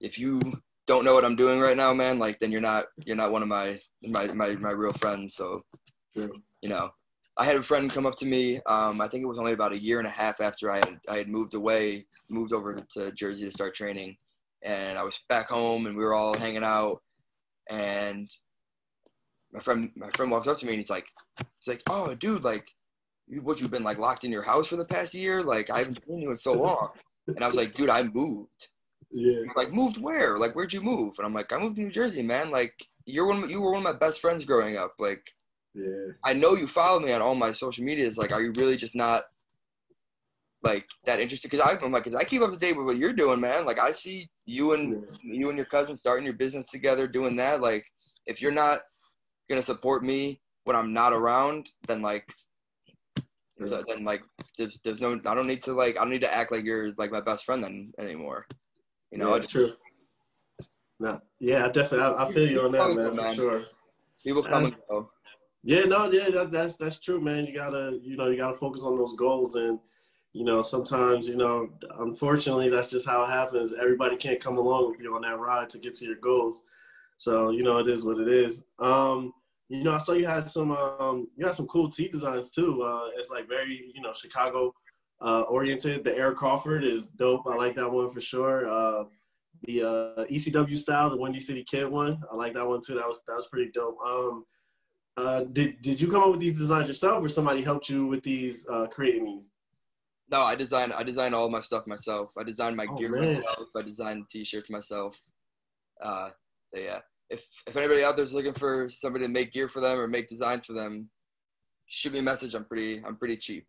"If 0.00 0.18
you 0.18 0.40
don't 0.86 1.04
know 1.04 1.14
what 1.14 1.24
I'm 1.24 1.36
doing 1.36 1.60
right 1.60 1.76
now, 1.76 1.92
man, 1.94 2.18
like 2.18 2.38
then 2.38 2.52
you're 2.52 2.60
not 2.60 2.84
you're 3.06 3.16
not 3.16 3.32
one 3.32 3.42
of 3.42 3.48
my 3.48 3.78
my 4.02 4.26
my, 4.28 4.54
my 4.54 4.70
real 4.70 4.92
friends." 4.92 5.34
So, 5.34 5.62
True. 6.16 6.30
you 6.62 6.68
know, 6.68 6.90
I 7.36 7.44
had 7.44 7.56
a 7.56 7.62
friend 7.62 7.90
come 7.90 8.06
up 8.06 8.16
to 8.16 8.26
me. 8.26 8.60
Um, 8.66 9.00
I 9.00 9.08
think 9.08 9.22
it 9.22 9.28
was 9.28 9.38
only 9.38 9.52
about 9.52 9.72
a 9.72 9.78
year 9.78 9.98
and 9.98 10.06
a 10.06 10.10
half 10.10 10.40
after 10.40 10.70
I 10.70 10.76
had 10.76 11.00
I 11.08 11.16
had 11.18 11.28
moved 11.28 11.54
away, 11.54 12.06
moved 12.30 12.52
over 12.52 12.74
to 12.94 13.12
Jersey 13.12 13.44
to 13.44 13.52
start 13.52 13.74
training, 13.74 14.16
and 14.62 14.98
I 14.98 15.02
was 15.04 15.20
back 15.28 15.48
home 15.48 15.86
and 15.86 15.96
we 15.96 16.04
were 16.04 16.14
all 16.14 16.36
hanging 16.36 16.64
out, 16.64 17.02
and 17.68 18.28
my 19.52 19.60
friend 19.60 19.90
my 19.96 20.10
friend 20.16 20.30
walks 20.30 20.48
up 20.48 20.58
to 20.58 20.66
me 20.66 20.72
and 20.72 20.80
he's 20.80 20.90
like 20.90 21.06
he's 21.38 21.68
like 21.68 21.82
oh 21.88 22.12
dude 22.16 22.42
like 22.42 22.66
you- 23.28 23.40
what 23.42 23.60
you've 23.60 23.70
been 23.70 23.84
like 23.84 23.98
locked 23.98 24.24
in 24.24 24.32
your 24.32 24.42
house 24.42 24.66
for 24.66 24.76
the 24.76 24.84
past 24.84 25.14
year 25.14 25.42
like 25.42 25.70
I 25.70 25.78
haven't 25.78 26.00
seen 26.06 26.18
you 26.22 26.32
in 26.32 26.38
so 26.38 26.54
long 26.54 26.88
and 27.28 27.42
I 27.42 27.46
was 27.46 27.54
like 27.54 27.72
dude 27.74 27.88
I 27.88 28.02
moved 28.02 28.68
Yeah. 29.14 29.42
He's 29.44 29.56
like 29.56 29.72
moved 29.72 29.98
where 29.98 30.36
like 30.38 30.54
where'd 30.54 30.72
you 30.72 30.82
move 30.82 31.14
and 31.18 31.26
I'm 31.26 31.32
like 31.32 31.52
I 31.52 31.58
moved 31.58 31.76
to 31.76 31.82
New 31.82 31.90
Jersey 31.90 32.22
man 32.22 32.50
like 32.50 32.74
you're 33.06 33.26
one 33.26 33.44
of, 33.44 33.50
you 33.50 33.60
were 33.62 33.70
one 33.70 33.86
of 33.86 33.92
my 33.92 33.92
best 33.92 34.20
friends 34.20 34.44
growing 34.44 34.76
up 34.76 34.94
like 34.98 35.22
Yeah. 35.74 36.12
I 36.24 36.32
know 36.34 36.54
you 36.54 36.66
follow 36.66 37.00
me 37.00 37.12
on 37.12 37.20
all 37.22 37.34
my 37.34 37.52
social 37.52 37.84
medias. 37.84 38.16
Like, 38.16 38.32
are 38.32 38.40
you 38.42 38.52
really 38.56 38.76
just 38.76 38.94
not 38.94 39.24
like 40.62 40.86
that 41.04 41.20
interested? 41.20 41.50
Because 41.50 41.78
I'm 41.82 41.92
like, 41.92 42.04
cause 42.04 42.14
I 42.14 42.24
keep 42.24 42.42
up 42.42 42.52
to 42.52 42.56
date 42.56 42.76
with 42.76 42.86
what 42.86 42.96
you're 42.96 43.12
doing, 43.12 43.40
man. 43.40 43.66
Like, 43.66 43.80
I 43.80 43.92
see 43.92 44.28
you 44.46 44.72
and 44.74 45.04
you 45.22 45.48
and 45.48 45.58
your 45.58 45.66
cousin 45.66 45.96
starting 45.96 46.24
your 46.24 46.34
business 46.34 46.70
together, 46.70 47.06
doing 47.08 47.36
that. 47.36 47.60
Like, 47.60 47.84
if 48.26 48.40
you're 48.40 48.52
not 48.52 48.80
gonna 49.50 49.62
support 49.62 50.04
me 50.04 50.40
when 50.64 50.76
I'm 50.76 50.92
not 50.92 51.12
around, 51.12 51.70
then 51.88 52.00
like, 52.02 52.26
there's 53.58 53.70
then 53.86 54.04
like, 54.04 54.22
there's 54.56 54.80
there's 54.84 55.00
no. 55.00 55.20
I 55.26 55.34
don't 55.34 55.46
need 55.46 55.62
to 55.64 55.72
like. 55.72 55.96
I 55.96 56.00
don't 56.00 56.10
need 56.10 56.22
to 56.22 56.34
act 56.34 56.52
like 56.52 56.64
you're 56.64 56.92
like 56.96 57.12
my 57.12 57.20
best 57.20 57.44
friend 57.44 57.62
then 57.62 57.92
anymore. 57.98 58.46
You 59.14 59.20
know, 59.20 59.34
yeah, 59.34 59.38
just, 59.38 59.50
true. 59.50 59.72
No, 60.98 61.20
yeah, 61.38 61.66
I 61.66 61.68
definitely, 61.68 62.00
I, 62.00 62.24
I 62.24 62.32
feel 62.32 62.50
you 62.50 62.60
on 62.62 62.72
that, 62.72 62.94
man, 62.96 63.10
for 63.10 63.14
Man. 63.14 63.34
sure. 63.34 63.62
people 64.24 64.42
come 64.42 64.64
and 64.64 64.76
go. 64.88 65.08
Yeah, 65.62 65.84
no, 65.84 66.10
yeah, 66.10 66.30
that, 66.30 66.50
that's 66.50 66.74
that's 66.74 66.98
true, 66.98 67.20
man. 67.20 67.46
You 67.46 67.54
gotta, 67.54 68.00
you 68.02 68.16
know, 68.16 68.26
you 68.26 68.36
gotta 68.36 68.58
focus 68.58 68.82
on 68.82 68.98
those 68.98 69.14
goals, 69.14 69.54
and 69.54 69.78
you 70.32 70.44
know, 70.44 70.62
sometimes, 70.62 71.28
you 71.28 71.36
know, 71.36 71.70
unfortunately, 72.00 72.68
that's 72.68 72.90
just 72.90 73.06
how 73.06 73.22
it 73.22 73.30
happens. 73.30 73.72
Everybody 73.72 74.16
can't 74.16 74.40
come 74.40 74.58
along 74.58 74.90
with 74.90 75.00
you 75.00 75.14
on 75.14 75.22
that 75.22 75.38
ride 75.38 75.70
to 75.70 75.78
get 75.78 75.94
to 75.96 76.04
your 76.04 76.16
goals. 76.16 76.64
So, 77.16 77.50
you 77.50 77.62
know, 77.62 77.78
it 77.78 77.88
is 77.88 78.04
what 78.04 78.18
it 78.18 78.26
is. 78.26 78.64
Um, 78.80 79.32
you 79.68 79.84
know, 79.84 79.92
I 79.92 79.98
saw 79.98 80.12
you 80.12 80.26
had 80.26 80.48
some, 80.48 80.72
um, 80.72 81.28
you 81.36 81.46
had 81.46 81.54
some 81.54 81.68
cool 81.68 81.88
tee 81.88 82.08
designs 82.08 82.50
too. 82.50 82.82
Uh, 82.82 83.10
it's 83.16 83.30
like 83.30 83.48
very, 83.48 83.92
you 83.94 84.02
know, 84.02 84.12
Chicago 84.12 84.74
uh, 85.24 85.42
oriented. 85.42 86.04
The 86.04 86.16
Air 86.16 86.32
Crawford 86.34 86.84
is 86.84 87.06
dope. 87.16 87.46
I 87.46 87.54
like 87.54 87.74
that 87.76 87.90
one 87.90 88.12
for 88.12 88.20
sure. 88.20 88.68
Uh, 88.68 89.04
the 89.62 89.82
uh, 89.82 90.24
ECW 90.26 90.76
style, 90.76 91.08
the 91.10 91.16
Windy 91.16 91.40
City 91.40 91.64
Kid 91.64 91.86
one, 91.88 92.20
I 92.30 92.36
like 92.36 92.52
that 92.54 92.66
one 92.66 92.82
too. 92.82 92.94
That 92.94 93.06
was 93.06 93.18
that 93.26 93.34
was 93.34 93.46
pretty 93.50 93.70
dope. 93.72 93.96
Um, 94.06 94.44
uh, 95.16 95.44
did 95.44 95.80
did 95.80 96.00
you 96.00 96.10
come 96.10 96.22
up 96.22 96.30
with 96.32 96.40
these 96.40 96.58
designs 96.58 96.88
yourself, 96.88 97.24
or 97.24 97.28
somebody 97.28 97.62
helped 97.62 97.88
you 97.88 98.06
with 98.06 98.22
these 98.22 98.66
uh, 98.70 98.86
creating 98.88 99.24
these? 99.24 99.44
No, 100.30 100.42
I 100.42 100.54
designed 100.54 100.92
I 100.92 101.02
designed 101.02 101.34
all 101.34 101.48
my 101.48 101.60
stuff 101.60 101.86
myself. 101.86 102.30
I 102.38 102.42
designed 102.42 102.76
my 102.76 102.86
Oh, 102.90 102.96
gear 102.96 103.10
man. 103.10 103.36
myself. 103.36 103.68
I 103.76 103.82
designed 103.82 104.24
t-shirts 104.30 104.68
myself. 104.70 105.18
Uh, 106.02 106.30
so 106.72 106.80
yeah, 106.80 106.98
if 107.30 107.46
if 107.66 107.76
anybody 107.76 108.02
out 108.02 108.16
there's 108.16 108.34
looking 108.34 108.54
for 108.54 108.88
somebody 108.88 109.24
to 109.26 109.30
make 109.30 109.52
gear 109.52 109.68
for 109.68 109.80
them 109.80 109.98
or 109.98 110.08
make 110.08 110.28
designs 110.28 110.66
for 110.66 110.72
them, 110.72 111.08
shoot 111.86 112.12
me 112.12 112.18
a 112.18 112.22
message. 112.22 112.54
I'm 112.54 112.64
pretty 112.64 113.02
I'm 113.06 113.16
pretty 113.16 113.36
cheap. 113.36 113.66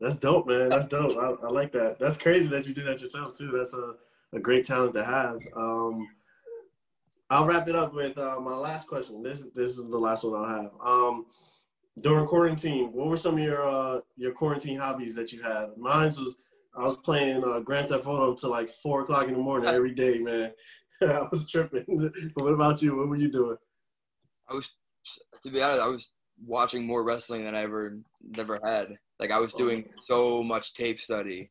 That's 0.00 0.16
dope, 0.16 0.46
man. 0.46 0.68
That's 0.68 0.88
dope. 0.88 1.16
I, 1.42 1.46
I 1.46 1.50
like 1.50 1.72
that. 1.72 1.98
That's 1.98 2.16
crazy 2.16 2.48
that 2.48 2.66
you 2.66 2.74
do 2.74 2.84
that 2.84 3.00
yourself 3.00 3.34
too. 3.34 3.52
That's 3.54 3.74
a, 3.74 3.94
a 4.32 4.40
great 4.40 4.64
talent 4.64 4.94
to 4.94 5.04
have. 5.04 5.38
Um, 5.56 6.08
I'll 7.30 7.46
wrap 7.46 7.68
it 7.68 7.76
up 7.76 7.94
with 7.94 8.16
uh, 8.16 8.40
my 8.40 8.54
last 8.54 8.88
question. 8.88 9.22
This 9.22 9.46
this 9.54 9.72
is 9.72 9.76
the 9.76 9.98
last 9.98 10.24
one 10.24 10.34
I'll 10.34 10.62
have. 10.62 10.70
Um, 10.84 11.26
during 12.00 12.26
quarantine, 12.26 12.92
what 12.92 13.08
were 13.08 13.16
some 13.16 13.34
of 13.34 13.40
your 13.40 13.66
uh, 13.66 14.00
your 14.16 14.32
quarantine 14.32 14.78
hobbies 14.78 15.14
that 15.14 15.32
you 15.32 15.42
had? 15.42 15.76
Mine 15.76 16.06
was 16.06 16.36
I 16.76 16.84
was 16.84 16.96
playing 16.96 17.42
uh, 17.44 17.58
Grand 17.60 17.88
Theft 17.88 18.06
Auto 18.06 18.34
till 18.34 18.50
like 18.50 18.70
four 18.70 19.02
o'clock 19.02 19.26
in 19.26 19.34
the 19.34 19.38
morning 19.38 19.68
every 19.68 19.94
day, 19.94 20.18
man. 20.18 20.52
I 21.02 21.26
was 21.30 21.50
tripping. 21.50 21.84
but 21.86 22.12
what 22.44 22.52
about 22.52 22.82
you? 22.82 22.96
What 22.96 23.08
were 23.08 23.16
you 23.16 23.30
doing? 23.30 23.56
I 24.48 24.54
was 24.54 24.70
to 25.42 25.50
be 25.50 25.62
honest, 25.62 25.80
I 25.80 25.88
was 25.88 26.10
watching 26.44 26.86
more 26.86 27.02
wrestling 27.02 27.44
than 27.44 27.54
I 27.54 27.62
ever 27.62 27.98
never 28.22 28.60
had. 28.64 28.96
Like 29.20 29.30
I 29.32 29.38
was 29.38 29.52
doing 29.52 29.88
so 30.06 30.42
much 30.42 30.74
tape 30.74 31.00
study, 31.00 31.50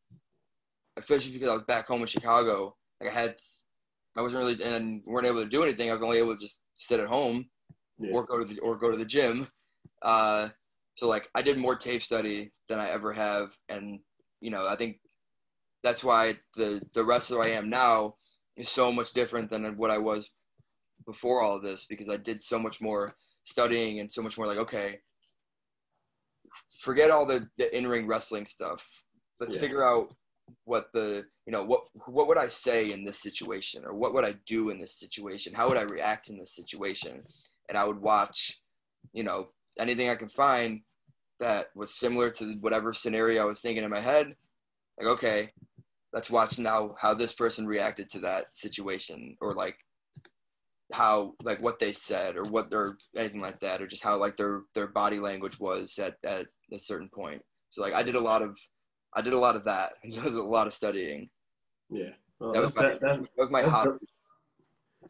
especially 0.97 1.33
because 1.33 1.49
I 1.49 1.53
was 1.53 1.63
back 1.63 1.87
home 1.87 2.01
in 2.01 2.07
Chicago. 2.07 2.75
Like 3.01 3.11
I 3.11 3.13
had, 3.13 3.35
I 4.17 4.21
wasn't 4.21 4.41
really 4.43 4.63
and 4.63 5.01
weren't 5.05 5.27
able 5.27 5.43
to 5.43 5.49
do 5.49 5.63
anything. 5.63 5.89
I 5.89 5.93
was 5.93 6.03
only 6.03 6.17
able 6.17 6.33
to 6.35 6.39
just 6.39 6.63
sit 6.75 6.99
at 6.99 7.07
home 7.07 7.49
Yeah. 7.99 8.11
or 8.13 8.25
go 8.25 8.39
to 8.39 8.45
the 8.45 8.59
or 8.59 8.77
go 8.77 8.89
to 8.91 8.97
the 8.97 9.05
gym. 9.05 9.47
Uh, 10.01 10.49
so 10.95 11.07
like 11.07 11.29
I 11.35 11.41
did 11.41 11.57
more 11.57 11.75
tape 11.75 12.01
study 12.01 12.51
than 12.67 12.79
I 12.79 12.89
ever 12.89 13.11
have, 13.13 13.55
and 13.69 13.99
you 14.41 14.49
know 14.49 14.63
I 14.67 14.75
think 14.75 14.99
that's 15.83 16.03
why 16.03 16.39
the 16.55 16.81
the 16.93 17.03
wrestler 17.03 17.45
I 17.45 17.49
am 17.51 17.69
now 17.69 18.15
is 18.55 18.69
so 18.69 18.91
much 18.91 19.13
different 19.13 19.49
than 19.51 19.77
what 19.77 19.91
I 19.91 19.97
was 19.97 20.31
before 21.05 21.41
all 21.41 21.55
of 21.55 21.63
this 21.63 21.85
because 21.85 22.09
I 22.09 22.17
did 22.17 22.43
so 22.43 22.57
much 22.59 22.81
more 22.81 23.07
studying 23.43 23.99
and 23.99 24.11
so 24.11 24.21
much 24.21 24.37
more 24.37 24.47
like 24.47 24.57
okay, 24.57 24.99
forget 26.79 27.11
all 27.11 27.25
the 27.25 27.47
the 27.57 27.75
in 27.75 27.87
ring 27.87 28.07
wrestling 28.07 28.45
stuff. 28.45 28.85
Let's 29.39 29.55
Yeah. 29.55 29.61
figure 29.61 29.83
out 29.83 30.13
what 30.63 30.91
the 30.93 31.25
you 31.45 31.51
know 31.51 31.63
what 31.63 31.87
what 32.05 32.27
would 32.27 32.37
I 32.37 32.47
say 32.47 32.91
in 32.91 33.03
this 33.03 33.19
situation 33.19 33.83
or 33.85 33.93
what 33.93 34.13
would 34.13 34.25
I 34.25 34.35
do 34.45 34.69
in 34.69 34.79
this 34.79 34.97
situation? 34.99 35.53
How 35.53 35.67
would 35.67 35.77
I 35.77 35.83
react 35.83 36.29
in 36.29 36.37
this 36.37 36.55
situation? 36.55 37.23
And 37.69 37.77
I 37.77 37.83
would 37.83 37.99
watch, 37.99 38.61
you 39.13 39.23
know, 39.23 39.49
anything 39.77 40.09
I 40.09 40.15
can 40.15 40.29
find 40.29 40.81
that 41.39 41.67
was 41.75 41.93
similar 41.93 42.29
to 42.31 42.53
whatever 42.61 42.93
scenario 42.93 43.41
I 43.41 43.45
was 43.45 43.61
thinking 43.61 43.83
in 43.83 43.89
my 43.89 43.99
head. 43.99 44.35
Like, 44.97 45.07
okay, 45.07 45.51
let's 46.13 46.29
watch 46.29 46.57
now 46.57 46.95
how 46.97 47.13
this 47.13 47.33
person 47.33 47.67
reacted 47.67 48.09
to 48.11 48.19
that 48.19 48.55
situation 48.55 49.35
or 49.41 49.53
like 49.53 49.77
how 50.93 51.33
like 51.43 51.61
what 51.61 51.79
they 51.79 51.91
said 51.91 52.37
or 52.37 52.43
what 52.43 52.69
their 52.69 52.97
anything 53.15 53.41
like 53.41 53.59
that 53.59 53.81
or 53.81 53.87
just 53.87 54.03
how 54.03 54.15
like 54.17 54.37
their 54.37 54.61
their 54.73 54.87
body 54.87 55.19
language 55.19 55.59
was 55.59 55.97
at, 55.99 56.15
at 56.23 56.47
a 56.71 56.79
certain 56.79 57.09
point. 57.09 57.41
So 57.69 57.81
like 57.81 57.93
I 57.93 58.03
did 58.03 58.15
a 58.15 58.19
lot 58.19 58.41
of 58.41 58.57
I 59.13 59.21
did 59.21 59.33
a 59.33 59.39
lot 59.39 59.55
of 59.55 59.65
that. 59.65 59.93
a 60.03 60.29
lot 60.29 60.67
of 60.67 60.73
studying. 60.73 61.29
Yeah. 61.89 62.11
Well, 62.39 62.53
That 62.53 62.63
was 62.63 62.75
my, 62.75 62.83
that, 62.83 63.01
that 63.01 63.27
was 63.37 63.49
my 63.49 63.63
hobby. 63.63 63.97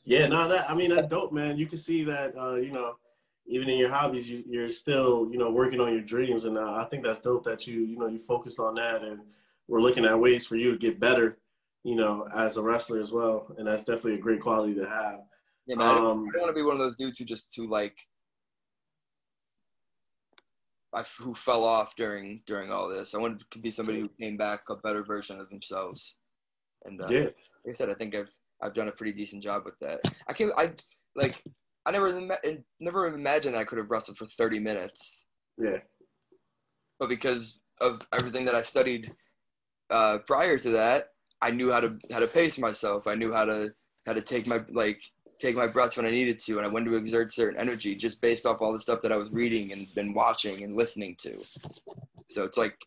Yeah, 0.03 0.27
no, 0.27 0.47
that 0.47 0.69
I 0.69 0.73
mean 0.73 0.95
that's 0.95 1.07
dope, 1.07 1.33
man. 1.33 1.57
You 1.57 1.65
can 1.65 1.77
see 1.77 2.03
that 2.05 2.33
uh, 2.37 2.55
you 2.55 2.71
know, 2.71 2.93
even 3.45 3.69
in 3.69 3.77
your 3.77 3.89
hobbies, 3.89 4.29
you, 4.29 4.43
you're 4.47 4.69
still 4.69 5.27
you 5.31 5.37
know 5.37 5.51
working 5.51 5.81
on 5.81 5.91
your 5.91 6.01
dreams, 6.01 6.45
and 6.45 6.57
uh, 6.57 6.73
I 6.73 6.85
think 6.85 7.03
that's 7.03 7.19
dope 7.19 7.43
that 7.45 7.67
you 7.67 7.81
you 7.81 7.97
know 7.97 8.07
you 8.07 8.17
focused 8.17 8.59
on 8.59 8.75
that, 8.75 9.03
and 9.03 9.19
we're 9.67 9.81
looking 9.81 10.05
at 10.05 10.17
ways 10.17 10.47
for 10.47 10.55
you 10.55 10.71
to 10.71 10.77
get 10.77 10.99
better, 10.99 11.37
you 11.83 11.95
know, 11.95 12.25
as 12.33 12.55
a 12.55 12.61
wrestler 12.61 13.01
as 13.01 13.11
well, 13.11 13.53
and 13.57 13.67
that's 13.67 13.83
definitely 13.83 14.15
a 14.15 14.19
great 14.19 14.41
quality 14.41 14.73
to 14.75 14.87
have. 14.87 15.19
Yeah, 15.67 15.75
man, 15.75 15.87
I 15.87 15.93
don't, 15.95 16.05
Um, 16.05 16.25
I 16.27 16.31
don't 16.31 16.41
want 16.43 16.55
to 16.55 16.61
be 16.61 16.65
one 16.65 16.75
of 16.75 16.79
those 16.79 16.95
dudes 16.95 17.19
who 17.19 17.25
just 17.25 17.53
who 17.55 17.67
like 17.69 17.95
I, 20.93 21.03
who 21.19 21.35
fell 21.35 21.63
off 21.63 21.95
during 21.95 22.41
during 22.45 22.71
all 22.71 22.87
this. 22.87 23.13
I 23.13 23.19
wanted 23.19 23.43
to 23.51 23.59
be 23.59 23.71
somebody 23.71 23.99
who 23.99 24.09
came 24.19 24.37
back 24.37 24.61
a 24.69 24.75
better 24.77 25.03
version 25.03 25.39
of 25.39 25.49
themselves. 25.49 26.15
And 26.85 27.01
uh, 27.01 27.07
Yeah, 27.09 27.19
like 27.19 27.33
I 27.69 27.73
said, 27.73 27.89
I 27.89 27.93
think 27.93 28.15
I've 28.15 28.31
I've 28.61 28.73
done 28.73 28.87
a 28.87 28.93
pretty 28.93 29.13
decent 29.13 29.43
job 29.43 29.63
with 29.65 29.77
that. 29.79 29.99
I 30.27 30.33
can 30.33 30.51
I 30.57 30.71
like 31.15 31.43
I 31.85 31.91
never 31.91 32.29
never 32.79 33.07
imagined 33.07 33.55
I 33.55 33.63
could 33.65 33.77
have 33.77 33.91
wrestled 33.91 34.17
for 34.17 34.25
30 34.25 34.59
minutes, 34.59 35.27
yeah, 35.57 35.79
but 36.99 37.09
because 37.09 37.59
of 37.81 38.07
everything 38.13 38.45
that 38.45 38.55
I 38.55 38.61
studied 38.61 39.09
uh, 39.89 40.19
prior 40.25 40.57
to 40.57 40.69
that, 40.71 41.09
I 41.41 41.51
knew 41.51 41.71
how 41.71 41.81
to 41.81 41.97
how 42.11 42.19
to 42.19 42.27
pace 42.27 42.57
myself. 42.57 43.07
I 43.07 43.15
knew 43.15 43.31
how 43.33 43.45
to 43.45 43.69
how 44.05 44.13
to 44.13 44.21
take 44.21 44.47
my 44.47 44.59
like 44.69 45.01
take 45.39 45.55
my 45.55 45.67
breaths 45.67 45.97
when 45.97 46.05
I 46.05 46.11
needed 46.11 46.39
to, 46.39 46.57
and 46.57 46.65
I 46.65 46.69
when 46.69 46.85
to 46.85 46.95
exert 46.95 47.31
certain 47.31 47.59
energy 47.59 47.95
just 47.95 48.21
based 48.21 48.45
off 48.45 48.57
all 48.61 48.73
the 48.73 48.79
stuff 48.79 49.01
that 49.01 49.11
I 49.11 49.17
was 49.17 49.31
reading 49.31 49.71
and 49.71 49.93
been 49.95 50.13
watching 50.13 50.63
and 50.63 50.75
listening 50.75 51.15
to. 51.21 51.37
So 52.29 52.43
it's 52.43 52.57
like 52.57 52.77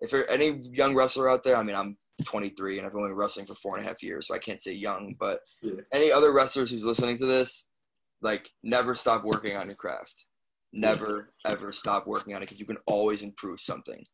if 0.00 0.10
there 0.10 0.28
any 0.30 0.60
young 0.72 0.94
wrestler 0.94 1.28
out 1.28 1.44
there, 1.44 1.56
I 1.56 1.62
mean, 1.62 1.76
I'm 1.76 1.96
23 2.24 2.78
and 2.78 2.86
I've 2.86 2.94
only 2.94 3.08
been 3.08 3.16
wrestling 3.16 3.46
for 3.46 3.54
four 3.56 3.76
and 3.76 3.84
a 3.84 3.88
half 3.88 4.02
years, 4.02 4.28
so 4.28 4.34
I 4.34 4.38
can't 4.38 4.62
say 4.62 4.72
young. 4.72 5.16
But 5.18 5.40
Yeah. 5.62 5.80
any 5.92 6.12
other 6.12 6.32
wrestlers 6.32 6.70
who's 6.70 6.84
listening 6.84 7.18
to 7.18 7.26
this, 7.26 7.66
like 8.22 8.50
never 8.62 8.94
stop 8.94 9.24
working 9.24 9.56
on 9.56 9.66
your 9.66 9.76
craft. 9.76 10.26
Never 10.72 11.32
ever 11.46 11.72
stop 11.72 12.06
working 12.06 12.34
on 12.34 12.42
it 12.42 12.46
because 12.46 12.60
you 12.60 12.66
can 12.66 12.78
always 12.86 13.22
improve 13.22 13.60
something. 13.60 14.04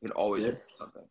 You 0.00 0.08
can 0.08 0.12
always 0.12 0.44
Yeah. 0.44 0.50
improve 0.50 0.70
something. 0.78 1.08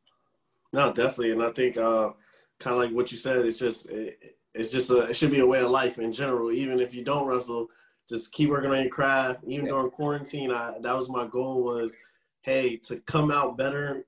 No, 0.74 0.92
definitely, 0.92 1.32
and 1.32 1.44
I 1.44 1.52
think 1.52 1.78
uh, 1.78 2.12
kind 2.60 2.76
of 2.76 2.82
like 2.82 2.92
what 2.92 3.12
you 3.12 3.18
said. 3.18 3.46
It's 3.46 3.60
just 3.60 3.90
it, 3.90 4.38
it's 4.56 4.72
just 4.72 4.90
a 4.90 5.02
it 5.02 5.16
should 5.16 5.32
be 5.32 5.42
a 5.42 5.46
way 5.46 5.60
of 5.60 5.70
life 5.70 6.00
in 6.00 6.12
general. 6.12 6.52
Even 6.52 6.80
if 6.80 6.94
you 6.94 7.04
don't 7.04 7.28
wrestle, 7.28 7.68
just 8.08 8.32
keep 8.32 8.50
working 8.50 8.72
on 8.72 8.82
your 8.82 8.90
craft. 8.90 9.44
Even 9.46 9.66
during 9.66 9.92
quarantine, 9.92 10.52
I, 10.52 10.76
that 10.82 10.96
was 10.96 11.10
my 11.10 11.28
goal 11.28 11.64
was, 11.64 11.96
hey, 12.42 12.78
to 12.78 12.98
come 13.02 13.32
out 13.32 13.58
better 13.58 14.06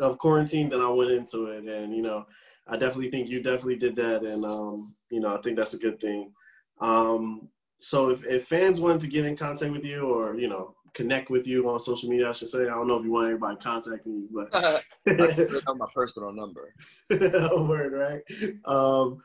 of 0.00 0.18
quarantine 0.18 0.68
than 0.68 0.80
I 0.80 0.88
went 0.88 1.12
into 1.12 1.46
it, 1.46 1.64
and 1.64 1.94
you 1.94 2.02
know, 2.02 2.26
I 2.66 2.76
definitely 2.76 3.10
think 3.10 3.28
you 3.28 3.42
definitely 3.42 3.76
did 3.76 3.94
that, 3.96 4.22
and 4.22 4.44
um, 4.44 4.94
you 5.10 5.20
know, 5.20 5.36
I 5.36 5.40
think 5.40 5.56
that's 5.56 5.74
a 5.74 5.78
good 5.78 6.00
thing. 6.00 6.32
Um, 6.80 7.48
so 7.78 8.10
if, 8.10 8.24
if 8.24 8.46
fans 8.46 8.80
wanted 8.80 9.02
to 9.02 9.06
get 9.06 9.24
in 9.24 9.36
contact 9.36 9.70
with 9.72 9.84
you 9.84 10.08
or 10.08 10.36
you 10.36 10.48
know 10.48 10.74
connect 10.94 11.30
with 11.30 11.46
you 11.46 11.68
on 11.68 11.78
social 11.78 12.08
media, 12.08 12.28
I 12.28 12.32
should 12.32 12.48
say. 12.48 12.62
I 12.62 12.70
don't 12.70 12.88
know 12.88 12.96
if 12.96 13.04
you 13.04 13.12
want 13.12 13.26
everybody 13.26 13.56
contacting 13.58 14.14
you, 14.14 14.28
but 14.32 14.84
on 15.68 15.78
my 15.78 15.86
personal 15.94 16.32
number. 16.32 16.74
word 17.10 17.92
right. 17.92 18.54
Um, 18.64 19.22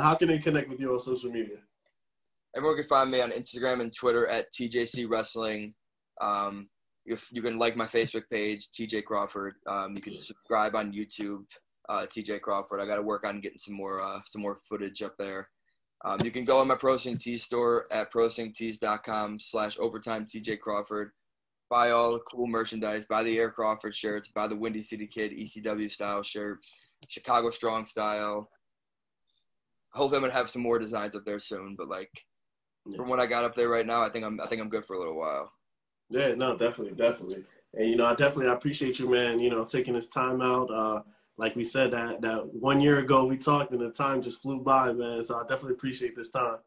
how 0.00 0.14
can 0.14 0.28
they 0.28 0.38
connect 0.38 0.68
with 0.68 0.80
you 0.80 0.92
on 0.92 1.00
social 1.00 1.30
media? 1.30 1.58
Everyone 2.56 2.76
can 2.76 2.86
find 2.86 3.10
me 3.10 3.20
on 3.20 3.30
Instagram 3.30 3.80
and 3.80 3.92
Twitter 3.92 4.26
at 4.26 4.52
TJC 4.54 5.10
Wrestling. 5.10 5.74
Um, 6.20 6.68
if 7.04 7.28
you 7.30 7.42
can 7.42 7.58
like 7.58 7.76
my 7.76 7.86
Facebook 7.86 8.24
page, 8.30 8.68
TJ 8.70 9.04
Crawford. 9.04 9.54
Um, 9.66 9.92
you 9.94 10.02
can 10.02 10.16
subscribe 10.16 10.74
on 10.74 10.92
YouTube, 10.92 11.44
uh, 11.88 12.06
TJ 12.06 12.40
Crawford. 12.40 12.80
I 12.80 12.86
got 12.86 12.96
to 12.96 13.02
work 13.02 13.26
on 13.26 13.40
getting 13.40 13.58
some 13.58 13.74
more 13.74 14.02
uh, 14.02 14.20
some 14.26 14.42
more 14.42 14.60
footage 14.68 15.02
up 15.02 15.16
there. 15.18 15.48
Um, 16.04 16.18
you 16.24 16.30
can 16.30 16.44
go 16.44 16.58
on 16.58 16.68
my 16.68 16.74
Pro 16.74 16.92
Wrestling 16.92 17.16
Tees 17.16 17.44
store 17.44 17.86
at 17.90 18.12
prowrestlingtees.com 18.12 19.38
slash 19.38 19.78
overtime 19.78 20.26
TJ 20.26 20.60
Crawford. 20.60 21.10
Buy 21.68 21.90
all 21.90 22.12
the 22.12 22.20
cool 22.20 22.46
merchandise. 22.46 23.06
Buy 23.06 23.22
the 23.22 23.38
Air 23.38 23.50
Crawford 23.50 23.94
shirts. 23.94 24.28
Buy 24.28 24.46
the 24.46 24.56
Windy 24.56 24.82
City 24.82 25.06
Kid 25.06 25.32
ECW 25.32 25.90
style 25.90 26.22
shirt. 26.22 26.58
Chicago 27.08 27.50
Strong 27.50 27.86
style. 27.86 28.48
Hopefully 29.96 30.18
I'm 30.18 30.22
gonna 30.22 30.32
have 30.34 30.50
some 30.50 30.62
more 30.62 30.78
designs 30.78 31.16
up 31.16 31.24
there 31.24 31.40
soon, 31.40 31.74
but 31.76 31.88
like 31.88 32.10
from 32.94 33.08
what 33.08 33.18
I 33.18 33.26
got 33.26 33.44
up 33.44 33.54
there 33.54 33.68
right 33.68 33.86
now, 33.86 34.02
I 34.02 34.08
think 34.08 34.24
I'm 34.24 34.40
I 34.40 34.46
think 34.46 34.60
I'm 34.60 34.68
good 34.68 34.84
for 34.84 34.94
a 34.94 34.98
little 34.98 35.16
while. 35.16 35.50
Yeah, 36.10 36.34
no, 36.34 36.56
definitely, 36.56 36.94
definitely. 36.94 37.44
And 37.74 37.88
you 37.90 37.96
know, 37.96 38.06
I 38.06 38.14
definitely 38.14 38.48
I 38.48 38.54
appreciate 38.54 38.98
you, 38.98 39.10
man. 39.10 39.40
You 39.40 39.50
know, 39.50 39.64
taking 39.64 39.94
this 39.94 40.08
time 40.08 40.40
out. 40.40 40.70
Uh, 40.70 41.02
like 41.38 41.54
we 41.56 41.64
said 41.64 41.90
that 41.92 42.20
that 42.22 42.46
one 42.54 42.80
year 42.80 42.98
ago 42.98 43.24
we 43.24 43.36
talked 43.36 43.72
and 43.72 43.80
the 43.80 43.90
time 43.90 44.22
just 44.22 44.40
flew 44.40 44.60
by, 44.60 44.92
man. 44.92 45.22
So 45.24 45.36
I 45.36 45.42
definitely 45.42 45.72
appreciate 45.72 46.16
this 46.16 46.30
time. 46.30 46.58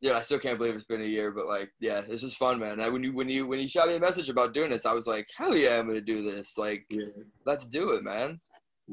Yeah, 0.00 0.14
I 0.14 0.22
still 0.22 0.40
can't 0.40 0.58
believe 0.58 0.74
it's 0.74 0.84
been 0.84 1.00
a 1.00 1.04
year, 1.04 1.30
but 1.30 1.46
like, 1.46 1.70
yeah, 1.78 2.00
this 2.00 2.24
is 2.24 2.34
fun, 2.34 2.58
man. 2.58 2.80
I, 2.80 2.88
when 2.88 3.04
you 3.04 3.12
when 3.12 3.28
you 3.28 3.46
when 3.46 3.60
you 3.60 3.68
shot 3.68 3.88
me 3.88 3.94
a 3.94 4.00
message 4.00 4.28
about 4.28 4.52
doing 4.52 4.70
this, 4.70 4.84
I 4.84 4.92
was 4.92 5.06
like, 5.06 5.28
hell 5.36 5.56
yeah, 5.56 5.78
I'm 5.78 5.86
gonna 5.86 6.00
do 6.00 6.22
this. 6.22 6.58
Like, 6.58 6.84
Yeah, 6.90 7.06
let's 7.46 7.66
do 7.66 7.92
it, 7.92 8.02
man. 8.02 8.40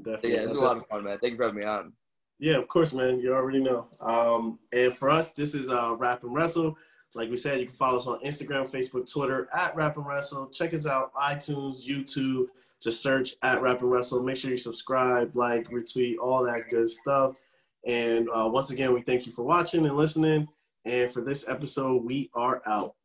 definitely. 0.02 0.34
Yeah, 0.34 0.42
it's 0.42 0.52
a 0.52 0.54
lot 0.54 0.78
of 0.78 0.86
fun, 0.88 1.04
man. 1.04 1.18
Thank 1.20 1.32
you 1.32 1.38
for 1.38 1.46
having 1.46 1.60
me 1.60 1.66
on. 1.66 1.94
Yeah, 2.40 2.56
of 2.56 2.70
course, 2.70 2.94
man. 2.94 3.20
You 3.20 3.34
already 3.34 3.60
know. 3.60 3.88
Um, 4.00 4.60
and 4.72 4.98
for 4.98 5.10
us, 5.10 5.34
this 5.34 5.54
is 5.54 5.70
uh, 5.70 5.96
Rap 5.98 6.24
and 6.24 6.34
Wrestle. 6.34 6.78
Like 7.14 7.30
we 7.30 7.38
said, 7.38 7.60
you 7.60 7.66
can 7.66 7.76
follow 7.76 7.98
us 7.98 8.08
on 8.08 8.24
Instagram, 8.24 8.70
Facebook, 8.70 9.12
Twitter 9.12 9.50
at 9.54 9.76
Rap 9.76 9.98
and 9.98 10.06
Wrestle. 10.06 10.48
Check 10.48 10.74
us 10.74 10.86
out, 10.88 11.14
iTunes, 11.16 11.86
YouTube. 11.86 12.46
Just 12.82 13.02
search 13.02 13.36
at 13.42 13.62
Rap 13.62 13.82
and 13.82 13.92
Wrestle. 13.92 14.24
Make 14.24 14.38
sure 14.38 14.52
you 14.52 14.58
subscribe, 14.58 15.36
like, 15.36 15.70
retweet, 15.70 16.16
all 16.22 16.44
that 16.46 16.70
good 16.70 16.90
stuff. 16.90 17.36
And 17.86 18.30
uh, 18.34 18.48
once 18.48 18.72
again, 18.72 18.94
we 18.94 19.02
thank 19.02 19.26
you 19.26 19.34
for 19.34 19.44
watching 19.44 19.86
and 19.86 19.98
listening. 19.98 20.48
And 20.86 21.12
for 21.12 21.22
this 21.22 21.50
episode, 21.50 22.06
we 22.06 22.30
are 22.34 22.62
out. 22.66 22.96